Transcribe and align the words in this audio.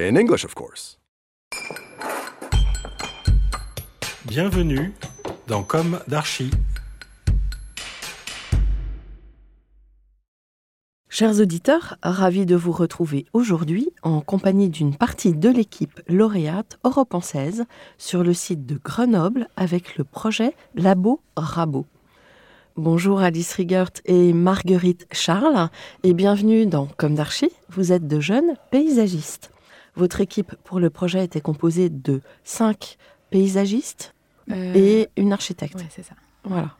In 0.00 0.14
English, 0.14 0.44
of 0.44 0.54
course. 0.54 1.00
Bienvenue 4.26 4.92
dans 5.48 5.64
Comme 5.64 5.98
d'Archi. 6.06 6.52
Chers 11.08 11.40
auditeurs, 11.40 11.96
ravi 12.04 12.46
de 12.46 12.54
vous 12.54 12.70
retrouver 12.70 13.26
aujourd'hui 13.32 13.90
en 14.04 14.20
compagnie 14.20 14.68
d'une 14.68 14.94
partie 14.94 15.32
de 15.32 15.48
l'équipe 15.48 16.00
lauréate 16.06 16.78
Europe 16.84 17.14
en 17.14 17.20
16 17.20 17.64
sur 17.96 18.22
le 18.22 18.34
site 18.34 18.66
de 18.66 18.76
Grenoble 18.76 19.48
avec 19.56 19.96
le 19.96 20.04
projet 20.04 20.54
Labo 20.76 21.20
Rabo. 21.36 21.86
Bonjour 22.76 23.18
Alice 23.18 23.52
Rigert 23.54 23.90
et 24.04 24.32
Marguerite 24.32 25.08
Charles 25.10 25.70
et 26.04 26.12
bienvenue 26.12 26.66
dans 26.66 26.86
Comme 26.86 27.16
d'Archi. 27.16 27.50
Vous 27.70 27.90
êtes 27.90 28.06
de 28.06 28.20
jeunes 28.20 28.54
paysagistes. 28.70 29.50
Votre 29.98 30.20
équipe 30.20 30.54
pour 30.64 30.78
le 30.80 30.90
projet 30.90 31.24
était 31.24 31.40
composée 31.40 31.90
de 31.90 32.20
cinq 32.44 32.96
paysagistes 33.30 34.14
Euh, 34.50 34.72
et 34.74 35.08
une 35.18 35.34
architecte. 35.34 35.74
ouais, 35.74 35.86
c'est 35.90 36.02
ça. 36.02 36.14
Voilà. 36.44 36.70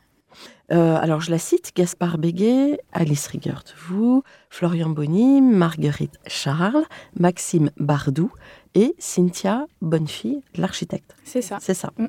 Euh, 0.73 0.97
alors, 0.97 1.21
je 1.21 1.31
la 1.31 1.39
cite 1.39 1.73
Gaspard 1.77 2.17
Béguet, 2.17 2.79
Alice 2.93 3.27
Rigert, 3.27 3.65
vous, 3.89 4.23
Florian 4.49 4.89
Bonny, 4.89 5.43
Marguerite 5.43 6.19
Charles, 6.27 6.85
Maxime 7.19 7.71
Bardou 7.79 8.31
et 8.75 8.95
Cynthia 8.99 9.67
Bonnefille, 9.83 10.41
l'architecte. 10.57 11.15
C'est 11.25 11.43
ça. 11.43 11.59
C'est 11.61 11.75
ça. 11.75 11.91
Mm. 11.99 12.07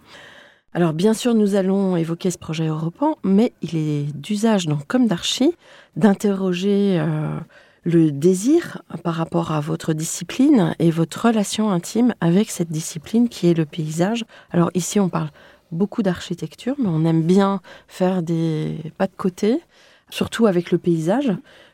Alors, 0.74 0.94
bien 0.94 1.14
sûr, 1.14 1.34
nous 1.34 1.56
allons 1.56 1.98
évoquer 1.98 2.32
ce 2.32 2.38
projet 2.38 2.68
européen, 2.68 3.16
mais 3.24 3.52
il 3.62 3.76
est 3.76 4.04
d'usage 4.16 4.66
dans 4.68 4.78
Comme 4.88 5.08
d'Archi 5.08 5.56
d'interroger 5.98 7.00
euh, 7.00 7.38
le 7.84 8.12
désir 8.12 8.82
par 9.04 9.16
rapport 9.16 9.52
à 9.52 9.60
votre 9.60 9.94
discipline 9.94 10.76
et 10.80 10.92
votre 10.92 11.28
relation 11.28 11.72
intime 11.72 12.14
avec 12.22 12.50
cette 12.50 12.72
discipline 12.72 13.30
qui 13.30 13.48
est 13.48 13.54
le 13.54 13.66
paysage. 13.66 14.26
Alors, 14.52 14.70
ici, 14.74 15.00
on 15.00 15.10
parle 15.10 15.30
beaucoup 15.72 16.04
d'architecture, 16.04 16.76
mais 16.80 16.90
on 16.90 17.06
aime 17.06 17.24
bien 17.24 17.62
faire 17.88 18.24
des 18.24 18.78
pas 18.98 19.08
de 19.08 19.16
côté, 19.16 19.62
surtout 20.10 20.48
avec 20.48 20.72
le 20.72 20.78
paysage, 20.78 21.32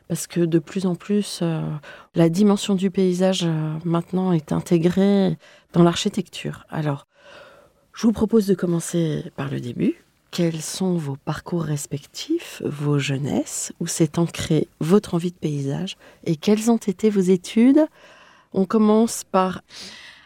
parce 0.08 0.26
que 0.26 0.40
de 0.40 0.58
plus 0.58 0.86
en 0.86 0.94
plus, 0.94 1.40
euh, 1.42 1.60
la 2.14 2.28
dimension 2.28 2.74
du 2.74 2.90
paysage 2.90 3.44
euh, 3.44 3.72
maintenant 3.84 4.32
est 4.32 4.52
intégrée 4.52 5.36
dans 5.72 5.82
l'architecture. 5.82 6.64
Alors, 6.68 7.06
je 7.94 8.06
vous 8.06 8.12
propose 8.12 8.46
de 8.46 8.54
commencer 8.54 9.24
par 9.36 9.50
le 9.50 9.58
début. 9.58 10.05
Quels 10.36 10.60
sont 10.60 10.96
vos 10.96 11.16
parcours 11.16 11.62
respectifs, 11.62 12.60
vos 12.62 12.98
jeunesses, 12.98 13.72
où 13.80 13.86
s'est 13.86 14.18
ancrée 14.18 14.68
votre 14.80 15.14
envie 15.14 15.30
de 15.30 15.36
paysage, 15.36 15.96
et 16.24 16.36
quelles 16.36 16.70
ont 16.70 16.76
été 16.76 17.08
vos 17.08 17.22
études? 17.22 17.86
On 18.52 18.66
commence 18.66 19.24
par... 19.24 19.62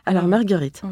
Alors, 0.07 0.25
Marguerite. 0.25 0.83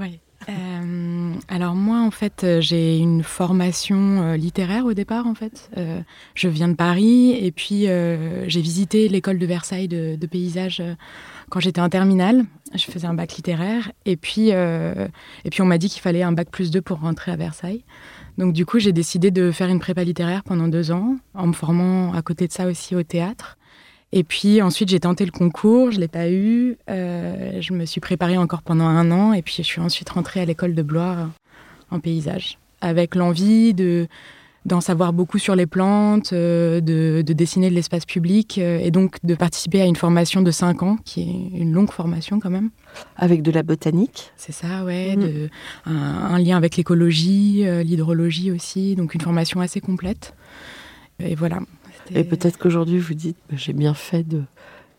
Euh, 0.48 1.32
alors 1.48 1.74
moi, 1.74 2.00
en 2.00 2.12
fait, 2.12 2.44
euh, 2.44 2.60
j'ai 2.60 2.98
une 2.98 3.24
formation 3.24 4.22
euh, 4.22 4.36
littéraire 4.36 4.86
au 4.86 4.94
départ, 4.94 5.26
en 5.26 5.34
fait. 5.34 5.68
Euh, 5.76 6.00
je 6.34 6.46
viens 6.46 6.68
de 6.68 6.76
Paris 6.76 7.32
et 7.32 7.50
puis 7.50 7.86
j'ai 7.86 8.60
visité 8.60 9.08
l'école 9.08 9.38
de 9.38 9.46
Versailles 9.46 9.88
de, 9.88 10.14
de 10.14 10.26
paysage 10.28 10.80
quand 11.50 11.58
j'étais 11.58 11.80
en 11.80 11.88
terminale. 11.88 12.44
Je 12.72 12.84
faisais 12.84 13.08
un 13.08 13.14
bac 13.14 13.34
littéraire 13.34 13.90
et 14.04 14.16
puis, 14.16 14.50
et 14.50 15.50
puis 15.50 15.60
on 15.60 15.66
m'a 15.66 15.78
dit 15.78 15.88
qu'il 15.88 16.02
fallait 16.02 16.22
un 16.22 16.32
bac 16.32 16.50
plus 16.50 16.70
2 16.70 16.80
pour 16.82 17.00
rentrer 17.00 17.32
à 17.32 17.36
Versailles. 17.36 17.82
Donc 18.38 18.52
du 18.52 18.64
coup, 18.64 18.78
j'ai 18.78 18.92
décidé 18.92 19.32
de 19.32 19.50
faire 19.50 19.68
une 19.68 19.80
prépa 19.80 20.04
littéraire 20.04 20.44
pendant 20.44 20.68
deux 20.68 20.92
ans, 20.92 21.16
en 21.34 21.48
me 21.48 21.52
formant 21.52 22.12
à 22.14 22.22
côté 22.22 22.46
de 22.46 22.52
ça 22.52 22.66
aussi 22.66 22.94
au 22.94 23.02
théâtre. 23.02 23.58
Et 24.12 24.22
puis 24.24 24.62
ensuite, 24.62 24.88
j'ai 24.88 25.00
tenté 25.00 25.26
le 25.26 25.32
concours, 25.32 25.90
je 25.90 25.96
ne 25.96 26.02
l'ai 26.02 26.08
pas 26.08 26.30
eu. 26.30 26.78
Euh, 26.88 27.60
je 27.60 27.72
me 27.74 27.84
suis 27.84 28.00
préparée 28.00 28.38
encore 28.38 28.62
pendant 28.62 28.86
un 28.86 29.10
an 29.10 29.32
et 29.32 29.42
puis 29.42 29.56
je 29.58 29.62
suis 29.62 29.80
ensuite 29.80 30.08
rentrée 30.08 30.40
à 30.40 30.44
l'école 30.44 30.74
de 30.74 30.82
Blois 30.82 31.28
en 31.90 31.98
paysage, 31.98 32.58
avec 32.80 33.16
l'envie 33.16 33.74
de 33.74 34.06
d'en 34.68 34.80
savoir 34.80 35.12
beaucoup 35.12 35.38
sur 35.38 35.56
les 35.56 35.66
plantes, 35.66 36.32
euh, 36.32 36.80
de, 36.80 37.22
de 37.22 37.32
dessiner 37.32 37.70
de 37.70 37.74
l'espace 37.74 38.04
public 38.04 38.58
euh, 38.58 38.78
et 38.78 38.90
donc 38.90 39.16
de 39.24 39.34
participer 39.34 39.80
à 39.80 39.86
une 39.86 39.96
formation 39.96 40.42
de 40.42 40.50
cinq 40.50 40.82
ans, 40.82 40.98
qui 41.04 41.22
est 41.22 41.58
une 41.58 41.72
longue 41.72 41.90
formation 41.90 42.38
quand 42.38 42.50
même. 42.50 42.70
Avec 43.16 43.42
de 43.42 43.50
la 43.50 43.62
botanique. 43.62 44.30
C'est 44.36 44.52
ça, 44.52 44.84
ouais, 44.84 45.16
de, 45.16 45.48
un, 45.86 45.94
un 45.94 46.38
lien 46.38 46.56
avec 46.56 46.76
l'écologie, 46.76 47.66
euh, 47.66 47.82
l'hydrologie 47.82 48.50
aussi, 48.52 48.94
donc 48.94 49.14
une 49.14 49.20
formation 49.20 49.60
assez 49.60 49.80
complète. 49.80 50.34
Et 51.18 51.34
voilà. 51.34 51.58
Et 52.14 52.24
peut-être 52.24 52.58
qu'aujourd'hui, 52.58 52.98
vous 52.98 53.14
dites, 53.14 53.36
bah, 53.50 53.56
j'ai 53.58 53.72
bien 53.72 53.94
fait 53.94 54.22
de 54.22 54.42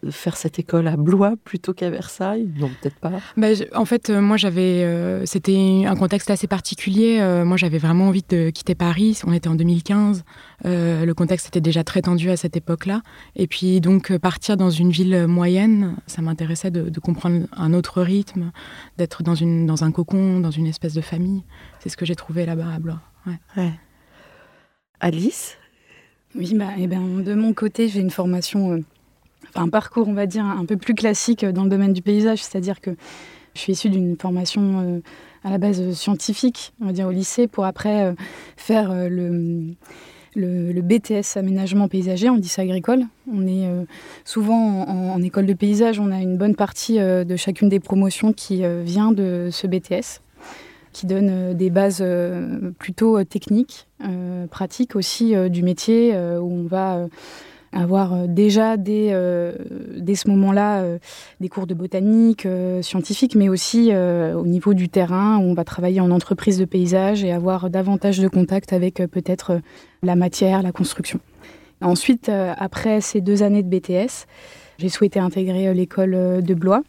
faire 0.10 0.38
cette 0.38 0.60
école 0.60 0.88
à 0.88 0.96
Blois 0.98 1.34
plutôt 1.44 1.74
qu'à 1.74 1.90
Versailles? 1.90 2.50
Non, 2.58 2.70
peut-être 2.82 2.96
pas. 2.98 3.12
Bah, 3.38 3.54
je- 3.54 3.64
en 3.76 3.86
fait, 3.86 4.10
euh, 4.10 4.22
moi, 4.22 4.38
j'avais. 4.38 4.84
euh, 4.84 5.26
C'était 5.26 5.84
un 5.86 5.96
contexte 5.96 6.30
assez 6.30 6.48
particulier. 6.48 7.20
Euh, 7.20 7.44
moi, 7.46 7.58
j'avais 7.58 7.78
vraiment 7.80 8.08
envie 8.08 8.24
de 8.28 8.50
quitter 8.50 8.76
Paris. 8.76 9.20
On 9.28 9.34
était 9.34 9.50
en 9.50 9.56
2015. 9.56 10.24
Euh, 10.66 11.06
le 11.06 11.14
contexte 11.14 11.48
était 11.48 11.62
déjà 11.62 11.84
très 11.84 12.02
tendu 12.02 12.30
à 12.30 12.38
cette 12.38 12.56
époque-là. 12.58 13.02
Et 13.36 13.48
puis, 13.48 13.82
donc, 13.82 14.16
partir 14.18 14.56
dans 14.58 14.70
une 14.70 14.92
ville 14.92 15.28
moyenne, 15.28 15.96
ça 16.08 16.22
m'intéressait 16.22 16.72
de, 16.72 16.90
de 16.90 17.00
comprendre 17.00 17.46
un 17.56 17.74
autre 17.74 18.02
rythme, 18.02 18.52
d'être 18.98 19.24
dans, 19.24 19.36
une, 19.36 19.66
dans 19.66 19.84
un 19.84 19.92
cocon, 19.92 20.40
dans 20.40 20.52
une 20.52 20.68
espèce 20.68 20.94
de 20.94 21.02
famille. 21.02 21.44
C'est 21.80 21.90
ce 21.90 21.98
que 21.98 22.06
j'ai 22.06 22.16
trouvé 22.16 22.46
là-bas 22.46 22.68
à 22.76 22.80
Blois. 22.80 23.02
Ouais. 23.28 23.40
Ouais. 23.58 23.72
Alice? 25.00 25.58
Oui, 26.36 26.54
bah, 26.56 26.70
eh 26.78 26.88
ben, 26.88 27.22
de 27.24 27.34
mon 27.34 27.54
côté, 27.54 27.88
j'ai 27.88 28.00
une 28.02 28.12
formation, 28.12 28.74
euh, 28.74 28.80
un 29.56 29.70
parcours, 29.70 30.08
on 30.08 30.14
va 30.14 30.26
dire, 30.26 30.46
un 30.46 30.66
peu 30.66 30.78
plus 30.78 30.96
classique 30.96 31.44
euh, 31.44 31.52
dans 31.52 31.64
le 31.64 31.70
domaine 31.70 31.94
du 31.94 32.02
paysage, 32.02 32.44
c'est-à-dire 32.44 32.80
que 32.82 32.92
je 33.56 33.62
suis 33.62 33.74
issue 33.74 33.90
d'une 33.90 34.16
formation 34.18 34.80
euh, 34.80 35.00
à 35.44 35.50
la 35.50 35.58
base 35.58 35.82
euh, 35.82 35.94
scientifique, 35.94 36.74
on 36.82 36.86
va 36.86 36.94
dire 36.94 37.08
au 37.08 37.12
lycée, 37.12 37.48
pour 37.48 37.66
après 37.66 38.16
faire 38.58 38.94
le, 39.10 39.76
BTS 40.36 41.38
aménagement 41.38 41.88
paysager 41.88 42.30
en 42.30 42.36
lycée 42.36 42.62
agricole. 42.62 43.04
On 43.32 43.46
est 43.48 43.68
souvent 44.24 44.84
en, 44.84 45.14
en 45.14 45.22
école 45.22 45.46
de 45.46 45.54
paysage, 45.54 46.00
on 46.00 46.12
a 46.12 46.20
une 46.20 46.38
bonne 46.38 46.56
partie 46.56 47.00
de 47.00 47.36
chacune 47.36 47.70
des 47.70 47.80
promotions 47.80 48.34
qui 48.34 48.64
vient 48.84 49.12
de 49.12 49.50
ce 49.52 49.68
BTS 49.68 50.22
qui 50.92 51.06
donne 51.06 51.54
des 51.54 51.70
bases 51.70 52.04
plutôt 52.80 53.24
techniques, 53.24 53.88
pratiques 54.50 54.96
aussi 54.96 55.36
du 55.50 55.62
métier, 55.62 56.16
où 56.16 56.52
on 56.52 56.64
va 56.64 57.08
avoir 57.72 58.14
euh, 58.14 58.26
déjà 58.28 58.78
dès, 58.78 59.10
euh, 59.12 59.54
dès 59.98 60.16
ce 60.16 60.30
moment-là 60.30 60.82
euh, 60.82 60.98
des 61.40 61.50
cours 61.50 61.68
de 61.68 61.74
botanique, 61.74 62.46
euh, 62.46 62.82
scientifique, 62.82 63.36
mais 63.36 63.50
aussi 63.50 63.92
au 63.94 64.46
niveau 64.46 64.74
du 64.74 64.90
terrain, 64.90 65.38
où 65.38 65.44
on 65.44 65.54
va 65.54 65.64
travailler 65.64 66.02
en 66.02 66.12
entreprise 66.12 66.58
de 66.58 66.66
paysage 66.66 67.24
et 67.24 67.32
avoir 67.32 67.70
davantage 67.70 68.20
de 68.20 68.28
contact 68.28 68.74
avec 68.74 68.96
peut-être 68.96 69.62
la 70.04 70.16
matière, 70.16 70.62
la 70.62 70.72
construction. 70.72 71.20
Ensuite, 71.82 72.30
après 72.30 73.02
ces 73.02 73.22
deux 73.22 73.44
années 73.44 73.64
de 73.64 73.70
BTS, 73.70 74.26
j'ai 74.78 74.90
souhaité 74.90 75.20
intégrer 75.20 75.74
l'école 75.74 76.42
de 76.42 76.54
Blois. 76.54 76.84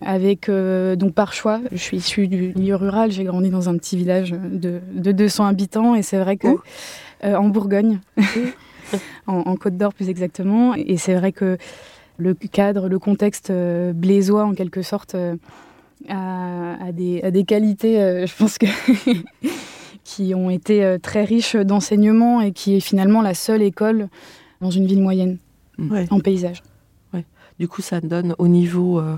Avec 0.00 0.50
donc 0.50 1.14
par 1.14 1.32
choix, 1.32 1.60
je 1.72 1.76
suis 1.76 1.96
issue 1.96 2.28
du 2.28 2.52
milieu 2.56 2.76
rural, 2.76 3.10
j'ai 3.10 3.24
grandi 3.24 3.50
dans 3.50 3.68
un 3.68 3.76
petit 3.76 3.96
village 3.96 4.30
de, 4.30 4.80
de 4.92 5.12
200 5.12 5.46
habitants 5.46 5.94
et 5.94 6.02
c'est 6.02 6.18
vrai 6.18 6.36
que 6.36 6.48
en 7.24 7.48
Bourgogne, 7.48 8.00
en, 9.26 9.34
en 9.38 9.56
Côte 9.56 9.76
d'Or 9.76 9.94
plus 9.94 10.08
exactement, 10.08 10.74
et 10.74 10.96
c'est 10.96 11.14
vrai 11.14 11.32
que 11.32 11.58
le 12.16 12.34
cadre, 12.34 12.88
le 12.88 12.98
contexte 12.98 13.50
euh, 13.50 13.92
blésois 13.92 14.44
en 14.44 14.54
quelque 14.54 14.82
sorte 14.82 15.14
euh, 15.14 15.36
a, 16.08 16.74
a 16.84 16.92
des, 16.92 17.20
a 17.22 17.30
des 17.30 17.44
qualités, 17.44 18.00
euh, 18.00 18.26
je 18.26 18.34
pense 18.36 18.58
que 18.58 18.66
qui 20.04 20.34
ont 20.34 20.50
été 20.50 20.84
euh, 20.84 20.98
très 20.98 21.24
riches 21.24 21.54
d'enseignement 21.56 22.40
et 22.40 22.52
qui 22.52 22.76
est 22.76 22.80
finalement 22.80 23.22
la 23.22 23.34
seule 23.34 23.62
école 23.62 24.08
dans 24.60 24.70
une 24.70 24.86
ville 24.86 25.02
moyenne 25.02 25.38
Ouais. 25.78 26.06
en 26.10 26.18
paysage. 26.18 26.62
Du 27.60 27.66
coup, 27.68 27.82
ça 27.82 28.00
donne 28.00 28.34
au 28.38 28.46
niveau, 28.48 29.00
euh, 29.00 29.16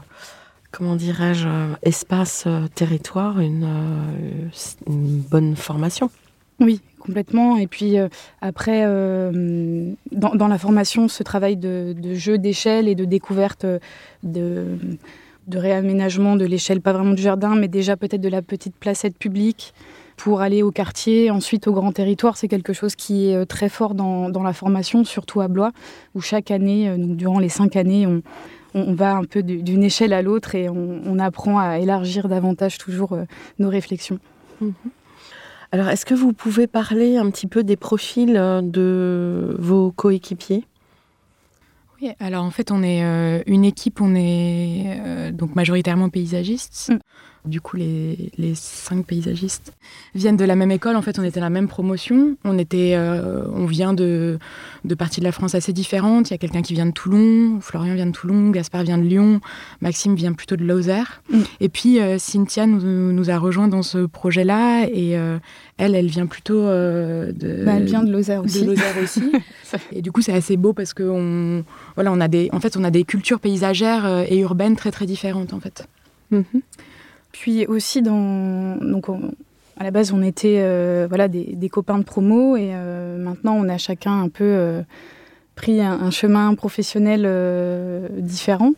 comment 0.72 0.96
dirais-je, 0.96 1.46
euh, 1.46 1.66
espace, 1.82 2.44
euh, 2.46 2.66
territoire, 2.74 3.38
une, 3.40 3.64
euh, 3.64 4.48
une 4.86 5.20
bonne 5.20 5.56
formation. 5.56 6.10
Oui, 6.60 6.80
complètement. 6.98 7.56
Et 7.56 7.66
puis 7.66 7.98
euh, 7.98 8.08
après, 8.42 8.84
euh, 8.84 9.92
dans, 10.12 10.48
la 10.48 10.58
formation, 10.58 11.08
ce 11.08 11.22
travail 11.22 11.56
de, 11.56 11.94
jeu 12.14 12.36
d'échelle 12.38 12.86
et 12.86 12.94
de 12.94 13.06
découverte 13.06 13.64
euh, 13.64 13.78
de, 14.22 15.58
réaménagement 15.58 16.36
de 16.36 16.44
l'échelle, 16.44 16.82
pas 16.82 16.92
vraiment 16.92 17.14
du 17.14 17.22
jardin, 17.22 17.56
mais 17.56 17.66
déjà 17.66 17.96
peut-être 17.96 18.20
de 18.20 18.28
la 18.28 18.42
petite 18.42 18.76
placette 18.76 19.16
publique 19.16 19.72
pour 20.18 20.42
aller 20.42 20.62
au 20.62 20.70
quartier, 20.70 21.30
ensuite 21.30 21.66
au 21.66 21.72
grand 21.72 21.92
territoire. 21.92 22.36
C'est 22.36 22.46
quelque 22.46 22.74
chose 22.74 22.94
qui 22.94 23.30
est 23.30 23.46
très 23.46 23.70
fort 23.70 23.94
dans, 23.94 24.42
la 24.42 24.52
formation, 24.52 25.02
surtout 25.02 25.40
à 25.40 25.48
Blois, 25.48 25.72
où 26.14 26.20
chaque 26.20 26.50
année, 26.50 26.94
donc 26.98 27.16
durant 27.16 27.38
les 27.38 27.48
cinq 27.48 27.74
années, 27.74 28.06
on, 28.06 28.20
on, 28.74 28.92
va 28.92 29.16
un 29.16 29.24
peu 29.24 29.42
d'une 29.42 29.82
échelle 29.82 30.12
à 30.12 30.20
l'autre 30.20 30.54
et 30.54 30.68
on, 30.68 31.18
apprend 31.18 31.58
à 31.58 31.78
élargir 31.78 32.28
davantage 32.28 32.76
toujours 32.76 33.16
nos 33.58 33.70
réflexions. 33.70 34.18
Mhm. 34.60 34.74
Alors, 35.72 35.88
est-ce 35.88 36.04
que 36.04 36.14
vous 36.14 36.32
pouvez 36.32 36.66
parler 36.66 37.16
un 37.16 37.30
petit 37.30 37.46
peu 37.46 37.62
des 37.62 37.76
profils 37.76 38.36
euh, 38.36 38.60
de 38.60 39.54
vos 39.58 39.92
coéquipiers? 39.92 40.64
Oui, 42.00 42.10
alors 42.18 42.44
en 42.44 42.50
fait, 42.50 42.72
on 42.72 42.82
est 42.82 43.04
euh, 43.04 43.42
une 43.46 43.64
équipe, 43.64 44.00
on 44.00 44.14
est 44.14 44.98
euh, 44.98 45.30
donc 45.32 45.54
majoritairement 45.54 46.08
paysagistes. 46.08 46.90
Mm. 46.90 46.98
Du 47.46 47.62
coup, 47.62 47.78
les, 47.78 48.30
les, 48.36 48.54
cinq 48.54 49.06
paysagistes 49.06 49.72
viennent 50.14 50.36
de 50.36 50.44
la 50.44 50.56
même 50.56 50.70
école. 50.70 50.94
En 50.96 51.02
fait, 51.02 51.18
on 51.18 51.22
était 51.22 51.40
la 51.40 51.48
même 51.48 51.68
promotion. 51.68 52.36
On, 52.44 52.58
était, 52.58 52.92
euh, 52.94 53.44
on 53.54 53.64
vient 53.64 53.94
de, 53.94 54.38
de 54.84 54.94
parties 54.94 55.20
de 55.20 55.24
la 55.24 55.32
France 55.32 55.54
assez 55.54 55.72
différentes. 55.72 56.28
Il 56.28 56.32
y 56.32 56.34
a 56.34 56.38
quelqu'un 56.38 56.60
qui 56.60 56.74
vient 56.74 56.84
de 56.84 56.90
Toulon, 56.90 57.58
Florian 57.62 57.94
vient 57.94 58.06
de 58.06 58.12
Toulon, 58.12 58.50
Gaspard 58.50 58.82
vient 58.82 58.98
de 58.98 59.04
Lyon, 59.04 59.40
Maxime 59.80 60.14
vient 60.16 60.34
plutôt 60.34 60.56
de 60.56 60.64
Lozère. 60.64 61.22
Mm. 61.30 61.38
Et 61.60 61.68
puis, 61.70 61.98
euh, 61.98 62.18
Cynthia 62.18 62.66
nous, 62.66 63.12
nous, 63.12 63.30
a 63.30 63.38
rejoint 63.38 63.68
dans 63.68 63.82
ce 63.82 64.04
projet-là. 64.04 64.86
Et 64.92 65.16
euh, 65.16 65.38
elle, 65.78 65.94
elle 65.94 66.08
vient 66.08 66.26
plutôt 66.26 66.66
de. 66.66 67.64
Bah, 67.64 67.72
elle 67.76 67.84
vient 67.84 68.02
de 68.02 68.12
Lozère 68.12 68.44
aussi. 68.44 68.60
De 68.60 68.66
Lozère 68.66 68.96
aussi. 69.02 69.32
et 69.92 70.02
du 70.02 70.12
coup, 70.12 70.20
c'est 70.20 70.34
assez 70.34 70.58
beau 70.58 70.74
parce 70.74 70.92
qu'on 70.92 71.64
voilà, 71.94 72.12
on 72.12 72.20
a 72.20 72.28
des, 72.28 72.50
en 72.52 72.60
fait, 72.60 72.76
on 72.76 72.84
a 72.84 72.90
des 72.90 73.04
cultures 73.04 73.40
paysagères 73.40 74.26
et 74.28 74.40
urbaines 74.40 74.76
très, 74.76 74.90
très 74.90 75.06
différentes, 75.06 75.54
en 75.54 75.60
fait. 75.60 75.88
Mm-hmm. 76.32 76.60
Puis 77.32 77.66
aussi, 77.66 78.02
dans, 78.02 78.76
donc 78.76 79.08
à 79.80 79.84
la 79.84 79.90
base, 79.90 80.12
on 80.12 80.22
était 80.22 80.58
euh, 80.60 81.06
voilà, 81.08 81.26
des, 81.26 81.68
copains 81.70 81.98
de 81.98 82.04
promo 82.04 82.54
et 82.54 82.72
euh, 82.74 83.16
maintenant, 83.16 83.54
on 83.54 83.66
a 83.66 83.78
chacun 83.78 84.22
un 84.22 84.28
peu 84.28 84.44
euh, 84.44 84.82
pris 85.54 85.80
un, 85.80 86.10
chemin 86.10 86.54
professionnel 86.54 87.22
différent. 88.18 88.72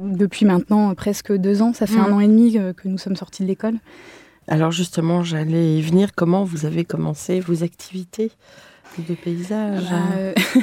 Depuis 0.00 0.46
maintenant 0.46 0.92
presque 0.94 1.32
deux 1.32 1.62
ans, 1.62 1.72
ça 1.72 1.86
fait 1.86 2.00
un 2.00 2.08
mm. 2.08 2.12
an 2.14 2.20
et 2.20 2.26
demi 2.26 2.52
que, 2.54 2.88
nous 2.88 2.98
sommes 2.98 3.14
sortis 3.14 3.44
de 3.44 3.48
l'école. 3.48 3.76
Alors 4.48 4.72
justement, 4.72 5.22
j'allais 5.22 5.76
y 5.76 5.82
venir. 5.82 6.10
Comment 6.16 6.42
vous 6.42 6.66
avez 6.66 6.84
commencé 6.84 7.38
vos 7.38 7.62
activités 7.62 8.32
de 8.98 9.14
paysage? 9.14 9.84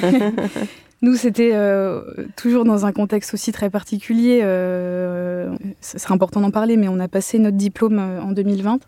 Bah, 0.02 0.10
Nous, 1.00 1.14
c'était 1.14 1.52
euh, 1.54 2.02
toujours 2.36 2.64
dans 2.64 2.84
un 2.84 2.92
contexte 2.92 3.32
aussi 3.32 3.52
très 3.52 3.70
particulier. 3.70 4.40
Euh, 4.42 5.54
ce 5.80 5.98
serait 5.98 6.14
important 6.14 6.40
d'en 6.40 6.50
parler, 6.50 6.76
mais 6.76 6.88
on 6.88 6.98
a 6.98 7.06
passé 7.06 7.38
notre 7.38 7.56
diplôme 7.56 7.98
euh, 7.98 8.20
en 8.20 8.32
2020 8.32 8.80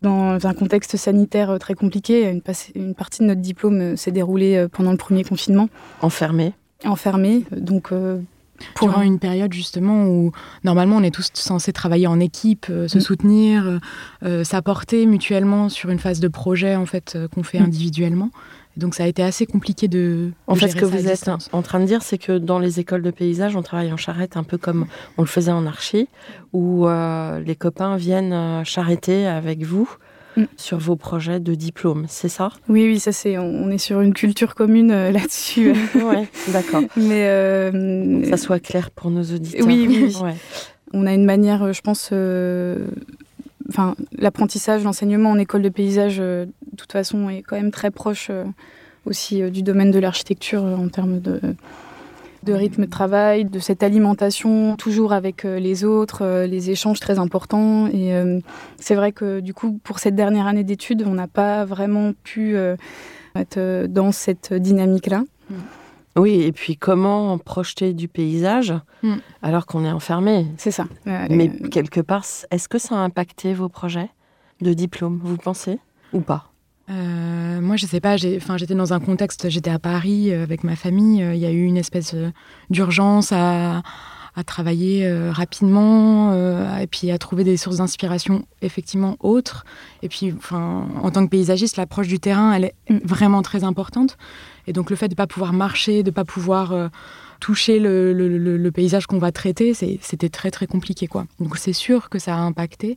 dans 0.00 0.46
un 0.46 0.54
contexte 0.54 0.96
sanitaire 0.96 1.58
très 1.58 1.74
compliqué. 1.74 2.30
Une, 2.30 2.40
une 2.74 2.94
partie 2.94 3.20
de 3.20 3.26
notre 3.26 3.42
diplôme 3.42 3.98
s'est 3.98 4.12
déroulée 4.12 4.66
pendant 4.72 4.92
le 4.92 4.96
premier 4.96 5.24
confinement. 5.24 5.68
Enfermé 6.00 6.54
Enfermé. 6.84 7.44
Donc. 7.54 7.92
Pour 8.74 8.88
Durant 8.88 9.00
une 9.00 9.18
période 9.18 9.54
justement 9.54 10.04
où 10.04 10.32
normalement 10.64 10.96
on 10.96 11.02
est 11.02 11.14
tous 11.14 11.30
censés 11.32 11.72
travailler 11.72 12.06
en 12.06 12.20
équipe, 12.20 12.66
se 12.66 12.98
mm. 12.98 13.00
soutenir, 13.00 13.80
s'apporter 14.42 15.06
mutuellement 15.06 15.70
sur 15.70 15.88
une 15.88 15.98
phase 15.98 16.20
de 16.20 16.28
projet 16.28 16.76
en 16.76 16.84
fait 16.84 17.16
qu'on 17.34 17.42
fait 17.42 17.58
mm. 17.58 17.64
individuellement. 17.64 18.30
Donc 18.76 18.94
ça 18.94 19.04
a 19.04 19.06
été 19.06 19.22
assez 19.22 19.46
compliqué 19.46 19.88
de. 19.88 20.30
En 20.46 20.54
fait, 20.54 20.68
ce 20.68 20.76
que 20.76 20.84
vous 20.84 21.08
êtes 21.08 21.30
en 21.52 21.62
train 21.62 21.80
de 21.80 21.86
dire, 21.86 22.02
c'est 22.02 22.18
que 22.18 22.38
dans 22.38 22.58
les 22.58 22.80
écoles 22.80 23.02
de 23.02 23.10
paysage, 23.10 23.56
on 23.56 23.62
travaille 23.62 23.92
en 23.92 23.96
charrette 23.96 24.36
un 24.36 24.44
peu 24.44 24.58
comme 24.58 24.86
on 25.18 25.22
le 25.22 25.28
faisait 25.28 25.50
en 25.50 25.66
archi, 25.66 26.08
où 26.52 26.86
euh, 26.86 27.40
les 27.40 27.56
copains 27.56 27.96
viennent 27.96 28.32
euh, 28.32 28.64
charretter 28.64 29.26
avec 29.26 29.64
vous 29.64 29.88
mm. 30.36 30.44
sur 30.56 30.78
vos 30.78 30.96
projets 30.96 31.40
de 31.40 31.54
diplôme, 31.54 32.06
c'est 32.08 32.28
ça? 32.28 32.50
Oui, 32.68 32.84
oui, 32.84 33.00
ça 33.00 33.12
c'est. 33.12 33.38
On 33.38 33.70
est 33.70 33.78
sur 33.78 34.00
une 34.00 34.14
culture 34.14 34.54
commune 34.54 34.92
euh, 34.92 35.10
là-dessus. 35.12 35.74
oui, 35.96 36.28
d'accord. 36.48 36.82
Mais 36.96 38.30
ça 38.30 38.36
soit 38.36 38.60
clair 38.60 38.90
pour 38.90 39.10
nos 39.10 39.24
auditeurs. 39.24 39.66
Oui, 39.66 39.86
oui. 39.88 40.16
On 40.92 41.06
a 41.06 41.14
une 41.14 41.24
manière, 41.24 41.72
je 41.72 41.80
pense 41.82 42.10
enfin, 43.70 43.94
l'apprentissage, 44.18 44.84
l'enseignement 44.84 45.30
en 45.30 45.38
école 45.38 45.62
de 45.62 45.68
paysage, 45.68 46.16
euh, 46.20 46.46
toute 46.80 46.92
façon, 46.92 47.28
est 47.28 47.42
quand 47.42 47.56
même 47.56 47.70
très 47.70 47.90
proche 47.90 48.28
euh, 48.30 48.44
aussi 49.06 49.42
euh, 49.42 49.50
du 49.50 49.62
domaine 49.62 49.90
de 49.90 49.98
l'architecture 49.98 50.62
en 50.62 50.88
termes 50.88 51.20
de, 51.20 51.40
de 52.42 52.52
rythme 52.52 52.86
de 52.86 52.90
travail, 52.90 53.44
de 53.44 53.58
cette 53.58 53.82
alimentation 53.82 54.76
toujours 54.76 55.12
avec 55.12 55.44
les 55.44 55.84
autres, 55.84 56.44
les 56.44 56.70
échanges 56.70 57.00
très 57.00 57.18
importants. 57.18 57.86
Et 57.88 58.12
c'est 58.78 58.94
vrai 58.94 59.12
que 59.12 59.40
du 59.40 59.52
coup, 59.52 59.78
pour 59.84 59.98
cette 59.98 60.14
dernière 60.14 60.46
année 60.46 60.64
d'études, 60.64 61.04
on 61.06 61.12
n'a 61.12 61.26
pas 61.28 61.66
vraiment 61.66 62.12
pu 62.24 62.56
être 63.36 63.86
dans 63.88 64.10
cette 64.10 64.54
dynamique-là. 64.54 65.24
Mm. 65.50 65.54
Oui, 66.16 66.42
et 66.42 66.52
puis 66.52 66.76
comment 66.76 67.38
projeter 67.38 67.92
du 67.92 68.08
paysage 68.08 68.74
hmm. 69.02 69.16
alors 69.42 69.66
qu'on 69.66 69.84
est 69.84 69.92
enfermé? 69.92 70.46
C'est 70.56 70.70
ça. 70.70 70.86
Mais 71.06 71.50
quelque 71.70 72.00
part, 72.00 72.24
est-ce 72.50 72.68
que 72.68 72.78
ça 72.78 72.96
a 72.96 72.98
impacté 72.98 73.54
vos 73.54 73.68
projets 73.68 74.10
de 74.60 74.72
diplôme, 74.72 75.20
vous 75.22 75.36
pensez? 75.36 75.78
Ou 76.12 76.20
pas? 76.20 76.49
Euh, 76.90 77.60
moi, 77.60 77.76
je 77.76 77.86
sais 77.86 78.00
pas. 78.00 78.16
J'étais 78.16 78.74
dans 78.74 78.92
un 78.92 79.00
contexte. 79.00 79.48
J'étais 79.48 79.70
à 79.70 79.78
Paris 79.78 80.32
euh, 80.32 80.42
avec 80.42 80.64
ma 80.64 80.76
famille. 80.76 81.22
Euh, 81.22 81.34
il 81.34 81.40
y 81.40 81.46
a 81.46 81.50
eu 81.50 81.64
une 81.64 81.76
espèce 81.76 82.14
d'urgence 82.68 83.32
à, 83.32 83.82
travailler 84.46 85.06
rapidement 85.30 86.32
et 86.78 86.86
puis 86.86 87.10
à 87.10 87.18
trouver 87.18 87.44
des 87.44 87.58
sources 87.58 87.76
d'inspiration 87.76 88.46
effectivement 88.62 89.16
autres. 89.20 89.66
Et 90.02 90.08
puis, 90.08 90.32
enfin, 90.34 90.88
en 91.02 91.10
tant 91.10 91.26
que 91.26 91.30
paysagiste, 91.30 91.76
l'approche 91.76 92.08
du 92.08 92.18
terrain, 92.18 92.54
elle 92.54 92.64
est 92.64 92.74
hmm. 92.88 93.00
vraiment 93.04 93.42
très 93.42 93.64
importante. 93.64 94.16
Et 94.66 94.72
donc 94.72 94.88
le 94.88 94.96
fait 94.96 95.08
de 95.08 95.12
ne 95.12 95.16
pas 95.16 95.26
pouvoir 95.26 95.52
marcher, 95.52 96.02
de 96.02 96.08
ne 96.08 96.14
pas 96.14 96.24
pouvoir 96.24 96.90
toucher 97.38 97.80
le, 97.80 98.70
paysage 98.70 99.06
qu'on 99.06 99.18
va 99.18 99.30
traiter, 99.30 99.74
c'était 99.74 100.30
très 100.30 100.50
très 100.50 100.66
compliqué. 100.66 101.06
Quoi. 101.06 101.26
Donc 101.38 101.58
c'est 101.58 101.74
sûr 101.74 102.08
que 102.08 102.18
ça 102.18 102.34
a 102.34 102.38
impacté. 102.38 102.96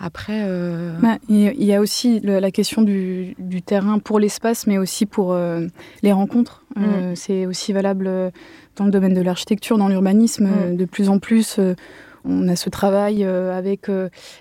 Après, 0.00 0.44
euh, 0.46 0.92
bah, 1.00 1.18
il 1.28 1.64
y 1.64 1.74
a 1.74 1.80
aussi 1.80 2.20
la 2.20 2.50
question 2.50 2.82
du, 2.82 3.34
terrain 3.66 3.98
pour 3.98 4.20
l'espace, 4.20 4.66
mais 4.66 4.78
aussi 4.78 5.06
pour 5.06 5.32
euh, 5.32 5.66
les 6.02 6.12
rencontres. 6.12 6.62
Mm. 6.76 7.16
c'est 7.16 7.46
aussi 7.46 7.72
valable 7.72 8.08
dans 8.76 8.84
le 8.84 8.90
domaine 8.92 9.14
de 9.14 9.20
l'architecture, 9.20 9.78
dans 9.78 9.88
l'urbanisme. 9.88 10.46
Mm. 10.46 10.76
De 10.76 10.84
plus 10.84 11.08
en 11.08 11.18
plus, 11.18 11.58
on 12.24 12.46
a 12.46 12.54
ce 12.54 12.70
travail 12.70 13.24
avec 13.24 13.88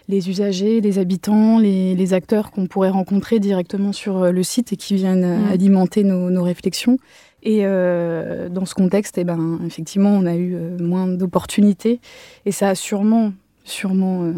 les 0.08 0.30
usagers, 0.30 0.80
les 0.80 1.00
habitants, 1.00 1.58
les, 1.58 2.14
acteurs 2.14 2.52
qu'on 2.52 2.68
pourrait 2.68 2.92
rencontrer 2.92 3.40
directement 3.40 3.92
sur 3.92 4.32
le 4.32 4.44
site 4.44 4.74
et 4.74 4.76
qui 4.76 4.94
viennent 4.94 5.46
mm. 5.46 5.52
alimenter 5.52 6.04
nos, 6.04 6.44
réflexions. 6.44 7.00
Et 7.42 7.64
dans 7.64 8.66
ce 8.66 8.76
contexte, 8.76 9.18
eh 9.18 9.24
ben, 9.24 9.60
effectivement, 9.66 10.12
on 10.12 10.28
a 10.28 10.36
eu 10.36 10.56
moins 10.80 11.08
d'opportunités 11.08 12.00
et 12.46 12.52
ça 12.52 12.70
a 12.70 12.76
sûrement, 12.76 13.34
sûrement 13.64 14.32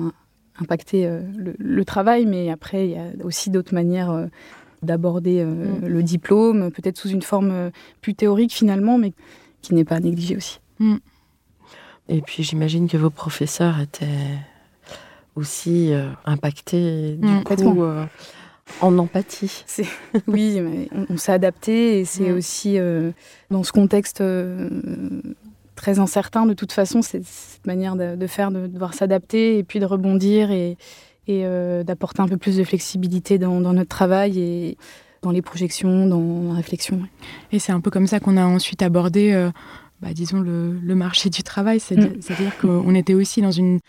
impacté 0.62 1.10
le, 1.58 1.86
travail, 1.86 2.26
mais 2.26 2.50
après, 2.50 2.88
il 2.88 2.92
y 2.92 2.98
a 2.98 3.08
aussi 3.24 3.50
d'autres 3.50 3.74
manières 3.74 4.28
d'aborder 4.82 5.44
mm. 5.44 5.86
le 5.88 6.04
diplôme, 6.04 6.72
peut-être 6.72 6.98
sous 6.98 7.10
une 7.10 7.22
forme 7.22 7.72
plus 8.02 8.16
théorique 8.16 8.54
finalement, 8.54 8.98
mais 8.98 9.14
qui 9.62 9.74
n'est 9.74 9.86
pas 9.86 10.00
négligée 10.00 10.38
aussi. 10.38 10.60
Mm. 10.80 10.98
Et 12.10 12.22
puis 12.22 12.44
j'imagine 12.44 12.88
que 12.88 12.98
vos 12.98 13.12
professeurs 13.12 13.80
étaient 13.80 14.08
aussi 15.36 15.94
euh, 15.94 16.10
impactés 16.26 17.16
du 17.16 17.28
mm, 17.28 17.44
coup 17.44 17.84
euh, 17.84 18.06
en 18.82 18.98
empathie. 18.98 19.66
Oui, 20.28 20.60
on, 21.10 21.18
s'est 21.18 21.32
adapté 21.32 22.00
et 22.00 22.06
c'est 22.06 22.32
aussi 22.32 22.80
euh, 22.80 23.12
dans 23.52 23.64
ce 23.64 23.72
contexte 23.72 24.24
très 25.80 26.00
incertain 26.00 26.46
de 26.46 26.54
toute 26.54 26.72
façon, 26.72 27.02
c'est 27.02 27.24
cette 27.24 27.66
manière 27.66 27.96
de, 27.96 28.28
faire, 28.28 28.52
de, 28.52 28.68
devoir 28.68 28.94
s'adapter 28.94 29.58
et 29.58 29.64
puis 29.64 29.80
de 29.80 29.86
rebondir 29.86 30.52
et, 30.52 30.78
et 31.28 31.44
d'apporter 31.84 32.22
un 32.22 32.28
peu 32.28 32.38
plus 32.38 32.58
de 32.58 32.64
flexibilité 32.64 33.38
dans, 33.38 33.60
notre 33.60 33.90
travail 33.90 34.40
et 34.40 34.78
dans 35.22 35.32
les 35.32 35.42
projections, 35.42 36.06
dans 36.06 36.50
la 36.50 36.56
réflexion. 36.56 37.02
Et 37.52 37.60
c'est 37.60 37.72
un 37.72 37.82
peu 37.82 37.92
comme 37.92 38.08
ça 38.08 38.20
qu'on 38.20 38.38
a 38.38 38.46
ensuite 38.46 38.82
abordé 38.82 39.50
bah, 40.02 40.14
disons, 40.14 40.40
le, 40.40 40.96
marché 40.96 41.30
du 41.30 41.44
travail. 41.44 41.78
Mm. 41.78 42.22
C'est-à-dire 42.22 42.58
qu'on 42.60 42.96
était 42.96 43.14
aussi 43.14 43.42
dans 43.42 43.52
une 43.52 43.80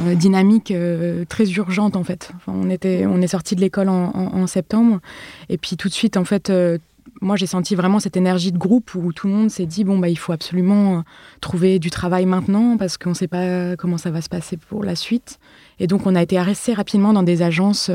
euh, 0.00 0.14
dynamique 0.14 0.70
euh, 0.70 1.24
très 1.28 1.48
urgente, 1.52 1.96
en 1.96 2.04
fait. 2.04 2.32
on, 2.46 2.70
était, 2.70 3.06
on 3.06 3.20
est 3.22 3.28
sorti 3.28 3.54
de 3.54 3.60
l'école 3.60 3.88
en, 3.88 4.46
septembre, 4.46 5.00
et 5.48 5.58
puis 5.58 5.76
tout 5.76 5.88
de 5.88 5.92
suite, 5.92 6.16
en 6.16 6.24
fait, 6.24 6.50
euh, 6.50 6.78
moi, 7.20 7.36
j'ai 7.36 7.46
senti 7.46 7.74
vraiment 7.74 8.00
cette 8.00 8.16
énergie 8.16 8.52
de 8.52 8.58
groupe 8.58 8.94
où 8.94 9.12
tout 9.12 9.28
le 9.28 9.34
monde 9.34 9.50
s'est 9.50 9.66
dit, 9.66 9.84
bon, 9.84 9.98
bah, 9.98 10.08
il 10.08 10.18
faut 10.18 10.32
absolument 10.32 11.04
trouver 11.40 11.78
du 11.78 11.90
travail 11.90 12.26
maintenant, 12.26 12.76
parce 12.76 12.96
qu'on 12.96 13.10
ne 13.10 13.14
sait 13.14 13.28
pas 13.28 13.76
comment 13.76 13.98
ça 13.98 14.10
va 14.10 14.22
se 14.22 14.28
passer 14.28 14.56
pour 14.56 14.84
la 14.84 14.96
suite. 14.96 15.38
Et 15.78 15.86
donc, 15.86 16.06
on 16.06 16.14
a 16.14 16.22
été 16.22 16.38
assez 16.38 16.72
rapidement 16.72 17.12
dans 17.12 17.22
des 17.22 17.42
agences 17.42 17.90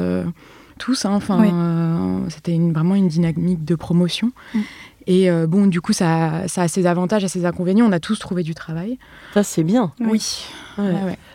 tous. 0.77 1.05
Hein, 1.05 1.13
enfin, 1.13 2.24
c'était 2.29 2.58
vraiment 2.58 2.96
une 2.96 3.08
dynamique 3.08 3.65
de 3.65 3.75
promotion. 3.75 4.32
Mm. 4.53 4.60
Et 5.08 5.29
bon, 5.48 5.67
du 5.67 5.82
coup, 5.82 5.94
ça, 5.94 6.48
ça, 6.48 6.63
a 6.63 6.67
ses 6.67 6.88
avantages 6.88 7.24
et 7.24 7.27
ses 7.27 7.46
inconvénients. 7.46 7.86
On 7.88 7.91
a 7.91 8.00
tous 8.00 8.20
trouvé 8.20 8.44
du 8.44 8.55
travail. 8.55 8.98
Ça, 9.34 9.44
c'est 9.44 9.63
bien. 9.63 9.91
Oui. 10.00 10.46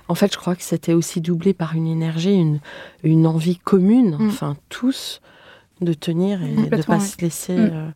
En 0.08 0.14
fait, 0.14 0.32
je 0.32 0.38
crois 0.38 0.56
que 0.56 0.62
c'était 0.62 0.92
aussi 0.92 1.20
doublé 1.20 1.54
par 1.54 1.74
une 1.74 1.86
énergie, 1.86 2.34
une, 2.34 2.58
une 3.04 3.26
envie 3.26 3.58
commune, 3.58 4.16
mm. 4.18 4.28
enfin, 4.28 4.56
tous, 4.68 5.20
de 5.80 5.92
tenir 5.92 6.42
et 6.42 6.54
de 6.68 6.76
ne 6.76 6.82
pas 6.82 7.00
se 7.00 7.20
laisser. 7.20 7.56
Mm. 7.56 7.92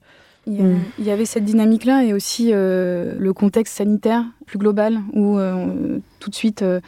Mm. 0.46 0.80
Il 0.98 1.04
y, 1.04 1.10
avait 1.10 1.24
cette 1.24 1.44
dynamique-là 1.44 2.04
et 2.04 2.12
aussi 2.12 2.50
euh, 2.52 3.14
le 3.18 3.32
contexte 3.32 3.76
sanitaire 3.76 4.24
plus 4.46 4.58
global 4.58 4.98
où 5.14 5.38
euh, 5.38 5.98
tout 6.20 6.28
de 6.28 6.34
suite 6.34 6.60
euh, 6.60 6.80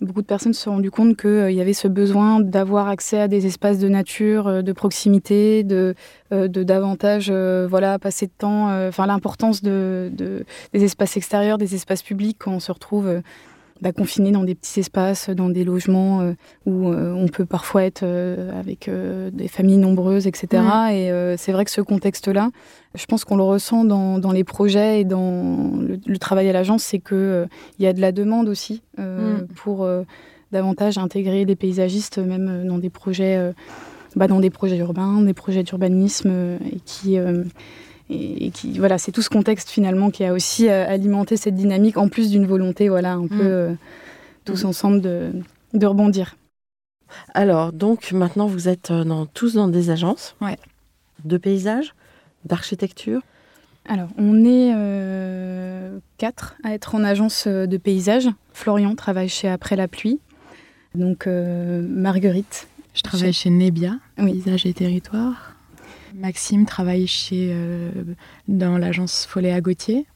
beaucoup 0.00 0.20
de 0.20 0.26
personnes 0.26 0.52
se 0.52 0.62
sont 0.62 0.72
rendues 0.72 0.90
compte 0.90 1.16
qu'il 1.16 1.52
y 1.52 1.60
avait 1.60 1.74
ce 1.74 1.86
besoin 1.86 2.40
d'avoir 2.40 2.88
accès 2.88 3.20
à 3.20 3.28
des 3.28 3.46
espaces 3.46 3.78
de 3.78 3.88
nature, 3.88 4.64
de 4.64 4.72
proximité, 4.72 5.62
de, 5.62 5.94
de 6.32 6.62
davantage 6.64 7.30
voilà, 7.30 7.98
passer 8.00 8.26
de 8.26 8.32
temps, 8.36 8.68
enfin 8.88 9.06
l'importance 9.06 9.62
de, 9.62 10.10
de, 10.12 10.44
des 10.72 10.84
espaces 10.84 11.16
extérieurs, 11.16 11.56
des 11.56 11.76
espaces 11.76 12.02
publics 12.02 12.36
quand 12.40 12.52
on 12.52 12.60
se 12.60 12.72
retrouve 12.72 13.22
bah, 13.84 13.92
confinés 13.92 14.32
dans 14.32 14.44
des 14.44 14.54
petits 14.54 14.80
espaces, 14.80 15.28
dans 15.28 15.50
des 15.50 15.62
logements 15.62 16.22
euh, 16.22 16.32
où 16.64 16.88
euh, 16.88 17.12
on 17.12 17.28
peut 17.28 17.44
parfois 17.44 17.84
être 17.84 18.02
euh, 18.02 18.58
avec 18.58 18.88
des 18.88 19.46
familles 19.46 19.76
nombreuses, 19.76 20.26
etc. 20.26 20.62
Et 20.90 21.36
c'est 21.36 21.52
vrai 21.52 21.66
que 21.66 21.70
ce 21.70 21.82
contexte-là, 21.82 22.50
je 22.94 23.04
pense 23.04 23.26
qu'on 23.26 23.36
le 23.36 23.42
ressent 23.42 23.84
dans, 23.84 24.18
dans, 24.18 24.32
les 24.32 24.42
projets 24.42 25.02
et 25.02 25.04
dans 25.04 25.72
le, 26.06 26.18
travail 26.18 26.48
à 26.48 26.54
l'agence, 26.54 26.82
c'est 26.82 26.98
qu'il 26.98 27.46
il 27.78 27.84
y 27.84 27.86
a 27.86 27.92
de 27.92 28.00
la 28.00 28.12
demande 28.12 28.48
aussi 28.48 28.82
mm. 28.96 29.48
pour 29.54 29.86
davantage 30.50 30.96
intégrer 30.96 31.44
des 31.44 31.56
paysagistes, 31.56 32.16
même 32.16 32.66
dans 32.66 32.78
des 32.78 32.90
projets, 32.90 33.52
bah, 34.16 34.28
dans 34.28 34.40
des 34.40 34.50
projets 34.50 34.78
urbains, 34.78 35.20
des 35.20 35.34
projets 35.34 35.62
d'urbanisme, 35.62 36.30
et 36.72 36.80
qui 36.86 37.18
et, 38.14 38.50
qui 38.50 38.78
voilà 38.78 38.98
c'est 38.98 39.12
tout 39.12 39.22
ce 39.22 39.30
contexte 39.30 39.70
finalement 39.70 40.10
qui 40.10 40.24
a 40.24 40.32
aussi 40.32 40.68
euh, 40.68 40.86
alimenté 40.88 41.36
cette 41.36 41.54
dynamique 41.54 41.96
en 41.96 42.08
plus 42.08 42.30
d'une 42.30 42.46
volonté 42.46 42.88
voilà 42.88 43.14
un 43.14 43.26
peu 43.26 43.34
mm. 43.34 43.40
euh, 43.42 43.74
tous 44.44 44.64
ensemble 44.64 45.00
de, 45.00 45.32
de, 45.72 45.86
rebondir. 45.86 46.36
Alors 47.32 47.72
donc 47.72 48.12
maintenant 48.12 48.46
vous 48.46 48.68
êtes 48.68 48.90
euh, 48.90 49.04
dans, 49.04 49.26
tous 49.26 49.54
dans 49.54 49.68
des 49.68 49.90
agences 49.90 50.36
ouais. 50.40 50.58
de 51.24 51.36
paysage, 51.36 51.94
d'architecture. 52.44 53.20
Alors 53.86 54.08
on 54.16 54.44
est 54.44 54.72
quatre 56.16 56.56
à 56.64 56.72
être 56.72 56.94
en 56.94 57.04
agence 57.04 57.46
de 57.46 57.76
paysage. 57.76 58.28
Florian 58.52 58.94
travaille 58.94 59.28
chez 59.28 59.48
Après 59.48 59.76
la 59.76 59.88
pluie. 59.88 60.20
Donc 60.94 61.26
Marguerite. 61.26 62.66
Je 62.94 63.02
travaille 63.02 63.32
chez, 63.34 63.44
chez 63.44 63.50
Nebia, 63.50 63.98
Paysage 64.16 64.64
et 64.64 64.72
Territoire. 64.72 65.53
Maxime 66.14 66.64
travaille 66.64 67.06
chez, 67.06 67.50
euh, 67.50 67.90
dans 68.46 68.78
l'agence 68.78 69.26
Follet 69.26 69.52
à 69.52 69.60
Gauthier. 69.60 70.06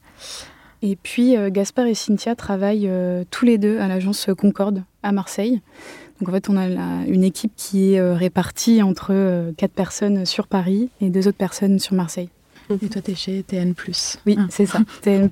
Et 0.81 0.95
puis 0.95 1.35
euh, 1.35 1.49
Gaspard 1.49 1.87
et 1.87 1.93
Cynthia 1.93 2.35
travaillent 2.35 2.87
euh, 2.87 3.25
tous 3.29 3.45
les 3.45 3.57
deux 3.57 3.79
à 3.79 3.87
l'agence 3.87 4.29
Concorde 4.37 4.83
à 5.03 5.11
Marseille. 5.11 5.61
Donc 6.19 6.29
en 6.29 6.31
fait, 6.31 6.49
on 6.49 6.57
a 6.57 6.65
une 7.05 7.23
équipe 7.23 7.53
qui 7.55 7.93
est 7.93 8.13
répartie 8.13 8.83
entre 8.83 9.53
quatre 9.55 9.71
personnes 9.71 10.25
sur 10.25 10.47
Paris 10.47 10.89
et 10.99 11.09
deux 11.09 11.29
autres 11.29 11.37
personnes 11.37 11.79
sur 11.79 11.95
Marseille. 11.95 12.29
Et 12.69 12.89
toi, 12.89 13.01
tu 13.01 13.11
es 13.11 13.15
chez 13.15 13.41
TN. 13.41 13.73
Oui, 14.25 14.35
ah. 14.37 14.45
c'est 14.49 14.65
ça. 14.65 14.79
TN, 15.01 15.29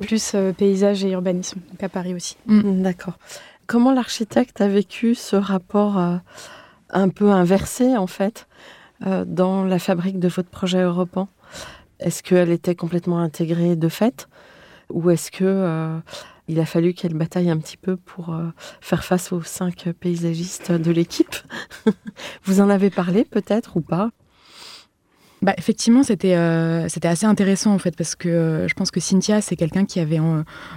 paysage 0.54 1.04
et 1.04 1.12
urbanisme, 1.12 1.60
donc 1.70 1.84
à 1.84 1.90
Paris 1.90 2.14
aussi. 2.14 2.38
Mm. 2.46 2.84
D'accord. 2.84 3.20
Comment 3.68 3.92
l'architecte 3.92 4.62
a 4.62 4.70
vécu 4.70 5.14
ce 5.14 5.36
rapport 5.36 5.98
un 6.90 7.10
peu 7.10 7.32
inversé, 7.32 7.98
en 7.98 8.08
fait? 8.08 8.48
Dans 9.02 9.64
la 9.64 9.80
fabrique 9.80 10.20
de 10.20 10.28
votre 10.28 10.50
projet 10.50 10.82
européen 10.82 11.28
Est-ce 12.00 12.24
qu'elle 12.24 12.52
était 12.52 12.76
complètement 12.76 13.20
intégrée 13.20 13.76
de 13.76 13.90
fait 13.90 14.28
Ou 14.92 15.10
est-ce 15.10 15.32
que 15.32 15.44
euh, 15.44 16.00
il 16.48 16.60
a 16.60 16.66
fallu 16.66 16.94
qu'elle 16.94 17.14
bataille 17.14 17.50
un 17.50 17.58
petit 17.58 17.78
peu 17.78 17.98
pour 17.98 18.34
euh, 18.34 18.48
faire 18.82 19.04
face 19.04 19.32
aux 19.32 19.42
cinq 19.42 19.90
paysagistes 20.00 20.72
de 20.72 20.92
l'équipe? 20.92 21.36
Vous 22.44 22.62
en 22.62 22.70
avez 22.70 22.90
parlé 22.90 23.26
peut-être 23.26 23.78
ou 23.78 23.82
pas? 23.82 24.12
Bah, 25.44 25.54
effectivement, 25.58 26.02
c'était 26.02 26.36
euh, 26.36 26.90
c'était 26.90 27.08
assez 27.08 27.28
intéressant 27.28 27.72
en 27.72 27.78
fait 27.78 27.96
parce 27.96 28.16
que 28.16 28.28
euh, 28.28 28.68
je 28.68 28.74
pense 28.74 28.90
que 28.90 29.00
Cynthia 29.00 29.40
c'est 29.40 29.56
quelqu'un 29.56 29.86
qui 29.86 30.00
avait 30.00 30.20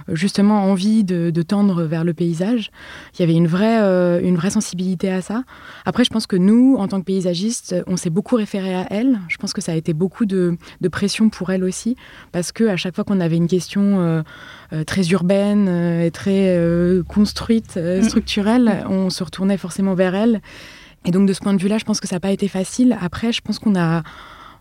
justement 0.09 0.65
envie 0.65 1.03
de, 1.03 1.41
tendre 1.41 1.83
vers 1.83 2.03
le 2.03 2.13
paysage. 2.13 2.69
Il 3.15 3.21
y 3.21 3.23
avait 3.23 3.33
une 3.33 3.47
vraie 3.47 3.81
euh, 3.81 4.21
une 4.21 4.35
vraie 4.35 4.51
sensibilité 4.51 5.11
à 5.11 5.21
ça. 5.21 5.43
Après, 5.85 6.03
je 6.03 6.11
pense 6.11 6.27
que 6.27 6.35
nous, 6.35 6.75
en 6.77 6.87
tant 6.87 6.99
que 6.99 7.05
paysagistes, 7.05 7.75
on 7.87 7.97
s'est 7.97 8.11
beaucoup 8.11 8.35
référé 8.35 8.75
à 8.75 8.85
elle. 8.91 9.19
Je 9.29 9.37
pense 9.37 9.53
que 9.53 9.61
ça 9.61 9.71
a 9.71 9.75
été 9.75 9.93
beaucoup 9.93 10.27
de, 10.27 10.57
de 10.79 10.87
pression 10.87 11.29
pour 11.29 11.49
elle 11.49 11.63
aussi 11.63 11.95
parce 12.31 12.51
que 12.51 12.65
à 12.65 12.77
chaque 12.77 12.93
fois 12.93 13.03
qu'on 13.03 13.19
avait 13.19 13.37
une 13.37 13.47
question 13.47 14.23
très 14.85 15.07
urbaine 15.09 15.67
et 16.03 16.11
très 16.11 16.55
construite, 17.07 17.77
mm. 17.77 18.03
structurelle, 18.03 18.85
on 18.87 19.09
se 19.09 19.23
retournait 19.23 19.57
forcément 19.57 19.95
vers 19.95 20.13
elle. 20.13 20.41
Et 21.05 21.09
donc 21.09 21.27
de 21.27 21.33
ce 21.33 21.39
point 21.39 21.55
de 21.55 21.61
vue-là, 21.61 21.79
je 21.79 21.85
pense 21.85 21.99
que 21.99 22.07
ça 22.07 22.17
n'a 22.17 22.19
pas 22.19 22.31
été 22.31 22.47
facile. 22.47 22.95
Après, 23.01 23.31
je 23.31 23.41
pense 23.41 23.57
qu'on 23.57 23.75
a 23.75 24.03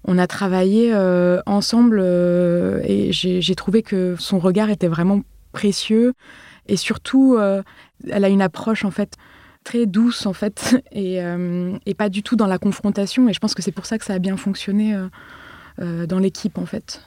on 0.04 0.19
a 0.19 0.26
travaillé 0.26 0.92
euh, 0.92 1.40
ensemble 1.47 2.00
euh, 2.02 2.80
et 2.85 3.12
j'ai 3.12 3.54
trouvé 3.54 3.83
que 3.83 4.16
son 4.19 4.38
regard 4.38 4.71
était 4.71 4.88
vraiment 4.88 5.23
précieux. 5.52 6.14
Et 6.66 6.76
surtout 6.76 7.37
euh, 7.37 7.62
elle 8.09 8.25
a 8.25 8.28
une 8.28 8.42
approche 8.42 8.85
en 8.85 8.90
fait 8.90 9.16
très 9.64 9.87
douce 9.87 10.26
en 10.26 10.33
fait 10.33 10.83
et, 10.92 11.21
pas 11.97 12.09
du 12.09 12.23
tout 12.23 12.37
dans 12.37 12.47
la 12.47 12.59
confrontation. 12.59 13.28
Et 13.28 13.33
je 13.33 13.40
pense 13.40 13.54
que 13.54 13.62
c'est 13.62 13.73
pour 13.73 13.87
ça 13.87 13.99
que 13.99 14.04
ça 14.04 14.14
a 14.14 14.19
bien 14.19 14.37
fonctionné 14.37 14.97
dans 15.78 16.19
l'équipe 16.19 16.59
en 16.59 16.66
fait. 16.66 17.02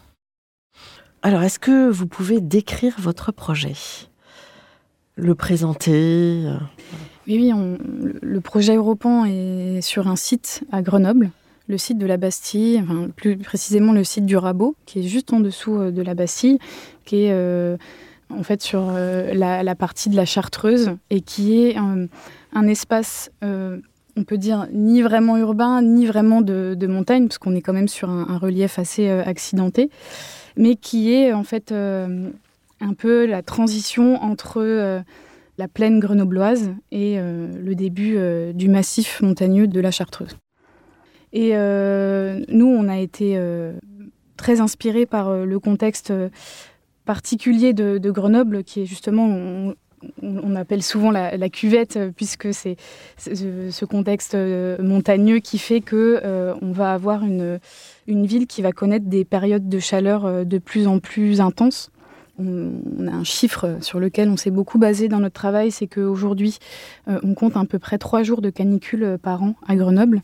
Alors 1.22 1.42
est-ce 1.42 1.60
que 1.60 1.90
vous 1.90 2.08
pouvez 2.08 2.42
décrire 2.42 2.96
votre 3.00 3.32
projet? 3.32 3.76
Le 5.16 5.36
présenter 5.36 6.46
Oui, 7.28 7.38
oui 7.38 7.52
le 8.22 8.42
projet 8.42 8.76
Europan 8.76 9.26
est 9.26 9.82
sur 9.82 10.08
un 10.08 10.16
site 10.16 10.64
à 10.72 10.82
Grenoble 10.82 11.32
le 11.68 11.78
site 11.78 11.98
de 11.98 12.06
la 12.06 12.18
Bastille, 12.18 12.84
plus 13.16 13.38
précisément 13.38 13.94
le 13.94 14.04
site 14.04 14.26
du 14.26 14.36
Rabot, 14.36 14.76
qui 14.86 15.00
est 15.00 15.04
juste 15.04 15.32
en 15.34 15.40
dessous 15.40 15.80
euh, 15.80 15.92
de 15.92 16.02
la 16.02 16.14
Bastille, 16.14 16.60
qui 17.06 17.24
est 17.24 17.32
euh, 17.32 17.78
en 18.30 18.44
fait 18.44 18.62
sur 18.62 18.90
euh, 18.90 19.34
la, 19.34 19.76
partie 19.76 20.10
de 20.10 20.16
la 20.16 20.26
Chartreuse 20.26 20.92
et 21.10 21.22
qui 21.22 21.64
est 21.64 21.76
un 21.78 22.68
espace, 22.68 23.32
on 23.42 24.24
peut 24.26 24.38
dire, 24.38 24.68
ni 24.72 25.02
vraiment 25.02 25.38
urbain, 25.38 25.82
ni 25.82 26.06
vraiment 26.06 26.42
de, 26.42 26.88
montagne, 26.88 27.28
parce 27.28 27.38
qu'on 27.38 27.56
est 27.56 27.62
quand 27.62 27.74
même 27.74 27.88
sur 27.88 28.10
un, 28.10 28.38
relief 28.38 28.80
assez 28.80 29.10
accidenté, 29.10 29.90
mais 30.58 30.76
qui 30.76 31.14
est 31.14 31.34
en 31.34 31.44
fait 31.44 31.72
un 31.72 32.94
peu 32.98 33.26
la 33.26 33.42
transition 33.42 34.22
entre 34.24 35.04
la 35.58 35.68
plaine 35.68 36.00
grenobloise 36.00 36.72
et 36.92 37.18
le 37.18 37.76
début 37.76 38.18
du 38.54 38.70
massif 38.70 39.22
montagneux 39.22 39.68
de 39.68 39.80
la 39.80 39.92
Chartreuse. 39.92 40.36
Et 41.34 41.52
euh, 41.54 42.40
nous, 42.48 42.68
on 42.68 42.88
a 42.88 43.00
été 43.00 43.34
euh, 43.36 43.74
très 44.38 44.62
inspirés 44.62 45.08
par 45.08 45.30
euh, 45.30 45.46
le 45.46 45.60
contexte 45.60 46.14
particulier 47.06 47.74
de, 47.74 48.12
Grenoble, 48.12 48.64
qui 48.64 48.84
est 48.84 48.86
justement, 48.86 49.74
on, 50.22 50.56
appelle 50.56 50.84
souvent 50.84 51.12
la, 51.12 51.50
cuvette, 51.50 52.00
puisque 52.16 52.54
c'est 52.54 52.78
ce 53.18 53.84
contexte 53.84 54.38
montagneux 54.80 55.40
qui 55.40 55.58
fait 55.58 55.82
que 55.82 56.22
on 56.62 56.72
va 56.72 56.94
avoir 56.94 57.26
une, 57.26 57.60
une 58.08 58.26
ville 58.26 58.48
qui 58.48 58.62
va 58.62 58.72
connaître 58.72 59.08
des 59.08 59.26
périodes 59.26 59.68
de 59.68 59.80
chaleur 59.80 60.46
de 60.46 60.58
plus 60.60 60.88
en 60.88 61.00
plus 61.00 61.42
intenses 61.42 61.92
on, 62.40 63.08
a 63.08 63.12
un 63.12 63.24
chiffre 63.24 63.78
sur 63.82 64.00
lequel 64.00 64.30
on 64.30 64.38
s'est 64.38 64.52
beaucoup 64.52 64.80
basé 64.80 65.08
dans 65.08 65.20
notre 65.20 65.36
travail, 65.36 65.72
c'est 65.72 65.88
qu'aujourd'hui, 65.88 66.58
euh, 67.08 67.20
on 67.24 67.34
compte 67.34 67.56
à 67.56 67.64
peu 67.66 67.80
près 67.80 67.98
trois 67.98 68.24
jours 68.24 68.42
de 68.42 68.50
canicule 68.50 69.18
par 69.22 69.44
an 69.44 69.56
à 69.68 69.76
Grenoble. 69.76 70.22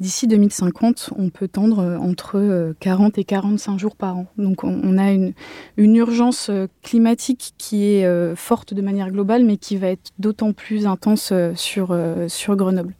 D'ici 0.00 0.26
2050, 0.26 1.10
on 1.16 1.28
peut 1.28 1.48
tendre 1.48 1.98
entre 2.00 2.74
40 2.80 3.18
et 3.18 3.24
45 3.24 3.78
jours 3.78 3.96
par 3.96 4.16
an. 4.16 4.26
Donc 4.38 4.64
on, 4.64 4.98
a 4.98 5.12
une, 5.12 5.34
urgence 5.76 6.48
euh, 6.50 6.66
climatique 6.82 7.54
qui 7.58 7.84
est 7.84 8.04
euh, 8.04 8.34
forte 8.36 8.74
de 8.74 8.82
manière 8.82 9.10
globale, 9.10 9.44
mais 9.44 9.56
qui 9.56 9.76
va 9.76 9.88
être 9.88 10.10
d'autant 10.18 10.52
plus 10.52 10.86
intense 10.86 11.32
sur 11.56 12.56
Grenoble. 12.56 12.94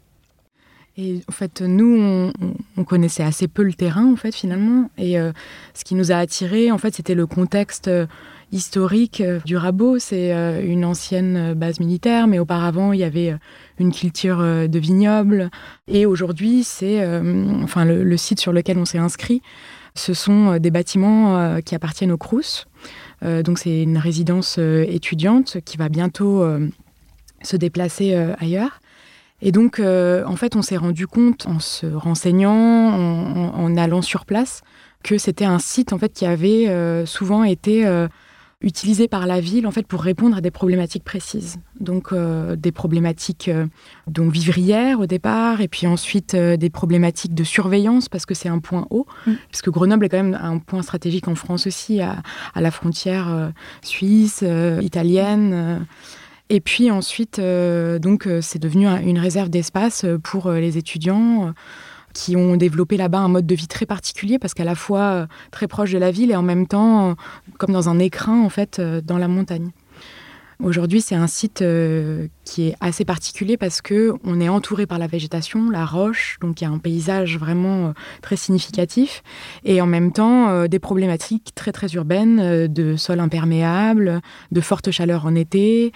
En 1.28 1.32
fait, 1.32 1.62
nous, 1.62 2.32
on, 2.76 2.84
connaissait 2.84 3.22
assez 3.22 3.48
peu 3.48 3.62
le 3.62 3.72
terrain, 3.72 4.10
en 4.12 4.16
fait, 4.16 4.34
finalement. 4.34 4.90
Et 4.98 5.16
ce 5.74 5.84
qui 5.84 5.94
nous 5.94 6.12
a 6.12 6.16
attirés, 6.16 6.70
en 6.70 6.78
fait, 6.78 6.94
c'était 6.94 7.14
le 7.14 7.26
contexte 7.26 7.90
historique 8.52 9.20
euh, 9.20 9.40
du 9.44 9.56
Rabot. 9.56 9.98
C'est 9.98 10.32
euh, 10.32 10.62
une 10.62 10.84
ancienne 10.84 11.36
euh, 11.36 11.54
base 11.54 11.80
militaire, 11.80 12.26
mais 12.26 12.38
auparavant, 12.38 12.92
il 12.92 13.00
y 13.00 13.04
avait 13.04 13.34
une 13.78 13.92
culture 13.92 14.38
de 14.38 14.78
vignoble. 14.78 15.50
Et 15.88 16.04
aujourd'hui, 16.04 16.64
c'est 16.64 17.02
enfin, 17.62 17.86
le, 17.86 18.16
site 18.18 18.40
sur 18.40 18.52
lequel 18.52 18.76
on 18.76 18.84
s'est 18.84 18.98
inscrit. 18.98 19.40
Ce 19.94 20.12
sont 20.12 20.58
des 20.58 20.70
bâtiments 20.70 21.60
qui 21.62 21.74
appartiennent 21.74 22.12
au 22.12 22.18
Crous. 22.18 22.66
donc, 23.22 23.58
c'est 23.58 23.82
une 23.82 23.96
résidence 23.96 24.58
étudiante 24.58 25.58
qui 25.64 25.78
va 25.78 25.88
bientôt 25.88 26.44
se 27.42 27.56
déplacer 27.56 28.14
ailleurs. 28.38 28.80
Et 29.42 29.52
donc, 29.52 29.80
en 29.80 30.36
fait, 30.36 30.56
on 30.56 30.62
s'est 30.62 30.76
rendu 30.76 31.06
compte 31.06 31.46
en 31.46 31.58
se 31.58 31.86
renseignant, 31.86 32.52
en, 32.52 33.76
allant 33.76 34.02
sur 34.02 34.24
place, 34.24 34.62
que 35.02 35.18
c'était 35.18 35.46
un 35.46 35.58
site 35.58 35.92
en 35.92 35.98
fait 35.98 36.12
qui 36.12 36.26
avait 36.26 37.04
souvent 37.06 37.44
été 37.44 37.86
utilisé 38.62 39.08
par 39.08 39.26
la 39.26 39.40
ville 39.40 39.66
en 39.66 39.70
fait 39.70 39.86
pour 39.86 40.02
répondre 40.02 40.36
à 40.36 40.42
des 40.42 40.50
problématiques 40.50 41.04
précises. 41.04 41.56
Donc 41.80 42.12
des 42.12 42.72
problématiques 42.72 43.50
donc 44.06 44.32
vivrières 44.32 45.00
au 45.00 45.06
départ 45.06 45.62
et 45.62 45.68
puis 45.68 45.86
ensuite 45.86 46.36
des 46.36 46.70
problématiques 46.70 47.34
de 47.34 47.44
surveillance 47.44 48.10
parce 48.10 48.26
que 48.26 48.34
c'est 48.34 48.50
un 48.50 48.58
point 48.58 48.86
haut 48.90 49.06
mm. 49.26 49.32
puisque 49.48 49.70
Grenoble 49.70 50.04
est 50.04 50.08
quand 50.10 50.22
même 50.22 50.38
un 50.40 50.58
point 50.58 50.82
stratégique 50.82 51.28
en 51.28 51.34
France 51.34 51.66
aussi 51.66 52.02
à, 52.02 52.22
à 52.54 52.60
la 52.60 52.70
frontière 52.70 53.52
suisse, 53.80 54.44
italienne. 54.82 55.86
Et 56.52 56.60
puis 56.60 56.90
ensuite, 56.90 57.38
euh, 57.38 58.00
donc, 58.00 58.26
euh, 58.26 58.40
c'est 58.42 58.58
devenu 58.58 58.88
une 58.88 59.20
réserve 59.20 59.50
d'espace 59.50 60.04
euh, 60.04 60.18
pour 60.18 60.50
les 60.50 60.76
étudiants 60.76 61.54
qui 62.12 62.34
ont 62.34 62.56
développé 62.56 62.96
là-bas 62.96 63.20
un 63.20 63.28
mode 63.28 63.46
de 63.46 63.54
vie 63.54 63.68
très 63.68 63.86
particulier 63.86 64.40
parce 64.40 64.52
qu'à 64.52 64.64
la 64.64 64.74
fois 64.74 65.28
très 65.52 65.68
proche 65.68 65.92
de 65.92 65.98
la 65.98 66.10
ville 66.10 66.32
et 66.32 66.36
en 66.36 66.42
même 66.42 66.66
temps 66.66 67.14
comme 67.56 67.70
dans 67.70 67.88
un 67.88 68.00
écrin 68.00 68.42
en 68.42 68.48
fait 68.48 68.80
dans 68.80 69.16
la 69.16 69.28
montagne. 69.28 69.70
Aujourd'hui, 70.60 71.00
c'est 71.00 71.14
un 71.14 71.28
site 71.28 71.64
qui 72.44 72.66
est 72.66 72.74
assez 72.80 73.04
particulier 73.04 73.56
parce 73.56 73.80
que 73.80 74.12
on 74.24 74.40
est 74.40 74.48
entouré 74.48 74.86
par 74.86 74.98
la 74.98 75.06
végétation, 75.06 75.70
la 75.70 75.86
roche, 75.86 76.36
donc 76.40 76.60
il 76.60 76.64
y 76.64 76.66
a 76.66 76.70
un 76.70 76.78
paysage 76.78 77.38
vraiment 77.38 77.94
très 78.22 78.34
significatif, 78.34 79.22
et 79.64 79.80
en 79.80 79.86
même 79.86 80.10
temps 80.10 80.66
des 80.66 80.80
problématiques 80.80 81.52
très 81.54 81.70
très 81.70 81.86
urbaines 81.94 82.66
de 82.66 82.96
sol 82.96 83.20
imperméable, 83.20 84.20
de 84.50 84.60
forte 84.60 84.90
chaleur 84.90 85.26
en 85.26 85.36
été, 85.36 85.92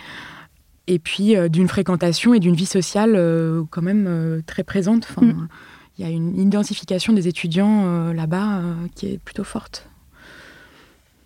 et 0.86 0.98
puis 0.98 1.36
euh, 1.36 1.48
d'une 1.48 1.68
fréquentation 1.68 2.34
et 2.34 2.40
d'une 2.40 2.54
vie 2.54 2.66
sociale 2.66 3.14
euh, 3.16 3.62
quand 3.70 3.82
même 3.82 4.06
euh, 4.08 4.40
très 4.46 4.64
présente. 4.64 5.06
Enfin, 5.10 5.26
mm. 5.26 5.48
Il 5.96 6.04
y 6.04 6.08
a 6.08 6.10
une 6.10 6.36
identification 6.40 7.12
des 7.12 7.28
étudiants 7.28 8.12
là-bas 8.12 8.62
qui 8.96 9.12
est 9.12 9.18
plutôt 9.18 9.44
forte. 9.44 9.88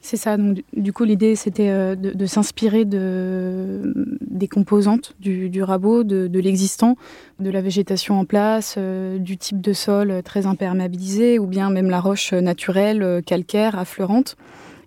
C'est 0.03 0.19
ça. 0.19 0.37
Donc, 0.37 0.63
du 0.77 0.93
coup, 0.93 1.05
l'idée, 1.05 1.37
c'était 1.37 1.97
de, 1.97 2.27
s'inspirer 2.27 2.85
de, 2.85 3.95
des 4.21 4.47
composantes 4.47 5.15
du, 5.21 5.49
du 5.49 5.63
rabot, 5.63 6.05
de, 6.05 6.27
de 6.27 6.39
l'existant, 6.39 6.99
de 7.41 7.49
la 7.49 7.63
végétation 7.63 8.21
en 8.21 8.27
place, 8.27 8.77
du 8.77 9.39
type 9.39 9.63
de 9.63 9.73
sol 9.73 10.21
très 10.23 10.45
imperméabilisé, 10.45 11.39
ou 11.39 11.47
bien 11.47 11.71
même 11.71 11.89
la 11.89 12.01
roche 12.01 12.35
naturelle, 12.35 13.23
calcaire, 13.25 13.79
affleurante 13.79 14.37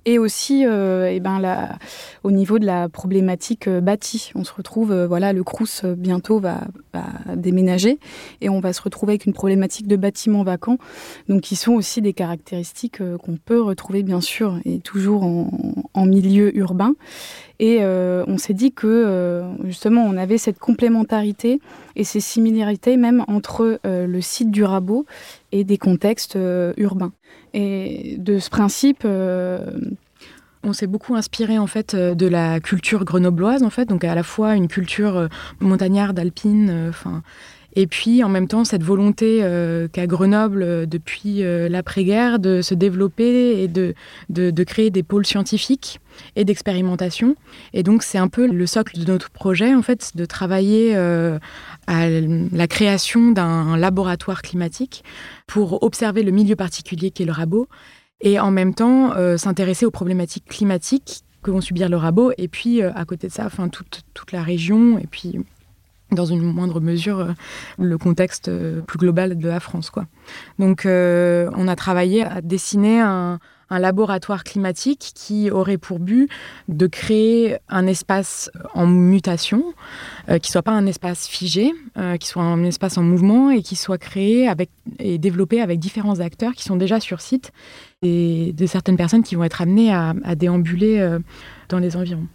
et 0.06 0.18
aussi 0.18 0.66
euh, 0.66 1.12
eh 1.12 1.20
ben, 1.20 1.70
au 2.24 2.32
niveau 2.32 2.60
de 2.60 2.66
la 2.66 2.90
problématique 2.90 3.68
euh, 3.68 3.82
bâtie. 3.82 4.32
On 4.36 4.44
se 4.44 4.54
retrouve, 4.54 4.92
euh, 4.92 5.08
voilà, 5.08 5.32
le 5.34 5.44
Crous 5.44 5.86
bientôt 5.86 6.40
va, 6.40 6.62
déménager 7.36 8.00
et 8.42 8.50
on 8.50 8.60
va 8.60 8.74
se 8.74 8.82
retrouver 8.82 9.14
avec 9.14 9.26
une 9.26 9.34
problématique 9.34 9.88
de 9.88 9.96
bâtiments 9.96 10.44
vacants, 10.44 10.78
donc 11.30 11.42
qui 11.42 11.56
sont 11.56 11.72
aussi 11.72 12.02
des 12.02 12.12
caractéristiques 12.12 13.02
qu'on 13.20 13.38
peut 13.38 13.62
retrouver 13.62 14.04
bien 14.04 14.20
sûr 14.20 14.60
et 14.66 14.80
toujours 14.80 15.24
en, 15.24 16.06
milieu 16.06 16.56
urbain. 16.58 16.94
Et 17.60 17.80
on 17.82 18.38
s'est 18.38 18.54
dit 18.54 18.74
que 18.74 19.42
justement 19.64 20.04
on 20.04 20.18
avait 20.18 20.38
cette 20.38 20.60
complémentarité 20.60 21.62
et 21.96 22.04
ces 22.04 22.20
similarités 22.20 22.98
même 22.98 23.24
entre 23.30 23.80
le 23.86 24.22
site 24.22 24.52
du 24.52 24.66
Rabot 24.66 25.06
et 25.54 25.64
des 25.64 25.78
contextes 25.78 26.38
urbains. 26.76 27.14
Et 27.54 28.16
de 28.18 28.40
ce 28.40 28.50
principe, 28.50 29.04
euh, 29.06 29.60
on 30.64 30.74
s'est 30.74 30.88
beaucoup 30.88 31.16
inspiré 31.16 31.58
en 31.58 31.68
fait 31.68 31.94
euh, 31.94 32.16
de 32.16 32.28
la 32.28 32.60
culture 32.60 33.04
grenobloise 33.04 33.64
en 33.64 33.70
fait, 33.70 33.86
donc 33.86 34.04
à 34.04 34.16
la 34.16 34.24
fois 34.24 34.56
une 34.56 34.68
culture 34.68 35.18
euh, 35.18 35.28
montagnarde, 35.60 36.18
alpine, 36.20 36.88
enfin. 36.90 37.24
Et 37.76 37.88
puis 37.88 38.24
en 38.24 38.30
même 38.30 38.48
temps 38.48 38.66
cette 38.66 38.84
volonté 38.84 39.40
qu'a 39.92 40.08
Grenoble 40.08 40.88
depuis 40.88 41.42
l'après-guerre 41.42 42.40
de 42.40 42.62
se 42.62 42.74
développer 42.74 43.64
et 43.64 43.68
de, 43.68 43.94
de, 44.30 44.64
créer 44.64 44.90
des 44.90 45.04
pôles 45.04 45.26
scientifiques 45.26 46.00
et 46.36 46.44
d'expérimentation. 46.44 47.36
Et 47.74 47.84
donc 47.84 48.04
c'est 48.04 48.18
un 48.18 48.28
peu 48.28 48.48
le 48.48 48.66
socle 48.66 49.00
de 49.00 49.12
notre 49.12 49.30
projet 49.30 49.74
en 49.74 49.82
fait, 49.82 50.12
de 50.16 50.26
travailler 50.26 50.96
à 50.96 52.10
la 52.10 52.68
création 52.68 53.32
d'un 53.32 53.78
laboratoire 53.78 54.42
climatique 54.42 55.04
pour 55.48 55.84
observer 55.84 56.24
le 56.24 56.32
milieu 56.32 56.56
particulier 56.56 57.12
qu'est 57.12 57.26
le 57.26 57.32
rabot 57.32 57.68
et 58.22 58.40
en 58.40 58.52
même 58.52 58.74
temps 58.74 59.14
euh, 59.16 59.38
s'intéresser 59.38 59.86
aux 59.86 59.92
problématiques 59.92 60.46
climatiques 60.46 61.24
que 61.42 61.52
vont 61.52 61.62
subir 61.62 61.90
le 61.90 61.98
rabot 61.98 62.32
et 62.38 62.48
puis 62.48 62.82
euh, 62.82 62.92
à 62.94 63.06
côté 63.06 63.28
de 63.28 63.32
ça, 63.34 63.46
enfin 63.46 63.68
toute, 63.68 64.02
toute 64.14 64.32
la 64.32 64.44
région 64.44 65.00
et 65.00 65.08
puis 65.08 65.40
dans 66.12 66.26
une 66.26 66.42
moindre 66.42 66.80
mesure 66.80 67.20
euh, 67.20 67.32
le 67.80 67.98
contexte 67.98 68.52
plus 68.86 68.98
global 68.98 69.38
de 69.38 69.48
la 69.48 69.60
France. 69.60 69.92
Donc 70.60 70.86
on 70.86 71.68
a 71.68 71.76
travaillé 71.76 72.24
à 72.24 72.42
dessiner 72.42 73.00
un, 73.00 73.40
laboratoire 73.80 74.44
climatique 74.44 75.12
qui 75.16 75.50
aurait 75.50 75.78
pour 75.78 76.00
but 76.00 76.30
de 76.68 76.88
créer 76.88 77.58
un 77.70 77.88
espace 77.88 78.52
en 78.74 78.86
mutation, 78.86 79.64
euh, 80.30 80.40
qui 80.40 80.52
soit 80.52 80.62
pas 80.62 80.72
un 80.72 80.86
espace 80.86 81.28
figé, 81.28 81.72
euh, 81.98 82.18
qui 82.18 82.28
soit 82.28 82.44
un 82.44 82.64
espace 82.64 82.98
en 82.98 83.04
mouvement 83.04 83.50
et 83.50 83.62
qui 83.62 83.76
soit 83.76 83.98
créé 83.98 84.48
avec, 84.48 84.70
et 85.00 85.18
développé 85.18 85.62
avec 85.62 85.80
différents 85.80 86.20
acteurs 86.20 86.54
qui 86.54 86.64
sont 86.64 86.76
déjà 86.76 87.00
sur 87.00 87.22
site 87.22 87.52
et 88.02 88.54
de 88.54 88.66
certaines 88.66 88.98
personnes 88.98 89.24
qui 89.24 89.36
vont 89.36 89.44
être 89.44 89.62
amenées 89.62 89.94
à, 89.94 90.14
déambuler 90.36 91.00
euh, 91.00 91.20
dans 91.70 91.80
les 91.80 91.96
environs. 91.96 92.28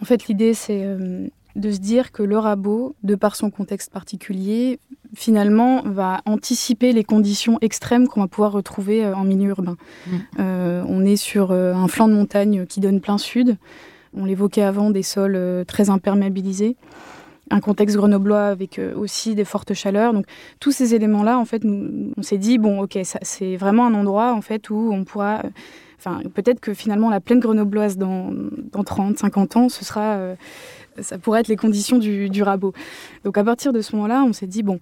En 0.00 0.04
fait, 0.04 0.26
l'idée, 0.26 0.52
c'est 0.52 0.84
de 1.56 1.70
se 1.70 1.78
dire 1.78 2.12
que 2.12 2.22
le 2.22 2.38
rabot, 2.38 2.94
de 3.02 3.14
par 3.14 3.36
son 3.36 3.50
contexte 3.50 3.92
particulier, 3.92 4.78
finalement, 5.14 5.82
va 5.82 6.22
anticiper 6.24 6.92
les 6.92 7.04
conditions 7.04 7.58
extrêmes 7.60 8.08
qu'on 8.08 8.20
va 8.20 8.28
pouvoir 8.28 8.52
retrouver 8.52 9.04
euh, 9.04 9.14
en 9.14 9.24
milieu 9.24 9.50
urbain. 9.50 9.76
Mm. 10.06 10.16
Euh, 10.40 10.84
on 10.88 11.04
est 11.04 11.16
sur 11.16 11.50
euh, 11.50 11.74
un 11.74 11.88
flanc 11.88 12.08
de 12.08 12.14
montagne 12.14 12.66
qui 12.66 12.80
donne 12.80 13.00
plein 13.00 13.18
sud. 13.18 13.56
On 14.14 14.24
l'évoquait 14.24 14.62
avant, 14.62 14.90
des 14.90 15.02
sols 15.02 15.64
très 15.66 15.88
imperméabilisés. 15.88 16.76
Un 17.50 17.60
contexte 17.60 17.96
grenoblois 17.96 18.46
avec 18.46 18.78
aussi 18.94 19.34
des 19.34 19.44
fortes 19.46 19.72
chaleurs. 19.72 20.12
Donc, 20.12 20.26
tous 20.60 20.70
ces 20.70 20.94
éléments-là, 20.94 21.38
en 21.38 21.46
fait, 21.46 21.64
nous, 21.64 22.12
on 22.18 22.22
s'est 22.22 22.36
dit, 22.36 22.58
bon, 22.58 22.82
ok, 22.82 22.98
c'est 23.02 23.56
vraiment 23.56 23.86
un 23.86 23.94
endroit, 23.94 24.34
en 24.34 24.42
fait, 24.42 24.68
où 24.68 24.90
on 24.92 25.04
pourra... 25.04 25.42
Enfin, 25.98 26.20
peut-être 26.34 26.60
que 26.60 26.74
finalement, 26.74 27.08
la 27.08 27.20
plaine 27.20 27.40
grenobloise, 27.40 27.96
dans, 27.96 28.32
dans 28.72 28.84
30, 28.84 29.18
50 29.18 29.56
ans, 29.56 29.68
ce 29.70 29.82
sera 29.82 30.18
ça 31.00 31.18
pourrait 31.18 31.40
être 31.40 31.48
les 31.48 31.56
conditions 31.56 31.98
du, 31.98 32.42
rabot. 32.42 32.72
Donc 33.24 33.38
à 33.38 33.44
partir 33.44 33.72
de 33.72 33.80
ce 33.80 33.94
moment-là, 33.96 34.24
on 34.26 34.32
s'est 34.32 34.46
dit, 34.46 34.62
bon, 34.62 34.78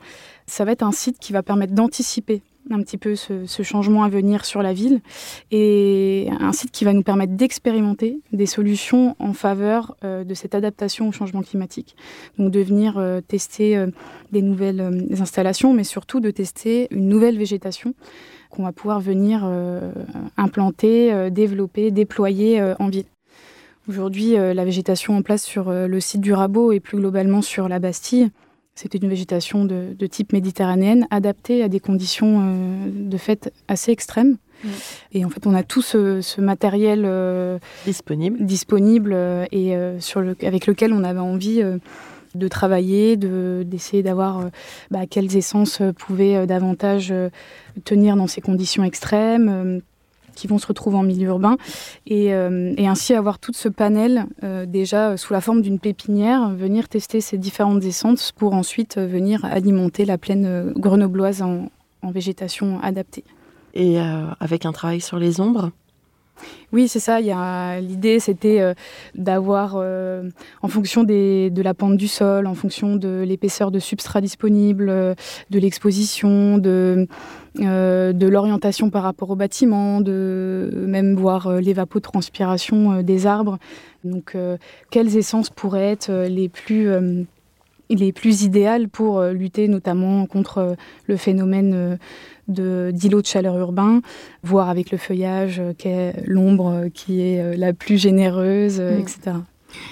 ça 0.47 0.65
va 0.65 0.73
être 0.73 0.83
un 0.83 0.93
site 0.93 1.19
qui 1.19 1.33
va 1.33 1.43
permettre 1.43 1.75
d'anticiper 1.75 2.43
un 2.71 2.83
petit 2.83 2.99
peu 2.99 3.17
ce, 3.17 3.63
changement 3.63 4.05
à 4.05 4.09
venir 4.09 4.45
sur 4.45 4.63
la 4.63 4.73
ville 4.73 5.01
et 5.51 6.29
un 6.41 6.53
site 6.53 6.71
qui 6.71 6.85
va 6.85 6.93
nous 6.93 7.03
permettre 7.03 7.33
d'expérimenter 7.35 8.21
des 8.33 8.47
solutions 8.47 9.17
en 9.19 9.33
faveur 9.33 9.97
euh, 10.05 10.25
de 10.25 10.35
cette 10.35 10.55
adaptation 10.55 11.09
au 11.09 11.13
changement 11.13 11.43
climatique. 11.43 11.97
Donc 12.39 12.51
de 12.51 12.61
venir 12.61 12.99
euh, 12.99 13.21
tester 13.21 13.77
euh, 13.77 13.87
des 14.31 14.43
nouvelles 14.43 15.09
installations, 15.21 15.73
mais 15.73 15.85
surtout 15.85 16.21
de 16.21 16.31
tester 16.31 16.87
une 16.91 17.09
nouvelle 17.09 17.39
végétation 17.39 17.95
qu'on 18.51 18.65
va 18.65 18.73
pouvoir 18.73 19.01
venir 19.01 19.49
implanter, 20.37 21.31
développer, 21.31 21.93
déployer 21.93 22.61
en 22.81 22.89
ville. 22.89 23.05
Aujourd'hui, 23.91 24.39
euh, 24.39 24.55
la 24.55 24.65
végétation 24.65 25.17
en 25.17 25.23
place 25.23 25.43
sur 25.43 25.69
euh, 25.69 25.89
le 25.89 25.99
site 25.99 26.21
du 26.21 26.33
Rabot 26.33 26.71
et 26.71 26.79
plus 26.79 26.97
globalement 26.97 27.43
sur 27.43 27.69
la 27.69 27.81
Bastille, 27.81 28.31
c'était 28.77 28.99
une 28.99 29.09
végétation 29.09 29.65
de, 29.65 30.07
type 30.07 30.33
méditerranéenne 30.33 31.09
adaptée 31.11 31.65
à 31.65 31.69
des 31.69 31.81
conditions 31.81 32.41
euh, 32.41 32.89
de 32.89 33.17
fait 33.17 33.53
assez 33.67 33.91
extrêmes. 33.91 34.37
Et 35.11 35.25
en 35.25 35.29
fait, 35.29 35.45
on 35.45 35.55
a 35.55 35.65
tout 35.65 35.83
ce, 35.83 36.41
matériel 36.41 37.05
disponible, 37.85 38.45
disponible 38.45 39.13
et 39.51 39.75
sur 39.99 40.21
le, 40.21 40.37
avec 40.43 40.67
lequel 40.67 40.93
on 40.93 41.03
avait 41.03 41.19
envie 41.19 41.63
de 42.35 42.49
travailler, 42.49 43.17
d'essayer 43.17 44.03
d'avoir 44.03 44.51
bah, 44.91 45.07
quelles 45.09 45.35
essences 45.35 45.81
pouvaient 45.99 46.47
davantage 46.47 47.13
tenir 47.85 48.17
dans 48.17 48.27
ces 48.27 48.43
conditions 48.43 48.85
extrêmes 48.85 49.81
qui 50.35 50.47
vont 50.47 50.59
se 50.59 50.67
retrouver 50.67 50.97
en 50.97 51.03
milieu 51.03 51.29
urbain 51.29 51.57
et, 52.07 52.35
euh, 52.35 52.75
ainsi 52.79 53.15
avoir 53.15 53.39
tout 53.39 53.53
ce 53.55 53.69
panel 53.69 54.27
euh, 54.43 54.67
déjà 54.67 55.17
sous 55.17 55.33
la 55.33 55.41
forme 55.41 55.63
d'une 55.63 55.79
pépinière, 55.79 56.51
venir 56.51 56.89
tester 56.89 57.21
ces 57.21 57.39
différentes 57.39 57.85
essences 57.85 58.33
pour 58.33 58.55
ensuite 58.55 58.99
euh, 58.99 59.07
venir 59.07 59.45
alimenter 59.45 60.05
la 60.05 60.19
plaine 60.19 60.73
grenobloise 60.77 61.43
en, 61.43 61.69
végétation 62.03 62.81
adaptée. 62.81 63.25
Et 63.75 63.99
avec 64.41 64.65
un 64.65 64.73
travail 64.73 65.01
sur 65.01 65.19
les 65.19 65.39
ombres 65.41 65.71
oui, 66.73 66.89
c'est 66.89 67.01
ça. 67.01 67.21
L'idée, 67.81 68.21
c'était 68.21 68.75
d'avoir, 69.15 69.77
en 69.77 70.69
fonction 70.69 71.05
de 71.05 71.63
la 71.63 71.75
pente 71.75 71.97
du 71.97 72.09
sol, 72.09 72.47
en 72.47 72.55
fonction 72.55 72.97
de 72.97 73.25
l'épaisseur 73.27 73.71
de 73.71 73.79
substrat 73.79 74.21
disponible, 74.21 74.87
de 74.87 75.59
l'exposition, 75.59 76.59
de, 76.59 77.09
euh, 77.59 78.13
de 78.13 78.29
l'orientation 78.29 78.91
par 78.91 79.03
rapport 79.03 79.31
au 79.31 79.35
bâtiment, 79.37 80.01
de 80.01 80.71
même 80.87 81.17
voir 81.17 81.49
euh, 81.49 81.61
l'évapotranspiration 81.61 82.93
euh, 82.93 83.03
des 83.03 83.27
arbres. 83.27 83.59
Donc, 84.05 84.35
quelles 84.91 85.17
essences 85.19 85.51
pourraient 85.51 85.91
être 85.91 86.11
les 86.11 86.49
plus 86.49 86.89
il 87.91 88.03
est 88.03 88.13
plus 88.13 88.43
idéal 88.43 88.89
pour 88.89 89.23
lutter 89.23 89.69
notamment 89.69 90.25
contre 90.27 90.77
le 91.07 91.17
phénomène 91.17 91.99
de 92.49 92.91
d'îlots 92.93 93.23
de 93.23 93.27
chaleur 93.27 93.57
urbain, 93.59 94.01
voir 94.43 94.69
avec 94.69 94.91
le 94.91 94.99
feuillage 94.99 95.61
l'ombre 96.27 96.87
qui 96.95 97.21
est 97.21 97.57
la 97.57 97.73
plus 97.73 97.99
généreuse, 97.99 98.81
mm. 98.81 98.99
etc. 98.99 99.37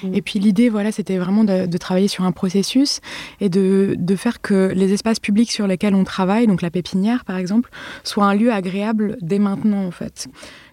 Mm. 0.03 0.15
Et 0.15 0.23
puis 0.23 0.39
l'idée, 0.39 0.69
voilà, 0.69 0.93
c'était 0.93 1.19
vraiment 1.19 1.45
de, 1.45 1.77
travailler 1.79 2.09
sur 2.09 2.25
un 2.25 2.33
processus 2.33 3.01
et 3.41 3.49
de, 3.49 3.97
faire 4.17 4.41
que 4.41 4.73
les 4.75 4.93
espaces 4.93 5.21
publics 5.21 5.53
sur 5.53 5.67
lesquels 5.67 5.95
on 5.95 6.05
travaille, 6.05 6.47
donc 6.47 6.63
la 6.63 6.71
pépinière 6.71 7.25
par 7.25 7.37
exemple, 7.37 7.71
soient 8.05 8.27
un 8.27 8.35
lieu 8.35 8.53
agréable 8.53 9.17
dès 9.21 9.39
maintenant 9.39 9.85
en 9.85 9.91
fait. 9.91 10.29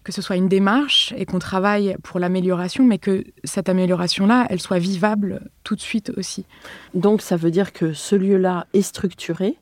Que 0.05 0.11
ce 0.11 0.21
soit 0.21 0.37
une 0.37 0.47
démarche 0.47 1.13
et 1.17 1.25
qu'on 1.25 1.39
travaille 1.39 1.97
pour 2.03 2.19
l'amélioration, 2.19 2.85
mais 2.85 2.99
que 2.99 3.23
cette 3.43 3.69
amélioration-là, 3.69 4.45
elle 4.49 4.61
soit 4.61 4.79
vivable 4.79 5.49
tout 5.63 5.75
de 5.75 5.81
suite 5.81 6.11
aussi. 6.15 6.45
Donc 6.93 7.21
ça 7.21 7.35
veut 7.35 7.51
dire 7.51 7.73
que 7.73 7.91
ce 7.91 8.15
lieu-là 8.15 8.67
est 8.73 8.83
structuré, 8.83 9.57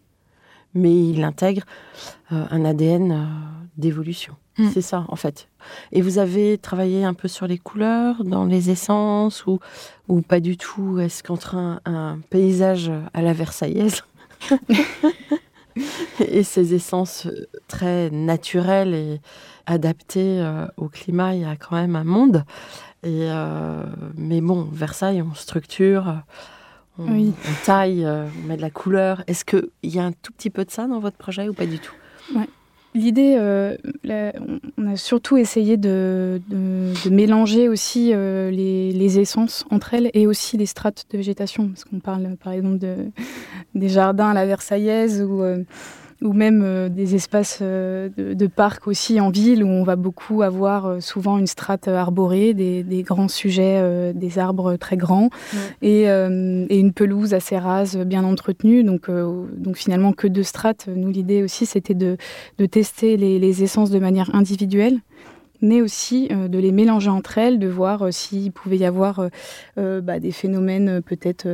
mais 0.73 0.93
il 0.93 1.23
intègre 1.23 1.63
euh, 2.31 2.45
un 2.51 2.65
ADN 2.65 3.11
euh, 3.11 3.25
d'évolution. 3.77 4.35
Mm. 4.57 4.69
C'est 4.73 4.81
ça, 4.81 5.05
en 5.07 5.15
fait. 5.15 5.47
Et 5.91 6.01
vous 6.01 6.17
avez 6.17 6.57
travaillé 6.57 7.05
un 7.05 7.13
peu 7.13 7.27
sur 7.27 7.47
les 7.47 7.57
couleurs, 7.57 8.23
dans 8.23 8.45
les 8.45 8.69
essences, 8.69 9.45
ou, 9.45 9.59
ou 10.07 10.21
pas 10.21 10.39
du 10.39 10.57
tout? 10.57 10.99
Est-ce 10.99 11.23
qu'entre 11.23 11.55
un, 11.55 12.19
paysage 12.29 12.91
à 13.13 13.21
la 13.21 13.33
Versaillaise? 13.33 14.03
et 16.19 16.43
ces 16.43 16.73
essences 16.73 17.27
très 17.67 18.09
naturelles 18.09 18.93
et 18.93 19.21
adaptées 19.65 20.39
euh, 20.41 20.67
au 20.77 20.89
climat, 20.89 21.35
il 21.35 21.41
y 21.41 21.45
a 21.45 21.55
quand 21.55 21.75
même 21.75 21.95
un 21.95 22.03
monde. 22.03 22.43
Et, 23.05 23.29
mais 24.15 24.39
bon, 24.39 24.63
Versailles, 24.71 25.21
on 25.21 25.33
structure, 25.33 26.23
on, 26.99 27.33
taille, 27.65 28.05
euh, 28.05 28.27
on 28.43 28.47
met 28.47 28.57
de 28.57 28.61
la 28.61 28.69
couleur. 28.69 29.23
Est-ce 29.27 29.45
qu'il 29.45 29.69
y 29.83 29.99
a 29.99 30.05
un 30.05 30.11
tout 30.11 30.31
petit 30.31 30.49
peu 30.49 30.63
de 30.65 30.71
ça 30.71 30.87
dans 30.87 30.99
votre 30.99 31.17
projet 31.17 31.47
ou 31.49 31.53
pas 31.53 31.65
du 31.65 31.79
tout? 31.79 31.93
L'idée, 32.95 33.35
euh, 33.39 33.75
on 34.77 34.87
a 34.87 34.95
surtout 34.95 35.37
essayé 35.37 35.77
de, 35.77 36.39
mélanger 37.09 37.67
aussi 37.67 38.11
euh, 38.13 38.51
les, 38.51 39.19
essences 39.19 39.65
entre 39.69 39.93
elles 39.93 40.09
et 40.13 40.27
aussi 40.27 40.57
les 40.57 40.65
strates 40.65 41.05
de 41.11 41.17
végétation. 41.17 41.69
Parce 41.69 41.83
qu'on 41.83 41.99
parle 41.99 42.35
par 42.41 42.53
exemple 42.53 42.77
de, 42.77 42.95
des 43.75 43.89
jardins 43.89 44.29
à 44.29 44.33
la 44.33 44.45
Versaillaise 44.45 45.21
ou 45.21 45.43
ou 46.23 46.33
même 46.33 46.61
euh, 46.63 46.89
des 46.89 47.15
espaces 47.15 47.59
euh, 47.61 48.09
de, 48.17 48.47
parcs 48.47 48.87
aussi 48.87 49.19
en 49.19 49.29
ville 49.29 49.63
où 49.63 49.67
on 49.67 49.83
va 49.83 49.95
beaucoup 49.95 50.41
avoir 50.41 50.85
euh, 50.85 50.99
souvent 50.99 51.37
une 51.37 51.47
strate 51.47 51.87
arborée, 51.87 52.53
des, 52.53 53.03
grands 53.03 53.27
sujets, 53.27 54.13
des 54.13 54.39
arbres 54.39 54.77
très 54.77 54.95
grands 54.95 55.29
et, 55.81 56.07
une 56.07 56.93
pelouse 56.93 57.33
assez 57.33 57.57
rase, 57.57 57.97
bien 57.97 58.23
entretenue. 58.23 58.83
Donc, 58.83 59.09
donc 59.09 59.75
finalement 59.77 60.13
que 60.13 60.27
deux 60.27 60.43
strates. 60.43 60.87
Nous, 60.87 61.09
l'idée 61.09 61.43
aussi, 61.43 61.65
c'était 61.65 61.93
de, 61.93 62.17
tester 62.67 63.17
les, 63.17 63.63
essences 63.63 63.89
de 63.89 63.99
manière 63.99 64.33
individuelle 64.33 64.99
mais 65.63 65.81
aussi 65.81 66.27
euh, 66.29 66.47
de 66.47 66.59
les 66.59 66.71
mélanger 66.71 67.09
entre 67.09 67.39
elles, 67.39 67.57
de 67.57 67.67
voir 67.67 68.03
euh, 68.03 68.11
s'il 68.11 68.51
pouvait 68.51 68.77
y 68.77 68.85
avoir 68.85 69.29
euh, 69.77 70.01
bah, 70.01 70.19
des 70.19 70.31
phénomènes 70.31 71.01
peut-être 71.01 71.47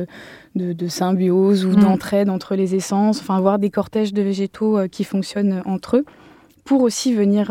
de, 0.56 0.88
symbiose 0.88 1.64
ou 1.64 1.70
mm. 1.70 1.76
d'entraide 1.76 2.28
entre 2.28 2.56
les 2.56 2.74
essences, 2.74 3.20
enfin 3.20 3.40
voir 3.40 3.58
des 3.58 3.70
cortèges 3.70 4.12
de 4.12 4.20
végétaux 4.20 4.78
qui 4.90 5.04
fonctionnent 5.04 5.62
entre 5.64 5.98
eux 5.98 6.04
pour 6.64 6.82
aussi 6.82 7.14
venir 7.14 7.50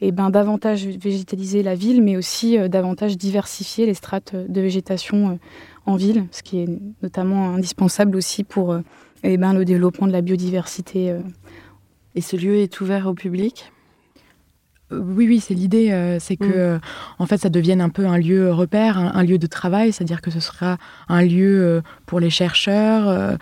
eh 0.00 0.12
ben, 0.12 0.30
davantage 0.30 0.86
végétaliser 0.86 1.62
la 1.62 1.74
ville, 1.74 2.02
mais 2.02 2.16
aussi 2.16 2.58
davantage 2.68 3.16
diversifier 3.16 3.86
les 3.86 3.94
strates 3.94 4.36
de 4.36 4.60
végétation 4.60 5.38
en 5.86 5.96
ville, 5.96 6.26
ce 6.30 6.42
qui 6.42 6.60
est 6.60 6.68
notamment 7.02 7.50
indispensable 7.54 8.16
aussi 8.16 8.44
pour 8.44 8.76
eh 9.24 9.36
ben, 9.36 9.52
le 9.52 9.64
développement 9.64 10.06
de 10.06 10.12
la 10.12 10.20
biodiversité. 10.20 11.16
Et 12.14 12.20
ce 12.20 12.36
lieu 12.36 12.56
est 12.56 12.80
ouvert 12.80 13.06
au 13.06 13.14
public? 13.14 13.72
Oui, 14.92 15.26
oui, 15.28 15.40
c'est 15.40 15.54
l'idée, 15.54 15.90
euh, 15.92 16.18
c'est 16.18 16.36
que 16.36 16.44
mm. 16.44 16.52
euh, 16.56 16.78
en 17.18 17.26
fait 17.26 17.38
ça 17.38 17.48
devienne 17.48 17.80
un 17.80 17.88
peu 17.88 18.06
un 18.06 18.18
lieu 18.18 18.52
repère, 18.52 18.98
un, 18.98 19.22
lieu 19.22 19.38
de 19.38 19.46
travail, 19.46 19.92
c'est-à-dire 19.92 20.20
que 20.20 20.30
ce 20.30 20.40
sera 20.40 20.78
un 21.08 21.22
lieu 21.22 21.62
euh, 21.62 21.80
pour 22.06 22.20
les 22.20 22.30
chercheurs, 22.30 23.36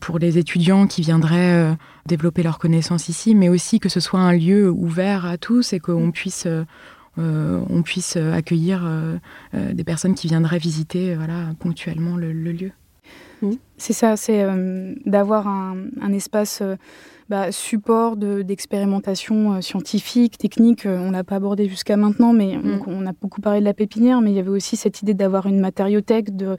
pour 0.00 0.18
les 0.18 0.38
étudiants 0.38 0.86
qui 0.86 1.02
viendraient 1.02 1.76
développer 2.06 2.42
leurs 2.42 2.58
connaissances 2.58 3.08
ici, 3.08 3.34
mais 3.34 3.48
aussi 3.48 3.80
que 3.80 3.88
ce 3.88 4.00
soit 4.00 4.20
un 4.20 4.32
lieu 4.32 4.70
ouvert 4.70 5.24
à 5.24 5.38
tous 5.38 5.72
et 5.72 5.80
qu'on 5.80 6.08
mm. 6.08 6.12
puisse 6.12 6.48
on 7.16 7.82
puisse 7.82 8.16
accueillir 8.16 8.88
des 9.54 9.84
personnes 9.84 10.14
qui 10.14 10.28
viendraient 10.28 10.58
visiter 10.58 11.14
voilà, 11.14 11.52
ponctuellement 11.58 12.16
le, 12.16 12.32
lieu. 12.32 12.72
Mm. 13.42 13.52
C'est 13.78 13.92
ça, 13.92 14.16
c'est 14.16 14.46
d'avoir 15.06 15.48
un, 15.48 15.76
un, 16.00 16.12
espace 16.12 16.62
bah, 17.30 17.52
support 17.52 18.16
d'expérimentation 18.16 19.54
euh, 19.54 19.60
scientifique, 19.60 20.36
technique. 20.36 20.84
Euh, 20.84 20.98
on 20.98 21.12
l'a 21.12 21.22
pas 21.22 21.36
abordé 21.36 21.68
jusqu'à 21.68 21.96
maintenant, 21.96 22.32
mais 22.32 22.56
mm. 22.56 22.82
on, 22.88 23.06
a 23.06 23.12
beaucoup 23.12 23.40
parlé 23.40 23.60
de 23.60 23.64
la 23.64 23.72
pépinière, 23.72 24.20
mais 24.20 24.32
il 24.32 24.36
y 24.36 24.40
avait 24.40 24.50
aussi 24.50 24.76
cette 24.76 25.00
idée 25.00 25.14
d'avoir 25.14 25.46
une 25.46 25.60
matériothèque, 25.60 26.34
de, 26.34 26.56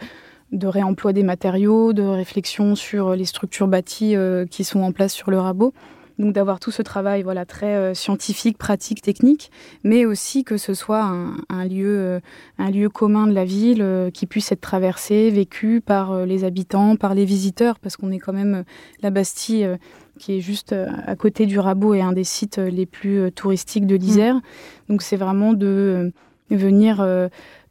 de 0.54 0.68
réemploi 0.68 1.12
des 1.12 1.24
matériaux, 1.24 1.92
de 1.92 2.04
réflexion 2.04 2.76
sur 2.76 3.16
les 3.16 3.26
structures 3.26 3.68
bâties 3.68 4.16
euh, 4.16 4.46
qui 4.46 4.64
sont 4.64 4.80
en 4.80 4.94
place 4.94 5.14
sur 5.14 5.30
le 5.30 5.42
rabot. 5.42 5.74
Donc 6.20 6.34
d'avoir 6.34 6.60
tout 6.60 6.72
ce 6.72 6.82
travail 6.82 7.24
voilà 7.24 7.46
très 7.46 7.96
scientifique, 7.96 8.58
pratique, 8.58 9.02
technique, 9.02 9.52
mais 9.84 10.06
aussi 10.06 10.44
que 10.44 10.58
ce 10.58 10.74
soit 10.74 11.04
un, 11.04 11.66
lieu, 11.66 12.22
un 12.58 12.70
lieu 12.70 12.90
commun 12.90 13.28
de 13.28 13.34
la 13.34 13.46
ville 13.46 14.12
qui 14.14 14.26
puisse 14.26 14.52
être 14.52 14.62
traversé, 14.62 15.30
vécu 15.30 15.82
par 15.82 16.26
les 16.26 16.44
habitants, 16.44 16.96
par 16.96 17.16
les 17.16 17.26
visiteurs, 17.26 17.80
parce 17.80 17.98
qu'on 17.98 18.12
est 18.12 18.20
quand 18.20 18.34
même 18.34 18.64
la 19.02 19.10
Bastille 19.10 19.78
qui 20.22 20.38
est 20.38 20.42
juste 20.42 20.72
euh, 20.74 20.88
à 21.06 21.16
côté 21.16 21.46
du 21.46 21.60
Rabot 21.60 21.94
et 21.94 22.02
un 22.02 22.14
des 22.14 22.24
sites 22.24 22.60
euh, 22.60 22.70
les 22.70 22.86
plus 22.86 23.20
euh, 23.20 23.32
touristiques 23.32 23.88
de 23.88 23.96
l'Isère. 23.96 24.36
Mm. 24.36 24.42
Donc 24.90 25.02
c'est 25.02 25.18
vraiment 25.18 25.54
de 25.54 26.14
venir 26.50 27.08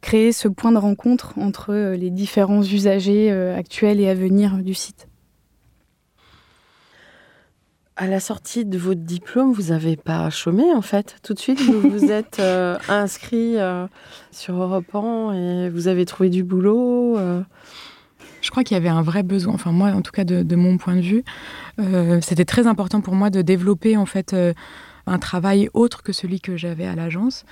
créer 0.01 0.31
ce 0.31 0.47
point 0.47 0.71
de 0.71 0.79
rencontre 0.79 1.37
entre 1.37 1.93
les 1.93 2.09
différents 2.09 2.63
usagers 2.63 3.29
actuels 3.29 3.99
et 3.99 4.09
à 4.09 4.15
venir 4.15 4.57
du 4.57 4.73
site. 4.73 5.07
À 7.97 8.07
la 8.07 8.19
sortie 8.19 8.65
de 8.65 8.77
votre 8.77 9.01
diplôme, 9.01 9.51
vous 9.51 9.69
n'avez 9.71 9.95
pas 9.95 10.29
chômé 10.29 10.63
en 10.73 10.81
fait. 10.81 11.17
Tout 11.23 11.33
de 11.33 11.39
suite, 11.39 11.61
vous 11.61 11.89
vous 11.89 12.05
êtes 12.11 12.41
inscrit 12.89 13.57
sur 14.31 14.55
Europe 14.55 14.85
et 15.33 15.69
vous 15.69 15.87
avez 15.87 16.05
trouvé 16.05 16.29
du 16.29 16.43
boulot. 16.43 17.17
Je 18.41 18.49
crois 18.49 18.63
qu'il 18.63 18.75
y 18.75 18.77
avait 18.77 18.89
un 18.89 19.03
vrai 19.03 19.23
besoin, 19.23 19.53
enfin 19.53 19.71
moi 19.71 19.89
en 19.89 20.01
tout 20.01 20.11
cas 20.11 20.23
de, 20.23 20.55
mon 20.55 20.77
point 20.77 20.95
de 20.95 21.01
vue, 21.01 21.23
euh, 21.79 22.19
c'était 22.21 22.45
très 22.45 22.67
important 22.67 23.01
pour 23.01 23.13
moi 23.13 23.29
de 23.29 23.41
développer 23.41 23.95
en 23.97 24.05
fait 24.05 24.33
euh, 24.33 24.53
un 25.05 25.19
travail 25.19 25.69
autre 25.73 26.03
que 26.03 26.11
celui 26.11 26.41
que 26.41 26.57
j'avais 26.57 26.87
à 26.87 26.95
l'agence 26.95 27.45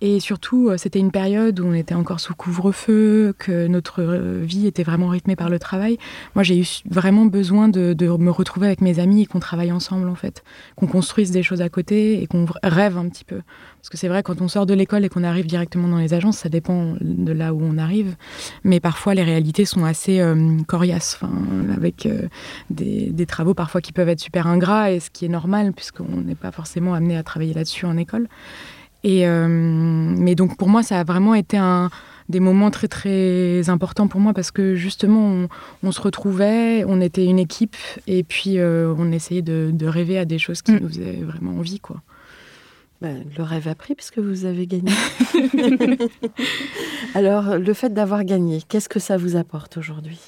et 0.00 0.18
surtout, 0.18 0.68
euh, 0.68 0.76
c'était 0.76 0.98
une 0.98 1.12
période 1.12 1.60
où 1.60 1.66
on 1.66 1.72
était 1.72 1.94
encore 1.94 2.18
sous 2.18 2.34
couvre-feu, 2.34 3.34
que 3.38 3.68
notre 3.68 4.02
euh, 4.02 4.42
vie 4.42 4.66
était 4.66 4.82
vraiment 4.82 5.08
rythmée 5.08 5.36
par 5.36 5.48
le 5.48 5.58
travail. 5.58 5.98
Moi, 6.34 6.42
j'ai 6.42 6.58
eu 6.58 6.66
vraiment 6.90 7.26
besoin 7.26 7.68
de, 7.68 7.94
me 8.18 8.30
retrouver 8.30 8.66
avec 8.66 8.80
mes 8.80 8.98
amis 8.98 9.22
et 9.22 9.26
qu'on 9.26 9.40
travaille 9.40 9.70
ensemble, 9.70 10.08
en 10.08 10.14
fait. 10.14 10.42
Qu'on 10.76 10.88
construise 10.88 11.30
des 11.30 11.42
choses 11.42 11.62
à 11.62 11.68
côté 11.68 12.22
et 12.22 12.26
qu'on 12.26 12.44
rêve 12.62 12.98
un 12.98 13.08
petit 13.08 13.24
peu. 13.24 13.40
Parce 13.80 13.88
que 13.88 13.96
c'est 13.96 14.08
vrai, 14.08 14.22
quand 14.22 14.40
on 14.40 14.48
sort 14.48 14.66
de 14.66 14.74
l'école 14.74 15.04
et 15.04 15.08
qu'on 15.08 15.24
arrive 15.24 15.46
directement 15.46 15.88
dans 15.88 15.98
les 15.98 16.12
agences, 16.12 16.38
ça 16.38 16.48
dépend 16.48 16.94
de 17.00 17.32
là 17.32 17.54
où 17.54 17.60
on 17.62 17.78
arrive. 17.78 18.16
Mais 18.64 18.80
parfois, 18.80 19.14
les 19.14 19.22
réalités 19.22 19.64
sont 19.64 19.84
assez 19.84 20.20
euh, 20.20 20.58
coriaces, 20.66 21.20
avec 21.74 22.08
des, 22.70 23.10
des, 23.10 23.26
travaux 23.26 23.54
parfois 23.54 23.80
qui 23.80 23.92
peuvent 23.92 24.08
être 24.08 24.20
super 24.20 24.46
ingrats, 24.46 24.90
et 24.90 25.00
ce 25.00 25.10
qui 25.10 25.24
est 25.24 25.28
normal, 25.28 25.72
puisqu'on 25.72 26.20
n'est 26.20 26.34
pas 26.34 26.50
forcément 26.50 26.94
amené 26.94 27.16
à 27.16 27.22
travailler 27.22 27.54
là-dessus 27.54 27.86
en 27.86 27.96
école. 27.96 28.28
Et, 29.04 29.28
euh, 29.28 29.46
mais 29.48 30.34
donc 30.34 30.56
pour 30.56 30.68
moi, 30.68 30.82
ça 30.82 30.98
a 30.98 31.04
vraiment 31.04 31.34
été 31.34 31.58
un, 31.58 31.90
des 32.30 32.40
moments 32.40 32.70
très 32.70 32.88
très 32.88 33.68
importants 33.68 34.08
pour 34.08 34.20
moi 34.20 34.32
parce 34.32 34.50
que 34.50 34.74
justement, 34.74 35.46
on, 35.82 35.92
se 35.92 36.00
retrouvait, 36.00 36.84
on 36.86 37.00
était 37.02 37.26
une 37.26 37.38
équipe 37.38 37.76
et 38.06 38.24
puis 38.24 38.58
euh, 38.58 38.94
on 38.96 39.12
essayait 39.12 39.42
de, 39.42 39.86
rêver 39.86 40.18
à 40.18 40.24
des 40.24 40.38
choses 40.38 40.62
qui 40.62 40.72
mm. 40.72 40.78
nous 40.80 40.88
faisaient 40.88 41.20
vraiment 41.22 41.52
envie. 41.58 41.80
quoi. 41.80 42.02
Bah, 43.02 43.08
le 43.36 43.44
rêve 43.44 43.68
a 43.68 43.74
pris 43.74 43.94
puisque 43.94 44.18
vous 44.18 44.46
avez 44.46 44.66
gagné. 44.66 44.90
Alors, 47.14 47.58
le 47.58 47.74
fait 47.74 47.92
d'avoir 47.92 48.24
gagné, 48.24 48.62
qu'est-ce 48.66 48.88
que 48.88 49.00
ça 49.00 49.18
vous 49.18 49.36
apporte 49.36 49.76
aujourd'hui? 49.76 50.20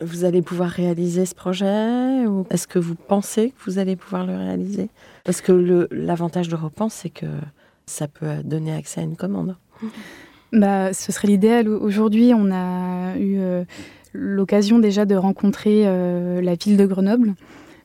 Vous 0.00 0.24
allez 0.24 0.42
pouvoir 0.42 0.70
réaliser 0.70 1.24
ce 1.24 1.36
projet 1.36 2.26
ou 2.26 2.44
est-ce 2.50 2.66
que 2.66 2.80
vous 2.80 2.96
pensez 2.96 3.50
que 3.50 3.70
vous 3.70 3.78
allez 3.78 3.94
pouvoir 3.94 4.26
le 4.26 4.36
réaliser? 4.36 4.90
Parce 5.22 5.40
que 5.40 5.86
l'avantage 5.92 6.48
de 6.48 6.56
Repense, 6.56 6.94
c'est 6.94 7.10
que 7.10 7.26
ça 7.86 8.08
peut 8.08 8.42
donner 8.44 8.72
accès 8.74 9.00
à 9.00 9.04
une 9.04 9.16
commande. 9.16 9.56
Bah, 10.52 10.92
ce 10.92 11.10
serait 11.10 11.26
l'idéal. 11.26 11.68
Aujourd'hui, 11.68 12.30
on 12.32 12.52
a 12.52 13.16
eu 13.16 13.40
euh, 13.40 13.64
l'occasion 14.12 14.78
déjà 14.78 15.04
de 15.04 15.16
rencontrer 15.16 15.82
euh, 15.84 16.40
la 16.40 16.54
ville 16.54 16.76
de 16.76 16.86
Grenoble 16.86 17.34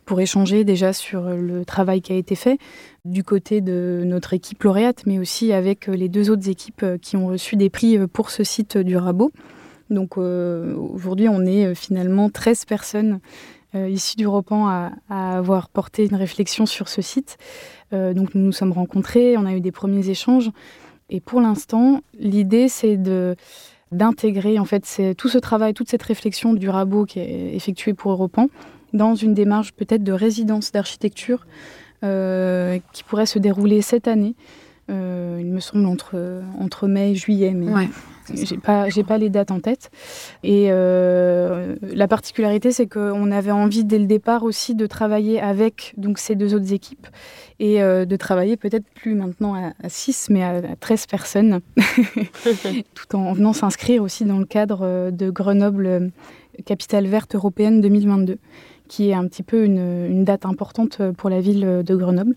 pour 0.05 0.21
échanger 0.21 0.63
déjà 0.63 0.93
sur 0.93 1.31
le 1.31 1.65
travail 1.65 2.01
qui 2.01 2.13
a 2.13 2.15
été 2.15 2.35
fait 2.35 2.59
du 3.05 3.23
côté 3.23 3.61
de 3.61 4.03
notre 4.05 4.35
équipe 4.35 4.61
lauréate, 4.61 5.07
mais 5.07 5.17
aussi 5.17 5.51
avec 5.51 5.87
les 5.87 6.09
deux 6.09 6.29
autres 6.29 6.47
équipes 6.47 6.85
qui 7.01 7.17
ont 7.17 7.25
reçu 7.25 7.55
des 7.55 7.71
prix 7.71 7.97
pour 8.07 8.29
ce 8.29 8.43
site 8.43 8.77
du 8.77 8.97
Rabot. 8.97 9.31
Donc 9.89 10.17
aujourd'hui, 10.17 11.27
on 11.27 11.41
est 11.45 11.73
finalement 11.73 12.29
13 12.29 12.65
personnes 12.65 13.19
issues 13.73 14.15
du 14.15 14.27
Repan 14.27 14.67
à, 14.67 14.91
avoir 15.09 15.69
porté 15.69 16.05
une 16.05 16.15
réflexion 16.15 16.65
sur 16.65 16.89
ce 16.89 17.01
site. 17.01 17.37
donc 17.91 18.33
nous 18.33 18.41
nous 18.41 18.51
sommes 18.51 18.71
rencontrés, 18.71 19.37
on 19.37 19.45
a 19.45 19.53
eu 19.53 19.61
des 19.61 19.71
premiers 19.71 20.09
échanges. 20.09 20.49
Et 21.09 21.19
pour 21.19 21.41
l'instant, 21.41 22.01
l'idée, 22.17 22.67
c'est 22.67 22.97
de 22.97 23.35
d'intégrer 23.91 24.59
en 24.59 24.65
fait 24.65 25.15
tout 25.17 25.29
ce 25.29 25.39
travail, 25.39 25.73
toute 25.73 25.89
cette 25.89 26.03
réflexion 26.03 26.53
du 26.53 26.69
rabot 26.69 27.05
qui 27.05 27.19
est 27.19 27.55
effectuée 27.55 27.95
pour 27.95 28.11
Europan 28.11 28.47
dans 28.93 29.15
une 29.15 29.33
démarche 29.33 29.71
peut-être 29.73 30.03
de 30.03 30.11
résidence 30.11 30.71
d'architecture 30.71 31.45
euh, 32.03 32.79
qui 32.93 33.03
pourrait 33.03 33.25
se 33.25 33.39
dérouler 33.39 33.81
cette 33.81 34.07
année. 34.07 34.35
Euh, 34.89 35.37
il 35.39 35.47
me 35.47 35.59
semble 35.59 35.85
entre, 35.85 36.41
entre 36.59 36.87
mai 36.87 37.11
et 37.11 37.15
juillet, 37.15 37.53
mais. 37.53 37.87
J'ai 38.33 38.57
pas, 38.57 38.89
j'ai 38.89 39.03
pas 39.03 39.17
les 39.17 39.29
dates 39.29 39.51
en 39.51 39.59
tête. 39.59 39.91
Et 40.43 40.67
euh, 40.69 41.75
la 41.81 42.07
particularité, 42.07 42.71
c'est 42.71 42.87
qu'on 42.87 43.31
avait 43.31 43.51
envie 43.51 43.83
dès 43.83 43.99
le 43.99 44.05
départ 44.05 44.43
aussi 44.43 44.75
de 44.75 44.85
travailler 44.85 45.39
avec 45.39 45.93
donc, 45.97 46.19
ces 46.19 46.35
deux 46.35 46.53
autres 46.53 46.73
équipes 46.73 47.07
et 47.59 47.81
euh, 47.81 48.05
de 48.05 48.15
travailler 48.15 48.57
peut-être 48.57 48.85
plus 48.95 49.15
maintenant 49.15 49.53
à, 49.53 49.89
6, 49.89 50.29
mais 50.29 50.43
à, 50.43 50.61
13 50.79 51.05
personnes, 51.07 51.59
tout 52.93 53.15
en 53.15 53.33
venant 53.33 53.53
s'inscrire 53.53 54.01
aussi 54.01 54.25
dans 54.25 54.39
le 54.39 54.45
cadre 54.45 54.79
euh, 54.83 55.11
de 55.11 55.29
Grenoble 55.29 55.85
euh, 55.85 56.07
Capitale 56.65 57.07
Verte 57.07 57.35
Européenne 57.35 57.81
2022, 57.81 58.37
qui 58.87 59.09
est 59.09 59.13
un 59.13 59.27
petit 59.27 59.43
peu 59.43 59.63
une, 59.65 60.23
date 60.23 60.45
importante 60.45 61.01
pour 61.17 61.29
la 61.29 61.41
ville 61.41 61.83
de 61.85 61.95
Grenoble. 61.95 62.35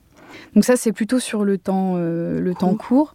Donc 0.55 0.65
ça, 0.65 0.77
c'est 0.77 0.93
plutôt 0.93 1.19
sur 1.19 1.45
le 1.45 1.59
temps, 1.59 1.97
le 1.97 2.53
temps 2.55 2.75
court 2.75 3.15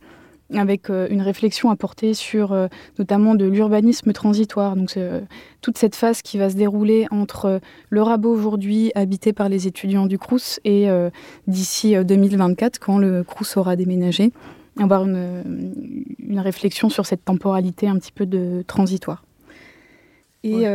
avec 0.54 0.90
euh, 0.90 1.08
une 1.10 1.22
réflexion 1.22 1.70
à 1.70 1.76
porter 1.76 2.14
sur 2.14 2.52
euh, 2.52 2.68
notamment 3.00 3.36
de 3.36 3.46
l'urbanisme 3.46 4.14
transitoire. 4.14 4.76
Donc 4.76 4.96
euh, 4.98 5.22
toute 5.62 5.78
cette 5.78 5.96
phase 5.96 6.22
qui 6.22 6.38
va 6.38 6.50
se 6.50 6.56
dérouler 6.56 7.08
entre 7.12 7.60
le 7.90 8.02
rabot 8.02 8.32
aujourd'hui 8.32 8.92
habité 8.96 9.34
par 9.34 9.50
les 9.50 9.68
étudiants 9.68 10.06
du 10.06 10.18
Crous 10.18 10.60
et 10.64 10.88
d'ici 11.48 11.96
2024 11.96 12.80
quand 12.80 12.98
le 12.98 13.24
Crous 13.24 13.58
aura 13.58 13.76
déménagé, 13.76 14.32
avoir 14.80 15.04
une, 15.04 15.74
une, 16.20 16.40
réflexion 16.40 16.90
sur 16.90 17.06
cette 17.06 17.26
temporalité 17.26 17.88
un 17.88 17.98
petit 17.98 18.12
peu 18.12 18.26
de 18.26 18.64
transitoire. 18.68 19.24
Et 20.44 20.66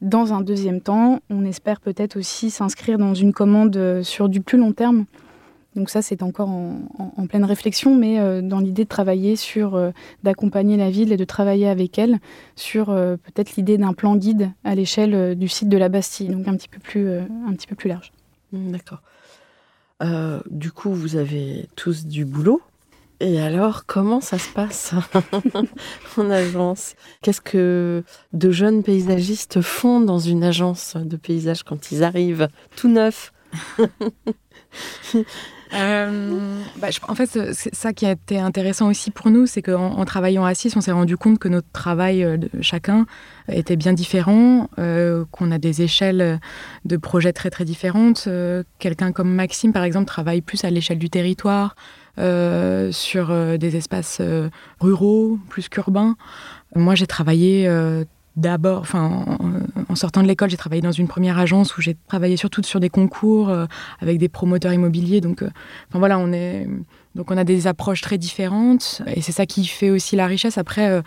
dans 0.00 0.32
un 0.32 0.40
deuxième 0.42 0.80
temps, 0.80 1.20
on 1.30 1.44
espère 1.44 1.80
peut-être 1.80 2.16
aussi 2.16 2.50
s'inscrire 2.50 2.98
dans 2.98 3.14
une 3.14 3.32
commande 3.32 4.02
sur 4.02 4.28
du 4.28 4.40
plus 4.40 4.58
long 4.58 4.72
terme 4.72 5.06
donc 5.74 5.88
ça, 5.88 6.02
c'est 6.02 6.22
encore 6.22 6.50
en, 6.50 7.26
pleine 7.28 7.44
réflexion, 7.44 7.96
mais 7.96 8.20
euh, 8.20 8.42
dans 8.42 8.60
l'idée 8.60 8.84
de 8.84 8.88
travailler 8.88 9.36
sur, 9.36 9.74
euh, 9.74 9.90
d'accompagner 10.22 10.76
la 10.76 10.90
ville 10.90 11.12
et 11.12 11.16
de 11.16 11.24
travailler 11.24 11.68
avec 11.68 11.98
elle 11.98 12.18
sur 12.56 12.90
euh, 12.90 13.16
peut-être 13.16 13.56
l'idée 13.56 13.78
d'un 13.78 13.94
plan 13.94 14.16
guide 14.16 14.50
à 14.64 14.74
l'échelle 14.74 15.36
du 15.38 15.48
site 15.48 15.70
de 15.70 15.78
la 15.78 15.88
Bastille, 15.88 16.28
donc 16.28 16.46
un 16.46 16.56
petit 16.56 16.68
peu 16.68 16.78
plus, 16.78 17.10
un 17.10 17.52
petit 17.54 17.66
peu 17.66 17.74
plus 17.74 17.88
large. 17.88 18.12
Mmh, 18.52 18.72
d'accord. 18.72 19.02
du 20.50 20.72
coup, 20.72 20.92
vous 20.92 21.16
avez 21.16 21.68
tous 21.74 22.06
du 22.06 22.24
boulot. 22.24 22.60
Et 23.20 23.40
alors, 23.40 23.86
comment 23.86 24.20
ça 24.20 24.36
se 24.36 24.48
passe 24.52 24.94
en 26.16 26.30
agence? 26.30 26.96
Qu'est-ce 27.22 27.40
que 27.40 28.02
de 28.32 28.50
jeunes 28.50 28.82
paysagistes 28.82 29.60
font 29.60 30.00
dans 30.00 30.18
une 30.18 30.42
agence 30.42 30.96
de 30.96 31.16
paysage 31.16 31.62
quand 31.62 31.92
ils 31.92 32.02
arrivent 32.02 32.48
tout 32.76 32.88
neufs? 32.88 33.32
euh, 35.74 36.62
bah, 36.76 36.88
en 37.08 37.14
fait, 37.14 37.26
c'est 37.26 37.74
ça 37.74 37.92
qui 37.92 38.06
a 38.06 38.12
été 38.12 38.38
intéressant 38.38 38.88
aussi 38.88 39.10
pour 39.10 39.30
nous, 39.30 39.46
c'est 39.46 39.62
qu'en 39.62 39.92
en 39.92 40.04
travaillant 40.04 40.44
à 40.44 40.54
6, 40.54 40.76
on 40.76 40.80
s'est 40.80 40.92
rendu 40.92 41.16
compte 41.16 41.38
que 41.38 41.48
notre 41.48 41.70
travail 41.72 42.24
euh, 42.24 42.38
chacun 42.60 43.06
était 43.48 43.76
bien 43.76 43.92
différent, 43.92 44.68
euh, 44.78 45.24
qu'on 45.30 45.50
a 45.50 45.58
des 45.58 45.82
échelles 45.82 46.40
de 46.84 46.96
projets 46.96 47.32
très 47.32 47.50
très 47.50 47.64
différentes. 47.64 48.28
Quelqu'un 48.78 49.12
comme 49.12 49.34
Maxime, 49.34 49.72
par 49.72 49.84
exemple, 49.84 50.06
travaille 50.06 50.40
plus 50.40 50.64
à 50.64 50.70
l'échelle 50.70 50.98
du 50.98 51.10
territoire, 51.10 51.74
sur 52.16 53.58
des 53.58 53.76
espaces 53.76 54.20
ruraux 54.80 55.38
plus 55.48 55.68
qu'urbains. 55.68 56.16
Moi, 56.74 56.94
j'ai 56.94 57.06
travaillé 57.06 57.68
d'abord, 58.36 58.80
enfin, 58.80 59.38
en, 59.88 59.94
sortant 59.94 60.22
de 60.22 60.26
l'école, 60.26 60.50
j'ai 60.50 60.56
travaillé 60.56 60.82
dans 60.82 60.92
une 60.92 61.08
première 61.08 61.38
agence 61.38 61.76
où 61.76 61.82
j'ai 61.82 61.96
travaillé 62.08 62.36
surtout 62.36 62.62
sur 62.62 62.80
des 62.80 62.88
concours 62.88 63.50
euh, 63.50 63.66
avec 64.00 64.18
des 64.18 64.28
promoteurs 64.28 64.72
immobiliers. 64.72 65.20
Donc, 65.20 65.42
euh, 65.42 65.50
voilà, 65.90 66.18
on 66.18 66.32
est, 66.32 66.66
donc 67.14 67.30
on 67.30 67.36
a 67.36 67.44
des 67.44 67.66
approches 67.66 68.00
très 68.00 68.18
différentes 68.18 69.02
et 69.06 69.20
c'est 69.20 69.32
ça 69.32 69.46
qui 69.46 69.66
fait 69.66 69.90
aussi 69.90 70.16
la 70.16 70.26
richesse. 70.26 70.56
Après, 70.56 71.02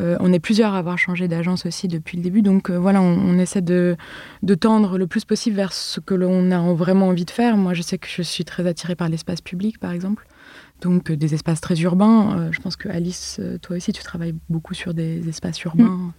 euh, 0.00 0.16
on 0.20 0.32
est 0.32 0.40
plusieurs 0.40 0.74
à 0.74 0.78
avoir 0.78 0.98
changé 0.98 1.26
d'agence 1.26 1.64
aussi 1.64 1.88
depuis 1.88 2.18
le 2.18 2.22
début. 2.22 2.42
Donc 2.42 2.70
voilà, 2.70 3.00
on, 3.00 3.38
essaie 3.38 3.62
de, 3.62 3.96
de, 4.42 4.54
tendre 4.54 4.98
le 4.98 5.06
plus 5.06 5.24
possible 5.24 5.56
vers 5.56 5.72
ce 5.72 6.00
que 6.00 6.14
l'on 6.14 6.50
a 6.50 6.72
vraiment 6.74 7.08
envie 7.08 7.24
de 7.24 7.30
faire. 7.30 7.56
Moi, 7.56 7.74
je 7.74 7.82
sais 7.82 7.98
que 7.98 8.06
je 8.08 8.22
suis 8.22 8.44
très 8.44 8.66
attirée 8.66 8.94
par 8.94 9.08
l'espace 9.08 9.40
public, 9.40 9.78
par 9.78 9.92
exemple 9.92 10.26
donc 10.80 11.10
des 11.10 11.34
espaces 11.34 11.60
très 11.60 11.74
urbains. 11.80 12.52
je 12.52 12.60
pense 12.60 12.76
que 12.76 12.88
Alice, 12.88 13.40
toi 13.62 13.76
aussi, 13.76 13.92
tu 13.92 14.00
travailles 14.04 14.36
beaucoup 14.48 14.74
sur 14.74 14.94
des 14.94 15.28
espaces 15.28 15.60
urbains. 15.64 15.82
Mm. 15.82 16.12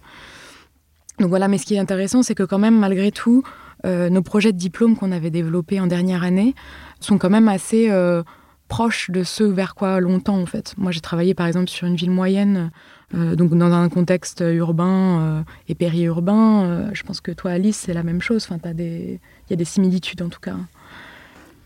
Donc 1.20 1.28
voilà, 1.28 1.48
mais 1.48 1.58
ce 1.58 1.66
qui 1.66 1.74
est 1.74 1.78
intéressant, 1.78 2.22
c'est 2.22 2.34
que 2.34 2.42
quand 2.42 2.58
même, 2.58 2.78
malgré 2.78 3.12
tout, 3.12 3.42
euh, 3.84 4.08
nos 4.08 4.22
projets 4.22 4.52
de 4.52 4.58
diplôme 4.58 4.96
qu'on 4.96 5.12
avait 5.12 5.30
développés 5.30 5.78
en 5.78 5.86
dernière 5.86 6.24
année 6.24 6.54
sont 6.98 7.18
quand 7.18 7.28
même 7.28 7.48
assez 7.48 7.90
euh, 7.90 8.22
proches 8.68 9.10
de 9.10 9.22
ceux 9.22 9.46
vers 9.46 9.74
quoi 9.74 10.00
longtemps 10.00 10.38
en 10.38 10.46
fait. 10.46 10.74
Moi, 10.78 10.92
j'ai 10.92 11.00
travaillé 11.00 11.34
par 11.34 11.46
exemple 11.46 11.68
sur 11.68 11.86
une 11.86 11.94
ville 11.94 12.10
moyenne, 12.10 12.70
euh, 13.14 13.36
donc 13.36 13.54
dans 13.54 13.70
un 13.70 13.88
contexte 13.90 14.42
urbain 14.46 15.44
et 15.68 15.74
périurbain. 15.74 16.90
je 16.94 17.02
pense 17.02 17.20
que 17.20 17.32
toi, 17.32 17.52
Alice, 17.52 17.76
c'est 17.76 17.94
la 17.94 18.02
même 18.02 18.22
chose. 18.22 18.46
Enfin, 18.50 18.58
il 18.78 19.18
y 19.50 19.52
a 19.52 19.56
des 19.56 19.64
similitudes 19.66 20.22
en 20.22 20.30
tout 20.30 20.40
cas. 20.40 20.56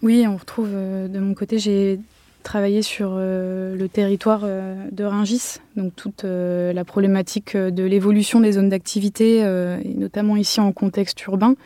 Oui, 0.02 0.26
on 0.28 0.36
retrouve 0.36 0.70
de 0.70 1.18
mon 1.18 1.34
côté, 1.34 1.58
j'ai 1.58 2.00
travailler 2.44 2.82
sur 2.82 3.14
euh, 3.14 3.74
le 3.76 3.88
territoire 3.88 4.42
euh, 4.44 4.86
de 4.92 5.02
Ringis, 5.02 5.56
donc 5.74 5.96
toute 5.96 6.24
euh, 6.24 6.72
la 6.72 6.84
problématique 6.84 7.56
de 7.56 7.82
l'évolution 7.82 8.40
des 8.40 8.52
zones 8.52 8.68
d'activité, 8.68 9.38
et 9.38 9.94
notamment 9.94 10.36
ici 10.36 10.60
en 10.60 10.70
contexte 10.70 11.20
urbain. 11.24 11.56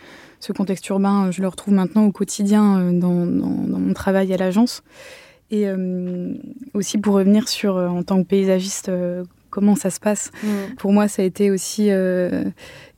Ce 0.41 0.53
contexte 0.53 0.89
urbain, 0.89 1.31
je 1.31 1.43
le 1.43 1.49
retrouve 1.49 1.75
maintenant 1.75 2.05
au 2.05 2.13
quotidien 2.13 2.93
dans, 2.93 3.27
dans 3.27 3.79
mon 3.79 3.93
travail 3.93 4.33
à 4.33 4.37
l'agence. 4.37 4.83
Et 5.51 5.67
aussi 6.75 6.99
pour 6.99 7.15
revenir 7.15 7.49
sur, 7.49 7.77
en 7.77 8.03
tant 8.05 8.23
que 8.23 8.29
paysagiste, 8.29 8.91
comment 9.51 9.77
ça 9.77 9.91
se 9.91 10.01
passe. 10.01 10.31
Mm. 10.43 10.49
Pour 10.79 10.93
moi, 10.93 11.09
ça 11.09 11.23
a 11.23 11.25
été 11.25 11.51
aussi, 11.51 11.89
euh, 11.91 12.45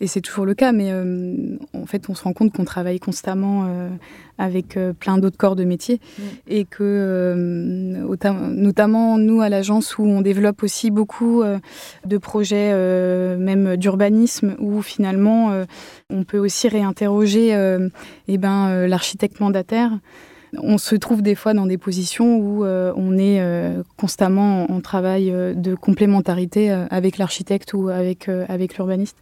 et 0.00 0.06
c'est 0.06 0.20
toujours 0.20 0.46
le 0.46 0.54
cas, 0.54 0.72
mais 0.72 0.90
euh, 0.90 1.56
en 1.72 1.86
fait, 1.86 2.08
on 2.08 2.14
se 2.14 2.24
rend 2.24 2.32
compte 2.32 2.52
qu'on 2.52 2.64
travaille 2.64 3.00
constamment 3.00 3.64
euh, 3.66 3.88
avec 4.38 4.78
plein 4.98 5.18
d'autres 5.18 5.36
corps 5.36 5.56
de 5.56 5.64
métier 5.64 6.00
mm. 6.18 6.22
et 6.48 6.64
que, 6.64 7.34
notamment 8.50 9.18
nous 9.18 9.40
à 9.40 9.48
l'agence 9.48 9.98
où 9.98 10.04
on 10.04 10.20
développe 10.22 10.62
aussi 10.62 10.90
beaucoup 10.90 11.42
de 12.06 12.18
projets, 12.18 12.74
même 13.36 13.76
d'urbanisme, 13.76 14.56
où 14.58 14.80
finalement 14.82 15.52
on 16.08 16.24
peut 16.24 16.38
aussi 16.38 16.68
réinterroger 16.68 17.50
eh 18.28 18.38
ben, 18.38 18.86
l'architecte 18.86 19.40
mandataire 19.40 19.92
on 20.58 20.78
se 20.78 20.94
trouve 20.94 21.22
des 21.22 21.34
fois 21.34 21.54
dans 21.54 21.66
des 21.66 21.78
positions 21.78 22.36
où 22.36 22.64
euh, 22.64 22.92
on 22.96 23.16
est 23.16 23.40
euh, 23.40 23.82
constamment 23.96 24.70
en 24.70 24.80
travail 24.80 25.30
euh, 25.30 25.54
de 25.54 25.74
complémentarité 25.74 26.70
avec 26.90 27.18
l'architecte 27.18 27.72
ou 27.74 27.88
avec, 27.88 28.28
avec 28.48 28.76
l'urbaniste. 28.76 29.16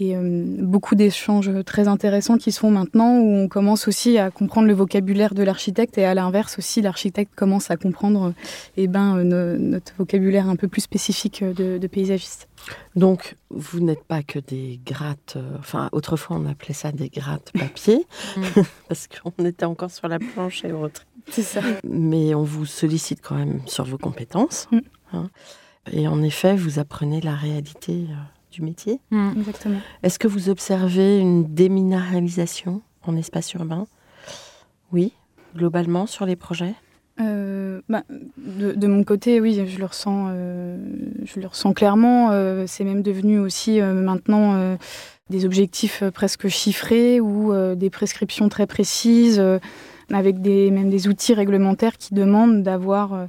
Et 0.00 0.16
beaucoup 0.16 0.94
d'échanges 0.94 1.50
très 1.66 1.86
intéressants 1.86 2.38
qui 2.38 2.52
se 2.52 2.60
font 2.60 2.70
maintenant 2.70 3.18
où 3.18 3.36
on 3.36 3.48
commence 3.48 3.86
aussi 3.86 4.16
à 4.16 4.30
comprendre 4.30 4.66
le 4.66 4.72
vocabulaire 4.72 5.34
de 5.34 5.42
l'architecte 5.42 5.98
et 5.98 6.06
à 6.06 6.14
l'inverse 6.14 6.58
aussi 6.58 6.80
l'architecte 6.80 7.34
commence 7.34 7.70
à 7.70 7.76
comprendre 7.76 8.32
eh 8.78 8.86
ben, 8.86 9.22
notre 9.22 9.92
vocabulaire 9.98 10.48
un 10.48 10.56
peu 10.56 10.68
plus 10.68 10.80
spécifique 10.80 11.44
de, 11.44 11.76
de 11.76 11.86
paysagiste. 11.86 12.48
Donc, 12.96 13.36
vous 13.50 13.80
n'êtes 13.80 14.04
pas 14.04 14.22
que 14.22 14.38
des 14.38 14.80
grattes, 14.84 15.34
euh, 15.36 15.56
enfin, 15.58 15.88
autrefois 15.92 16.36
on 16.36 16.46
appelait 16.46 16.74
ça 16.74 16.92
des 16.92 17.08
grattes 17.08 17.52
papier, 17.52 18.06
mm. 18.36 18.62
parce 18.88 19.08
qu'on 19.08 19.44
était 19.44 19.64
encore 19.64 19.90
sur 19.90 20.08
la 20.08 20.18
planche 20.18 20.64
et 20.64 20.72
autres. 20.72 21.06
C'est 21.30 21.42
ça. 21.42 21.60
Mais 21.84 22.34
on 22.34 22.42
vous 22.42 22.66
sollicite 22.66 23.20
quand 23.22 23.36
même 23.36 23.60
sur 23.66 23.84
vos 23.84 23.98
compétences. 23.98 24.68
Mm. 24.70 24.78
Hein. 25.12 25.28
et 25.90 26.06
en 26.06 26.22
effet, 26.22 26.54
vous 26.54 26.78
apprenez 26.78 27.20
la 27.20 27.34
réalité 27.34 28.06
euh, 28.08 28.14
du 28.50 28.62
métier. 28.62 29.00
Mm. 29.10 29.32
Exactement. 29.38 29.80
Est-ce 30.02 30.18
que 30.18 30.28
vous 30.28 30.48
observez 30.48 31.18
une 31.18 31.54
déminéralisation 31.54 32.82
en 33.02 33.16
espace 33.16 33.52
urbain? 33.54 33.86
Oui, 34.92 35.12
globalement 35.54 36.06
sur 36.06 36.26
les 36.26 36.36
projets? 36.36 36.74
Euh, 37.20 37.80
bah, 37.88 38.02
de, 38.08 38.86
mon 38.86 39.04
côté, 39.04 39.40
oui, 39.40 39.62
je 39.66 39.78
le 39.78 39.84
ressens, 39.84 40.28
euh, 40.30 40.78
je 41.24 41.40
le 41.40 41.46
ressens 41.46 41.72
clairement. 41.72 42.30
Euh, 42.30 42.64
c'est 42.66 42.84
même 42.84 43.02
devenu 43.02 43.38
aussi 43.38 43.80
maintenant 43.80 44.76
des 45.28 45.44
objectifs 45.44 46.02
presque 46.12 46.48
chiffrés 46.48 47.20
ou 47.20 47.52
des 47.74 47.90
prescriptions 47.90 48.48
très 48.48 48.66
précises, 48.66 49.42
avec 50.12 50.40
des, 50.40 50.70
même 50.70 50.90
des 50.90 51.08
outils 51.08 51.34
réglementaires 51.34 51.98
qui 51.98 52.14
demandent 52.14 52.62
d'avoir 52.62 53.26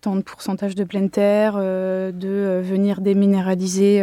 tant 0.00 0.16
de 0.16 0.22
pourcentage 0.22 0.74
de 0.74 0.84
pleine 0.84 1.10
terre, 1.10 1.56
de 1.56 2.60
venir 2.62 3.00
déminéraliser 3.00 4.02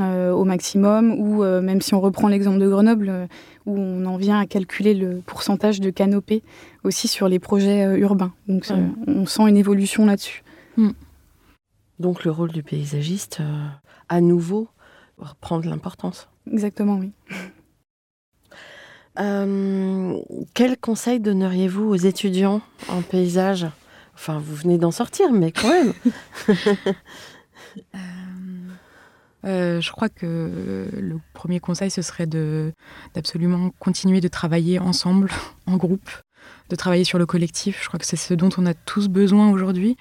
au 0.00 0.44
maximum, 0.44 1.12
ou 1.12 1.42
même 1.42 1.80
si 1.80 1.94
on 1.94 2.00
reprend 2.00 2.28
l'exemple 2.28 2.58
de 2.58 2.68
Grenoble, 2.68 3.28
où 3.66 3.78
on 3.78 4.04
en 4.04 4.16
vient 4.16 4.38
à 4.38 4.46
calculer 4.46 4.94
le 4.94 5.22
pourcentage 5.24 5.80
de 5.80 5.90
canopée 5.90 6.42
aussi 6.84 7.08
sur 7.08 7.28
les 7.28 7.38
projets 7.38 7.98
urbains. 7.98 8.32
Donc 8.48 8.66
on 9.06 9.26
sent 9.26 9.48
une 9.48 9.56
évolution 9.56 10.06
là-dessus. 10.06 10.42
Mm. 10.76 10.90
Donc 11.98 12.24
le 12.24 12.30
rôle 12.30 12.52
du 12.52 12.62
paysagiste, 12.62 13.40
à 14.08 14.20
nouveau, 14.20 14.68
reprend 15.18 15.58
de 15.60 15.66
l'importance. 15.68 16.28
Exactement, 16.50 16.96
oui. 16.98 17.12
Euh, 19.18 20.18
quel 20.54 20.76
conseil 20.76 21.20
donneriez-vous 21.20 21.84
aux 21.84 21.96
étudiants 21.96 22.60
en 22.88 23.02
paysage? 23.02 23.66
Enfin, 24.14 24.38
vous 24.38 24.54
venez 24.54 24.78
d'en 24.78 24.90
sortir, 24.90 25.32
mais 25.32 25.52
quand 25.52 25.68
même. 25.68 25.92
Euh, 29.44 29.80
je 29.80 29.92
crois 29.92 30.08
que 30.08 30.88
le 30.92 31.20
premier 31.34 31.60
conseil, 31.60 31.90
ce 31.90 32.02
serait 32.02 32.26
d'absolument 33.14 33.70
continuer 33.78 34.20
de 34.20 34.28
travailler 34.28 34.78
ensemble, 34.78 35.30
en 35.66 35.76
groupe, 35.76 36.10
de 36.70 36.76
travailler 36.76 37.04
sur 37.04 37.18
le 37.18 37.26
collectif. 37.26 37.80
Je 37.82 37.88
crois 37.88 37.98
que 37.98 38.06
c'est 38.06 38.16
ce 38.16 38.34
dont 38.34 38.50
on 38.58 38.66
a 38.66 38.74
tous 38.74 39.08
besoin 39.08 39.50
aujourd'hui 39.50 39.96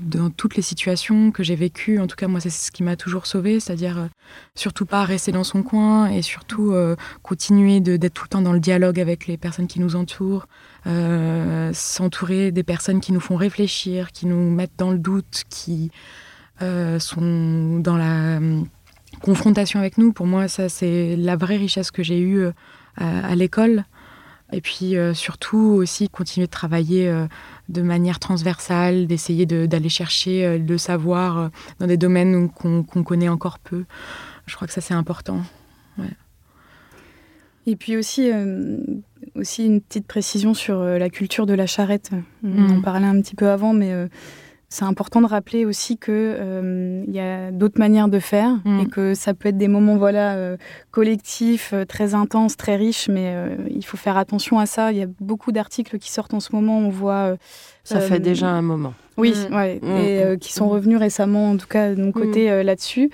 dans 0.00 0.28
toutes 0.28 0.56
les 0.56 0.62
situations 0.62 1.30
que 1.30 1.44
j'ai 1.44 1.54
vécues, 1.54 2.00
en 2.00 2.08
tout 2.08 2.16
cas 2.16 2.26
moi 2.26 2.40
c'est 2.40 2.50
ce 2.50 2.72
qui 2.72 2.82
m'a 2.82 2.96
toujours 2.96 3.28
sauvé, 3.28 3.60
c'est-à-dire 3.60 3.96
euh, 3.96 4.06
surtout 4.56 4.86
pas 4.86 5.04
rester 5.04 5.30
dans 5.30 5.44
son 5.44 5.62
coin 5.62 6.08
et 6.08 6.20
surtout 6.20 6.72
euh, 6.72 6.96
continuer 7.22 7.78
d'être 7.78 8.12
tout 8.12 8.24
le 8.24 8.28
temps 8.28 8.42
dans 8.42 8.52
le 8.52 8.58
dialogue 8.58 8.98
avec 8.98 9.28
les 9.28 9.36
personnes 9.36 9.68
qui 9.68 9.78
nous 9.78 9.94
entourent, 9.94 10.48
s'entourer 10.84 12.50
des 12.50 12.64
personnes 12.64 13.00
qui 13.00 13.12
nous 13.12 13.20
font 13.20 13.36
réfléchir, 13.36 14.10
qui 14.10 14.26
nous 14.26 14.50
mettent 14.50 14.76
dans 14.76 14.90
le 14.90 14.98
doute, 14.98 15.44
qui 15.48 15.92
sont 16.58 17.78
dans 17.78 17.96
la 17.96 18.40
confrontation 19.24 19.80
avec 19.80 19.98
nous. 19.98 20.12
Pour 20.12 20.26
moi 20.26 20.48
ça 20.48 20.68
c'est 20.68 21.16
la 21.16 21.36
vraie 21.36 21.56
richesse 21.56 21.90
que 21.90 22.02
j'ai 22.02 22.20
eue 22.20 22.46
à 22.96 23.34
l'école. 23.34 23.84
Et 24.52 24.60
puis 24.60 24.94
surtout 25.14 25.58
aussi 25.58 26.08
continuer 26.08 26.46
de 26.46 26.52
travailler 26.52 27.10
de 27.68 27.82
manière 27.82 28.18
transversale, 28.18 29.06
d'essayer 29.06 29.46
d'aller 29.46 29.88
chercher 29.88 30.44
euh, 30.44 30.58
le 30.58 30.78
savoir 30.78 31.38
euh, 31.38 31.48
dans 31.78 31.86
des 31.86 31.96
domaines 31.96 32.50
qu'on 32.50 32.82
connaît 32.82 33.28
encore 33.28 33.58
peu. 33.58 33.84
Je 34.46 34.54
crois 34.54 34.66
que 34.66 34.74
ça, 34.74 34.80
c'est 34.80 34.94
important. 34.94 35.40
Et 37.66 37.76
puis 37.76 37.96
aussi, 37.96 38.30
euh, 38.30 38.76
aussi 39.36 39.64
une 39.64 39.80
petite 39.80 40.06
précision 40.06 40.52
sur 40.52 40.84
la 40.84 41.08
culture 41.08 41.46
de 41.46 41.54
la 41.54 41.66
charrette. 41.66 42.10
On 42.42 42.68
en 42.68 42.76
mm. 42.76 42.82
parlait 42.82 43.06
un 43.06 43.18
petit 43.22 43.34
peu 43.34 43.48
avant, 43.48 43.72
mais 43.72 43.90
c'est 44.74 44.84
important 44.84 45.20
de 45.20 45.26
rappeler 45.26 45.64
aussi 45.66 45.98
que 45.98 46.10
euh, 46.10 47.04
il 47.06 47.14
y 47.14 47.20
a 47.20 47.52
d'autres 47.52 47.78
manières 47.78 48.08
de 48.08 48.18
faire 48.18 48.58
mm. 48.64 48.80
et 48.80 48.86
que 48.86 49.14
ça 49.14 49.32
peut 49.32 49.50
être 49.50 49.56
des 49.56 49.68
moments 49.68 49.96
voilà 49.96 50.34
euh, 50.34 50.56
collectifs 50.90 51.70
euh, 51.72 51.84
très 51.84 52.14
intenses 52.14 52.56
très 52.56 52.74
riches 52.74 53.08
mais 53.08 53.36
il 53.70 53.84
faut 53.84 53.96
faire 53.96 54.16
attention 54.16 54.58
à 54.58 54.66
ça 54.66 54.90
il 54.90 54.98
y 54.98 55.02
a 55.02 55.06
beaucoup 55.20 55.52
d'articles 55.52 56.00
qui 56.00 56.10
sortent 56.10 56.34
en 56.34 56.40
ce 56.40 56.50
moment 56.52 56.78
on 56.78 56.88
voit 56.88 57.36
ça 57.84 58.00
fait 58.00 58.18
déjà 58.18 58.48
un 58.48 58.62
moment 58.62 58.94
oui 59.16 59.32
mm. 59.48 59.54
ouais, 59.54 59.80
mm. 59.80 59.96
et 59.96 60.38
qui 60.40 60.52
sont 60.52 60.68
revenus 60.68 60.98
récemment 60.98 61.50
en 61.50 61.56
tout 61.56 61.68
cas 61.68 61.94
de 61.94 62.02
mon 62.02 62.10
côté 62.10 62.64
là-dessus 62.64 63.10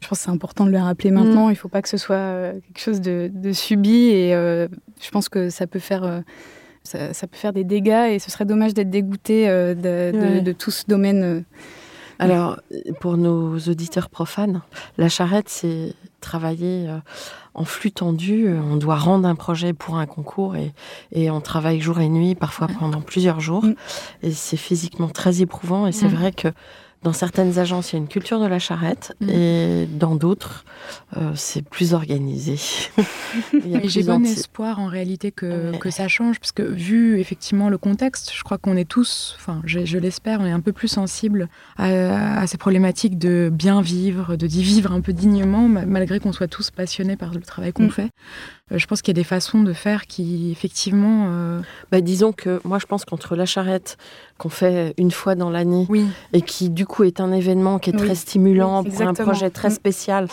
je 0.00 0.08
pense 0.08 0.18
que 0.18 0.24
c'est 0.24 0.30
important 0.32 0.66
de 0.66 0.72
le 0.72 0.78
rappeler 0.78 1.12
maintenant 1.12 1.50
il 1.50 1.52
ne 1.52 1.58
faut 1.58 1.68
pas 1.68 1.82
que 1.82 1.88
ce 1.88 1.98
soit 1.98 2.50
quelque 2.66 2.80
chose 2.80 3.00
de, 3.00 3.30
de 3.32 3.52
subi 3.52 4.08
et 4.08 4.32
je 4.32 5.10
pense 5.12 5.28
que 5.28 5.50
ça 5.50 5.68
peut 5.68 5.78
faire 5.78 6.24
ça, 6.86 7.26
peut 7.26 7.36
faire 7.36 7.52
des 7.52 7.64
dégâts 7.64 8.12
et 8.12 8.18
ce 8.18 8.30
serait 8.30 8.44
dommage 8.44 8.74
d'être 8.74 8.90
dégoûté 8.90 9.48
euh, 9.48 9.74
de, 9.74 10.52
tout 10.52 10.70
ce 10.70 10.84
domaine. 10.86 11.22
Euh. 11.22 11.40
Alors, 12.18 12.58
pour 13.00 13.18
nos 13.18 13.58
auditeurs 13.58 14.08
profanes, 14.08 14.62
la 14.96 15.10
charrette, 15.10 15.50
c'est 15.50 15.92
travailler 16.20 16.88
euh, 16.88 16.98
en 17.52 17.64
flux 17.64 17.92
tendu. 17.92 18.48
On 18.48 18.76
doit 18.76 18.96
rendre 18.96 19.28
un 19.28 19.34
projet 19.34 19.74
pour 19.74 19.98
un 19.98 20.06
concours 20.06 20.56
et, 20.56 20.72
et 21.12 21.30
on 21.30 21.42
travaille 21.42 21.80
jour 21.80 22.00
et 22.00 22.08
nuit, 22.08 22.34
parfois 22.34 22.68
pendant 22.78 23.02
plusieurs 23.02 23.40
jours. 23.40 23.64
Mm. 23.64 23.74
Et 24.22 24.30
c'est 24.30 24.56
physiquement 24.56 25.08
très 25.08 25.42
éprouvant. 25.42 25.86
Et 25.86 25.92
c'est 25.92 26.08
mm. 26.08 26.14
vrai 26.14 26.32
que 26.32 26.48
dans 27.02 27.12
certaines 27.12 27.58
agences, 27.58 27.92
il 27.92 27.96
y 27.96 27.98
a 27.98 28.02
une 28.02 28.08
culture 28.08 28.40
de 28.40 28.46
la 28.46 28.58
charrette 28.58 29.14
mm. 29.20 29.28
et 29.30 29.86
dans 29.86 30.16
d'autres, 30.16 30.64
euh, 31.16 31.32
c'est 31.34 31.62
plus 31.62 31.94
organisé. 31.94 32.56
J'ai 33.84 34.02
bon 34.02 34.24
espoir 34.24 34.80
en 34.80 34.86
réalité 34.86 35.30
que, 35.30 35.76
que, 35.78 35.90
ça 35.90 36.08
change, 36.08 36.40
parce 36.40 36.52
que 36.52 36.62
vu 36.62 37.20
effectivement 37.20 37.68
le 37.68 37.78
contexte, 37.78 38.32
je 38.34 38.42
crois 38.42 38.58
qu'on 38.58 38.76
est 38.76 38.88
tous, 38.88 39.36
enfin 39.38 39.60
je, 39.64 39.98
l'espère, 39.98 40.40
on 40.40 40.46
est 40.46 40.50
un 40.50 40.60
peu 40.60 40.72
plus 40.72 40.88
sensible 40.88 41.48
à, 41.76 42.46
ces 42.46 42.58
problématiques 42.58 43.18
de 43.18 43.50
bien 43.52 43.80
vivre, 43.82 44.36
de 44.36 44.46
d'y 44.46 44.62
vivre 44.62 44.92
un 44.92 45.00
peu 45.00 45.12
dignement, 45.12 45.68
malgré 45.68 46.20
qu'on 46.20 46.32
soit 46.32 46.48
tous 46.48 46.70
passionnés 46.70 47.16
par 47.16 47.32
le 47.32 47.40
travail 47.40 47.72
qu'on 47.72 47.84
mm. 47.84 47.90
fait. 47.90 48.10
Euh, 48.72 48.78
je 48.78 48.86
pense 48.86 49.00
qu'il 49.00 49.16
y 49.16 49.16
a 49.18 49.20
des 49.22 49.24
façons 49.24 49.62
de 49.62 49.72
faire 49.72 50.06
qui, 50.06 50.50
effectivement. 50.50 51.26
Euh, 51.28 51.60
bah, 51.92 52.00
disons 52.00 52.32
que 52.32 52.60
moi, 52.64 52.78
je 52.78 52.86
pense 52.86 53.04
qu'entre 53.04 53.36
la 53.36 53.46
charrette 53.46 53.96
qu'on 54.38 54.48
fait 54.48 54.92
une 54.98 55.12
fois 55.12 55.34
dans 55.34 55.50
l'année 55.50 55.86
et 56.32 56.42
qui, 56.42 56.70
du 56.70 56.84
coup, 56.84 57.04
est 57.04 57.20
un 57.20 57.32
événement 57.32 57.78
qui 57.78 57.90
est 57.90 57.96
très 57.96 58.14
stimulant 58.14 58.82
pour 58.82 59.02
un 59.02 59.14
projet 59.14 59.50
très 59.50 59.68
mm. 59.68 59.72
spécial, 59.72 60.28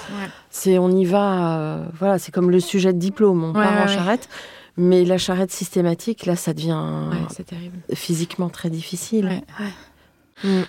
c'est 0.49 0.77
on 0.79 0.89
y 0.89 1.05
va. 1.05 1.57
Euh, 1.59 1.85
voilà, 1.97 2.17
c'est 2.17 2.31
comme 2.31 2.49
le 2.49 2.59
sujet 2.59 2.91
de 2.93 2.99
diplôme, 2.99 3.43
on 3.43 3.53
part 3.53 3.83
en 3.83 3.87
charrette. 3.87 4.27
Mais 4.75 5.05
la 5.05 5.19
charrette 5.19 5.51
systématique, 5.51 6.25
là, 6.25 6.35
ça 6.35 6.51
devient 6.51 7.11
physiquement 7.93 8.49
très 8.49 8.71
difficile. 8.71 9.43
Mm. 10.43 10.61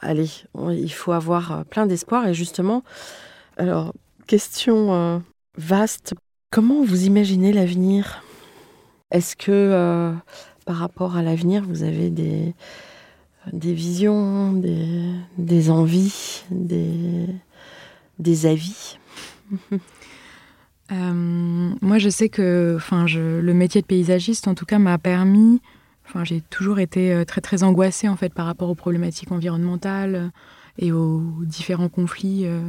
Allez, 0.00 0.30
il 0.70 0.92
faut 0.92 1.12
avoir 1.12 1.64
plein 1.66 1.86
d'espoir. 1.86 2.26
Et 2.26 2.34
justement, 2.34 2.82
alors, 3.56 3.94
question 4.26 5.22
vaste 5.56 6.14
Comment 6.50 6.82
vous 6.82 7.04
imaginez 7.04 7.52
l'avenir? 7.52 8.22
Est-ce 9.10 9.36
que 9.36 9.52
euh, 9.52 10.12
par 10.64 10.76
rapport 10.76 11.14
à 11.16 11.22
l'avenir, 11.22 11.62
vous 11.62 11.82
avez 11.82 12.08
des, 12.08 12.54
visions, 13.52 14.52
des, 14.52 15.70
envies, 15.70 16.44
des, 16.50 18.46
avis? 18.46 18.98
Euh, 20.90 21.74
Moi, 21.82 21.98
je 21.98 22.08
sais 22.08 22.30
que 22.30 22.78
le 22.90 23.52
métier 23.52 23.82
de 23.82 23.86
paysagiste, 23.86 24.48
en 24.48 24.54
tout 24.54 24.64
cas, 24.64 24.78
m'a 24.78 24.96
permis. 24.96 25.60
Enfin, 26.06 26.24
j'ai 26.24 26.40
toujours 26.40 26.78
été 26.78 27.12
euh, 27.12 27.26
très 27.26 27.42
très 27.42 27.62
angoissée 27.62 28.08
en 28.08 28.16
fait 28.16 28.32
par 28.32 28.46
rapport 28.46 28.70
aux 28.70 28.74
problématiques 28.74 29.30
environnementales 29.30 30.32
et 30.78 30.92
aux 30.92 31.22
différents 31.40 31.88
conflits. 31.88 32.42
Euh, 32.44 32.60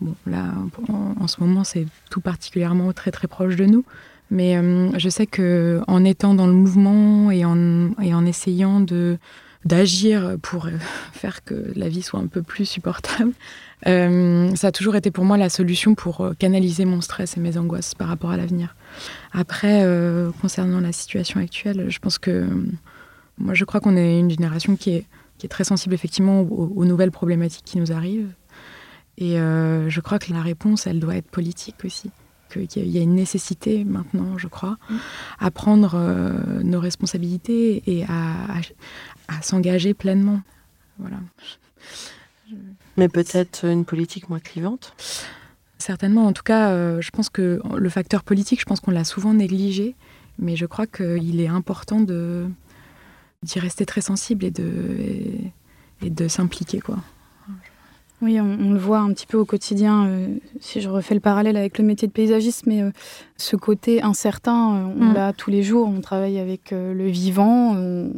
bon, 0.00 0.14
là, 0.26 0.54
en, 0.88 1.28
ce 1.28 1.40
moment, 1.40 1.64
c'est 1.64 1.86
tout 2.10 2.20
particulièrement 2.20 2.92
très 2.92 3.10
très 3.10 3.28
proche 3.28 3.56
de 3.56 3.66
nous. 3.66 3.84
Mais 4.30 4.56
euh, 4.56 4.90
je 4.98 5.08
sais 5.08 5.26
que 5.26 5.80
en 5.86 6.04
étant 6.04 6.34
dans 6.34 6.46
le 6.46 6.52
mouvement 6.52 7.30
et 7.30 7.44
en, 7.44 7.90
et 8.02 8.14
en 8.14 8.24
essayant 8.26 8.80
de 8.80 9.18
d'agir 9.64 10.36
pour 10.40 10.66
euh, 10.66 10.72
faire 11.12 11.44
que 11.44 11.72
la 11.74 11.88
vie 11.88 12.02
soit 12.02 12.20
un 12.20 12.26
peu 12.26 12.42
plus 12.42 12.64
supportable, 12.64 13.32
ça 13.84 14.66
a 14.66 14.72
toujours 14.72 14.96
été 14.96 15.10
pour 15.10 15.24
moi 15.24 15.36
la 15.36 15.48
solution 15.48 15.94
pour 15.94 16.32
canaliser 16.38 16.84
mon 16.84 17.00
stress 17.00 17.36
et 17.36 17.40
mes 17.40 17.56
angoisses 17.58 17.94
par 17.94 18.08
rapport 18.08 18.30
à 18.30 18.36
l'avenir. 18.36 18.74
Après, 19.32 19.86
concernant 20.40 20.80
la 20.80 20.90
situation 20.90 21.38
actuelle, 21.38 21.86
je 21.88 21.98
pense 22.00 22.18
que 22.18 22.48
moi, 23.38 23.54
je 23.54 23.64
crois 23.64 23.80
qu'on 23.80 23.96
est 23.96 24.18
une 24.18 24.30
génération 24.30 24.74
qui 24.74 24.90
est 24.90 25.06
qui 25.38 25.46
est 25.46 25.48
très 25.48 25.64
sensible 25.64 25.94
effectivement 25.94 26.40
aux, 26.42 26.84
nouvelles 26.84 27.10
problématiques 27.10 27.64
qui 27.64 27.78
nous 27.78 27.92
arrivent. 27.92 28.32
Et 29.16 29.38
euh, 29.38 29.88
je 29.88 30.00
crois 30.00 30.18
que 30.18 30.32
la 30.32 30.42
réponse, 30.42 30.86
elle 30.86 31.00
doit 31.00 31.16
être 31.16 31.30
politique 31.30 31.84
aussi. 31.84 32.10
Qu'il 32.50 32.88
y 32.88 32.98
a 32.98 33.02
une 33.02 33.14
nécessité 33.14 33.84
maintenant, 33.84 34.38
je 34.38 34.48
crois, 34.48 34.78
mm. 34.88 34.96
à 35.40 35.50
prendre 35.50 35.92
euh, 35.94 36.62
nos 36.62 36.80
responsabilités 36.80 37.82
et 37.86 38.04
à, 38.04 39.42
s'engager 39.42 39.92
pleinement. 39.92 40.40
Voilà. 40.98 41.18
Mais 42.96 43.08
peut-être 43.08 43.64
une 43.66 43.84
politique 43.84 44.30
moins 44.30 44.40
clivante? 44.40 44.94
Certainement. 45.78 46.26
En 46.26 46.32
tout 46.32 46.42
cas, 46.42 46.70
euh, 46.70 47.00
je 47.00 47.10
pense 47.10 47.28
que 47.28 47.60
le 47.76 47.88
facteur 47.90 48.24
politique, 48.24 48.60
je 48.60 48.64
pense 48.64 48.80
qu'on 48.80 48.90
l'a 48.90 49.04
souvent 49.04 49.34
négligé. 49.34 49.94
Mais 50.38 50.56
je 50.56 50.66
crois 50.66 50.86
qu'il 50.86 51.40
est 51.40 51.48
important 51.48 52.00
de, 52.00 52.46
d'y 53.42 53.58
rester 53.58 53.86
très 53.86 54.00
sensible 54.00 54.44
et 54.44 54.50
de, 54.50 55.50
et, 56.02 56.10
de 56.10 56.28
s'impliquer. 56.28 56.80
quoi. 56.80 56.98
Oui, 58.20 58.40
on, 58.40 58.72
le 58.72 58.78
voit 58.78 58.98
un 58.98 59.12
petit 59.12 59.26
peu 59.26 59.38
au 59.38 59.44
quotidien, 59.44 60.06
euh, 60.06 60.26
si 60.58 60.80
je 60.80 60.88
refais 60.88 61.14
le 61.14 61.20
parallèle 61.20 61.56
avec 61.56 61.78
le 61.78 61.84
métier 61.84 62.08
de 62.08 62.12
paysagiste, 62.12 62.66
mais 62.66 62.82
euh, 62.82 62.90
ce 63.36 63.54
côté 63.54 64.02
incertain, 64.02 64.74
euh, 64.74 64.94
on 64.98 65.10
mm. 65.10 65.14
l'a 65.14 65.32
tous 65.32 65.52
les 65.52 65.62
jours, 65.62 65.88
on 65.88 66.00
travaille 66.00 66.40
avec 66.40 66.72
le 66.72 67.06
vivant, 67.06 67.76
on, 67.76 68.10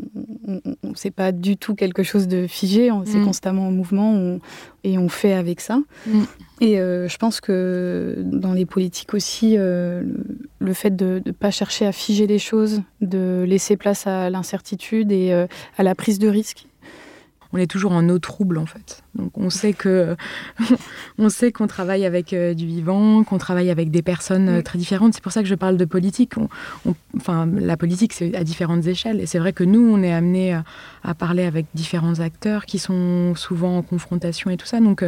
c'est 0.94 1.10
pas 1.10 1.32
du 1.32 1.58
tout 1.58 1.74
quelque 1.74 2.02
chose 2.02 2.28
de 2.28 2.46
figé, 2.46 2.90
c'est 3.04 3.18
mm. 3.18 3.24
constamment 3.26 3.68
en 3.68 3.72
mouvement 3.72 4.38
et 4.84 4.96
on 4.96 5.10
fait 5.10 5.34
avec 5.34 5.60
ça. 5.60 5.80
Mm. 6.06 6.22
Et 6.62 6.76
je 6.76 7.16
pense 7.18 7.40
que 7.40 8.16
dans 8.24 8.54
les 8.54 8.66
politiques 8.66 9.12
aussi, 9.12 9.56
le 9.56 10.72
fait 10.72 10.96
de 10.96 11.22
ne 11.24 11.32
pas 11.32 11.50
chercher 11.50 11.86
à 11.86 11.92
figer 11.92 12.26
les 12.26 12.38
choses, 12.38 12.82
de 13.02 13.44
laisser 13.46 13.76
place 13.76 14.06
à 14.06 14.30
l'incertitude 14.30 15.12
et 15.12 15.32
à 15.32 15.82
la 15.82 15.94
prise 15.94 16.18
de 16.18 16.28
risque, 16.28 16.66
on 17.52 17.58
est 17.58 17.66
toujours 17.66 17.92
en 17.92 18.08
eau 18.08 18.18
trouble 18.18 18.58
en 18.58 18.66
fait. 18.66 19.02
Donc 19.14 19.36
on 19.36 19.50
sait 19.50 19.72
que 19.72 20.16
on 21.18 21.28
sait 21.28 21.52
qu'on 21.52 21.66
travaille 21.66 22.06
avec 22.06 22.32
euh, 22.32 22.54
du 22.54 22.66
vivant, 22.66 23.24
qu'on 23.24 23.38
travaille 23.38 23.70
avec 23.70 23.90
des 23.90 24.02
personnes 24.02 24.48
euh, 24.48 24.62
très 24.62 24.78
différentes. 24.78 25.14
C'est 25.14 25.22
pour 25.22 25.32
ça 25.32 25.42
que 25.42 25.48
je 25.48 25.54
parle 25.54 25.76
de 25.76 25.84
politique. 25.84 26.34
enfin, 27.16 27.46
la 27.46 27.76
politique 27.76 28.12
c'est 28.12 28.34
à 28.36 28.44
différentes 28.44 28.86
échelles 28.86 29.20
et 29.20 29.26
c'est 29.26 29.38
vrai 29.38 29.52
que 29.52 29.64
nous 29.64 29.80
on 29.80 30.02
est 30.02 30.12
amené 30.12 30.60
à, 31.02 31.14
parler 31.14 31.44
avec 31.44 31.66
différents 31.74 32.20
acteurs 32.20 32.66
qui 32.66 32.78
sont 32.78 33.34
souvent 33.34 33.78
en 33.78 33.82
confrontation 33.82 34.50
et 34.50 34.56
tout 34.56 34.66
ça. 34.66 34.80
Donc 34.80 35.04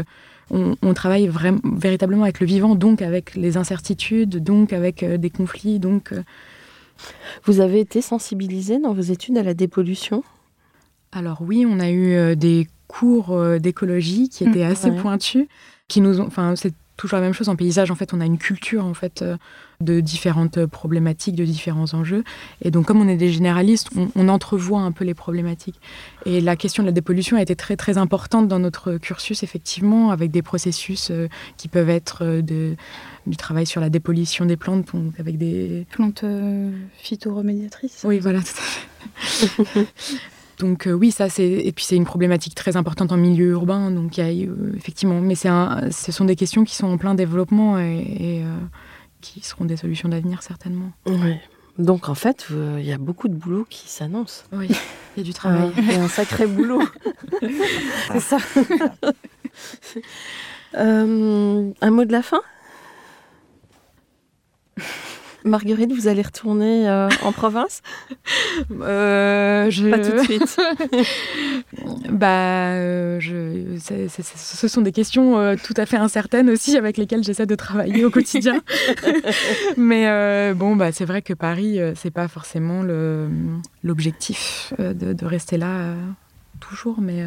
on, 0.50 0.94
travaille 0.94 1.28
vraiment, 1.28 1.60
véritablement 1.64 2.24
avec 2.24 2.40
le 2.40 2.46
vivant, 2.46 2.74
donc 2.74 3.00
avec 3.00 3.34
les 3.36 3.56
incertitudes, 3.56 4.42
donc 4.42 4.72
avec 4.72 5.02
des 5.04 5.30
conflits, 5.30 5.78
donc 5.78 6.12
vous 7.44 7.60
avez 7.60 7.80
été 7.80 8.02
sensibilisé 8.02 8.78
dans 8.78 8.92
vos 8.92 9.00
études 9.00 9.38
à 9.38 9.42
la 9.42 9.54
dépollution? 9.54 10.22
Alors 11.12 11.42
oui, 11.42 11.66
on 11.68 11.78
a 11.78 11.90
eu 11.90 12.12
euh, 12.14 12.34
des 12.34 12.66
cours 12.88 13.32
euh, 13.32 13.58
d'écologie 13.58 14.28
qui 14.28 14.44
étaient 14.44 14.66
mmh, 14.66 14.72
assez 14.72 14.90
pointus, 14.92 15.46
qui 15.88 16.00
nous 16.00 16.20
ont, 16.20 16.26
enfin 16.26 16.56
c'est 16.56 16.74
toujours 16.96 17.18
la 17.18 17.24
même 17.24 17.32
chose 17.32 17.48
en 17.48 17.56
paysage. 17.56 17.90
En 17.90 17.94
fait, 17.94 18.14
on 18.14 18.20
a 18.20 18.26
une 18.26 18.38
culture 18.38 18.84
en 18.84 18.94
fait 18.94 19.22
euh, 19.22 19.36
de 19.80 20.00
différentes 20.00 20.66
problématiques, 20.66 21.34
de 21.34 21.44
différents 21.44 21.94
enjeux. 21.94 22.22
Et 22.62 22.70
donc, 22.70 22.86
comme 22.86 23.00
on 23.00 23.08
est 23.08 23.16
des 23.16 23.32
généralistes, 23.32 23.88
on, 24.14 24.28
entrevoit 24.28 24.80
un 24.80 24.92
peu 24.92 25.04
les 25.04 25.14
problématiques. 25.14 25.80
Et 26.26 26.40
la 26.40 26.54
question 26.54 26.82
de 26.84 26.88
la 26.88 26.92
dépollution 26.92 27.36
a 27.36 27.42
été 27.42 27.56
très 27.56 27.76
très 27.76 27.98
importante 27.98 28.46
dans 28.46 28.60
notre 28.60 28.98
cursus, 28.98 29.42
effectivement, 29.42 30.10
avec 30.10 30.30
des 30.30 30.42
processus 30.42 31.10
euh, 31.10 31.28
qui 31.56 31.68
peuvent 31.68 31.90
être 31.90 32.22
euh, 32.22 32.42
de, 32.42 32.76
du 33.26 33.36
travail 33.36 33.66
sur 33.66 33.80
la 33.80 33.90
dépollution 33.90 34.46
des 34.46 34.56
plantes, 34.56 34.94
donc 34.94 35.18
avec 35.18 35.38
des 35.38 35.86
plantes 35.90 36.24
phytoremédiatrices. 36.98 38.02
Oui, 38.04 38.20
voilà, 38.20 38.40
tout 38.40 38.46
à 38.46 38.62
fait. 38.62 39.86
Donc 40.62 40.88
oui, 40.88 41.10
ça 41.10 41.28
c'est 41.28 41.44
et 41.44 41.72
puis 41.72 41.84
c'est 41.84 41.96
une 41.96 42.04
problématique 42.04 42.54
très 42.54 42.76
importante 42.76 43.10
en 43.10 43.16
milieu 43.16 43.50
urbain. 43.50 43.90
Donc 43.90 44.16
il 44.16 44.24
y 44.24 44.44
a 44.44 44.76
effectivement, 44.76 45.20
mais 45.20 45.34
c'est 45.34 45.50
ce 45.90 46.12
sont 46.12 46.24
des 46.24 46.36
questions 46.36 46.62
qui 46.64 46.76
sont 46.76 46.86
en 46.86 46.98
plein 46.98 47.16
développement 47.16 47.80
et, 47.80 48.44
qui 49.20 49.40
seront 49.40 49.64
des 49.64 49.76
solutions 49.76 50.08
d'avenir 50.08 50.44
certainement. 50.44 50.92
Oui. 51.06 51.34
Donc 51.78 52.08
en 52.08 52.14
fait, 52.14 52.46
il 52.78 52.84
y 52.84 52.92
a 52.92 52.98
beaucoup 52.98 53.26
de 53.26 53.34
boulot 53.34 53.66
qui 53.68 53.88
s'annonce. 53.88 54.44
Oui, 54.52 54.68
il 55.16 55.18
y 55.18 55.20
a 55.22 55.24
du 55.24 55.34
travail. 55.34 55.72
Il 55.76 55.92
y 55.92 55.96
a 55.96 56.04
un 56.04 56.08
sacré 56.08 56.46
boulot. 56.46 56.82
c'est 58.12 58.20
ça. 58.20 58.38
Euh, 60.76 61.70
un 61.80 61.90
mot 61.90 62.04
de 62.04 62.12
la 62.12 62.22
fin? 62.22 62.40
Marguerite, 65.44 65.92
vous 65.92 66.08
allez 66.08 66.22
retourner 66.22 66.88
euh, 66.88 67.08
en 67.22 67.32
province? 67.32 67.82
Euh, 68.80 69.70
je... 69.70 69.88
Pas 69.88 69.98
tout 69.98 70.12
de 70.12 70.22
suite. 70.22 70.60
bah, 72.10 72.72
euh, 72.72 73.20
je... 73.20 73.76
ce 73.78 74.68
sont 74.68 74.80
des 74.80 74.92
questions 74.92 75.56
tout 75.56 75.74
à 75.76 75.86
fait 75.86 75.96
incertaines 75.96 76.50
aussi 76.50 76.76
avec 76.76 76.96
lesquelles 76.96 77.22
j'essaie 77.22 77.46
de 77.46 77.54
travailler 77.54 78.04
au 78.04 78.10
quotidien. 78.10 78.62
Mais 79.76 80.52
bon, 80.54 80.76
bah, 80.76 80.92
c'est 80.92 81.04
vrai 81.04 81.22
que 81.22 81.34
Paris, 81.34 81.78
c'est 81.94 82.10
pas 82.10 82.28
forcément 82.28 82.82
l'objectif 83.82 84.72
de, 84.78 85.12
de, 85.12 85.26
rester 85.26 85.56
là 85.58 85.94
toujours, 86.60 87.00
mais. 87.00 87.26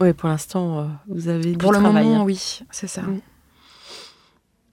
Oui, 0.00 0.12
pour 0.12 0.28
l'instant, 0.28 0.88
vous 1.08 1.28
avez 1.28 1.52
pour 1.56 1.72
du 1.72 1.78
le 1.78 1.82
travail. 1.82 2.04
moment, 2.04 2.24
oui, 2.24 2.60
c'est 2.70 2.88
ça. 2.88 3.02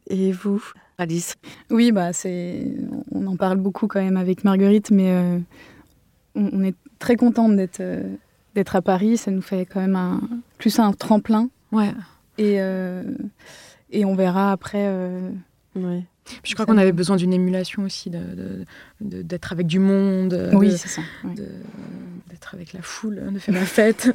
Et 0.08 0.32
vous? 0.32 0.64
Alice 0.98 1.36
Oui, 1.70 1.92
bah 1.92 2.14
c'est, 2.14 2.64
on 3.12 3.28
en 3.28 3.36
parle 3.36 3.58
beaucoup 3.58 3.88
quand 3.88 4.02
même 4.02 4.18
avec 4.18 4.44
Marguerite, 4.44 4.92
mais 4.92 5.12
euh, 5.12 5.40
on, 6.36 6.64
est 6.64 6.76
très 7.00 7.16
contente 7.16 7.56
d'être 7.56 7.82
euh, 7.82 8.04
d'être 8.56 8.76
à 8.76 8.82
Paris. 8.82 9.18
Ça 9.18 9.32
nous 9.32 9.42
fait 9.42 9.66
quand 9.66 9.82
même 9.82 9.96
un, 9.96 10.22
plus 10.58 10.80
un 10.80 10.94
tremplin. 10.94 11.50
Ouais. 11.72 11.92
Et 12.38 12.62
euh, 12.62 13.04
et 13.92 14.06
on 14.06 14.16
verra 14.16 14.52
après. 14.52 14.90
Ouais. 15.76 16.04
je 16.44 16.54
crois 16.54 16.66
qu'on 16.66 16.78
avait 16.78 16.94
besoin 16.94 17.18
d'une 17.18 17.34
émulation 17.34 17.84
aussi, 17.84 18.10
d'être 19.02 19.52
avec 19.52 19.68
du 19.68 19.80
monde. 19.80 20.52
Oui, 20.54 20.78
c'est 20.78 20.88
ça. 20.88 21.02
D'être 21.26 22.56
avec 22.56 22.72
la 22.72 22.82
foule, 22.82 23.22
de 23.32 23.40
faire 23.40 23.54
la 23.54 23.66
fête. 23.66 24.10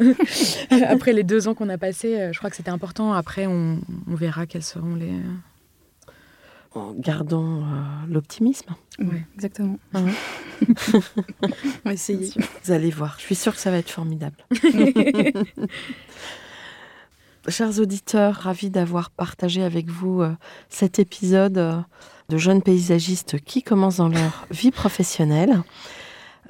après 0.88 1.12
les 1.12 1.22
deux 1.22 1.48
ans 1.48 1.54
qu'on 1.54 1.68
a 1.68 1.78
passés, 1.78 2.30
je 2.32 2.38
crois 2.38 2.48
que 2.48 2.56
c'était 2.56 2.70
important. 2.70 3.12
Après, 3.12 3.46
on, 3.46 3.78
on 4.10 4.14
verra 4.14 4.46
quels 4.46 4.62
seront 4.62 4.94
les, 4.94 5.12
en 6.74 6.92
gardant 6.92 7.62
euh, 7.62 7.62
l'optimisme. 8.08 8.74
Oui, 8.98 9.22
exactement. 9.34 9.78
Ah 9.94 10.00
on 10.94 10.98
va 11.84 11.92
essayer. 11.92 12.30
Vous 12.64 12.72
allez 12.72 12.90
voir, 12.90 13.16
je 13.18 13.24
suis 13.24 13.34
sûre 13.34 13.54
que 13.54 13.60
ça 13.60 13.70
va 13.70 13.78
être 13.78 13.90
formidable. 13.90 14.36
Chers 17.48 17.80
auditeurs, 17.80 18.34
ravis 18.34 18.70
d'avoir 18.70 19.10
partagé 19.10 19.62
avec 19.62 19.88
vous 19.88 20.20
euh, 20.20 20.36
cet 20.68 20.98
épisode 20.98 21.58
euh, 21.58 21.80
de 22.28 22.36
jeunes 22.36 22.62
paysagistes 22.62 23.40
qui 23.40 23.62
commencent 23.62 23.96
dans 23.96 24.08
leur 24.08 24.46
vie 24.50 24.70
professionnelle. 24.70 25.62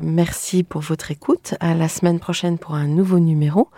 Merci 0.00 0.64
pour 0.64 0.80
votre 0.80 1.10
écoute. 1.10 1.54
À 1.60 1.74
la 1.74 1.88
semaine 1.88 2.18
prochaine 2.18 2.58
pour 2.58 2.74
un 2.74 2.86
nouveau 2.86 3.20
numéro. 3.20 3.68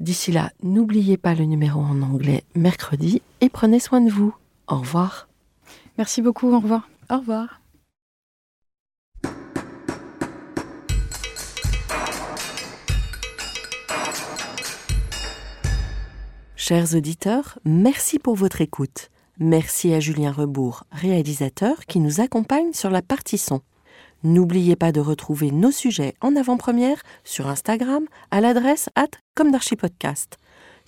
D'ici 0.00 0.32
là, 0.32 0.50
n'oubliez 0.62 1.16
pas 1.16 1.34
le 1.34 1.44
numéro 1.44 1.80
en 1.80 2.02
anglais 2.02 2.44
mercredi 2.54 3.22
et 3.40 3.48
prenez 3.48 3.80
soin 3.80 4.00
de 4.00 4.10
vous. 4.10 4.34
Au 4.68 4.78
revoir. 4.78 5.29
Merci 6.00 6.22
beaucoup, 6.22 6.50
au 6.50 6.60
revoir. 6.60 6.88
Au 7.10 7.18
revoir. 7.18 7.60
Chers 16.56 16.94
auditeurs, 16.94 17.58
merci 17.66 18.18
pour 18.18 18.34
votre 18.34 18.62
écoute. 18.62 19.10
Merci 19.38 19.92
à 19.92 20.00
Julien 20.00 20.32
Rebourg, 20.32 20.84
réalisateur, 20.90 21.84
qui 21.84 22.00
nous 22.00 22.22
accompagne 22.22 22.72
sur 22.72 22.88
la 22.88 23.02
partie 23.02 23.36
son. 23.36 23.60
N'oubliez 24.22 24.76
pas 24.76 24.92
de 24.92 25.00
retrouver 25.00 25.50
nos 25.50 25.70
sujets 25.70 26.14
en 26.22 26.34
avant-première 26.34 27.02
sur 27.24 27.46
Instagram 27.46 28.06
à 28.30 28.40
l'adresse 28.40 28.88
at 28.94 29.10
comme. 29.34 29.50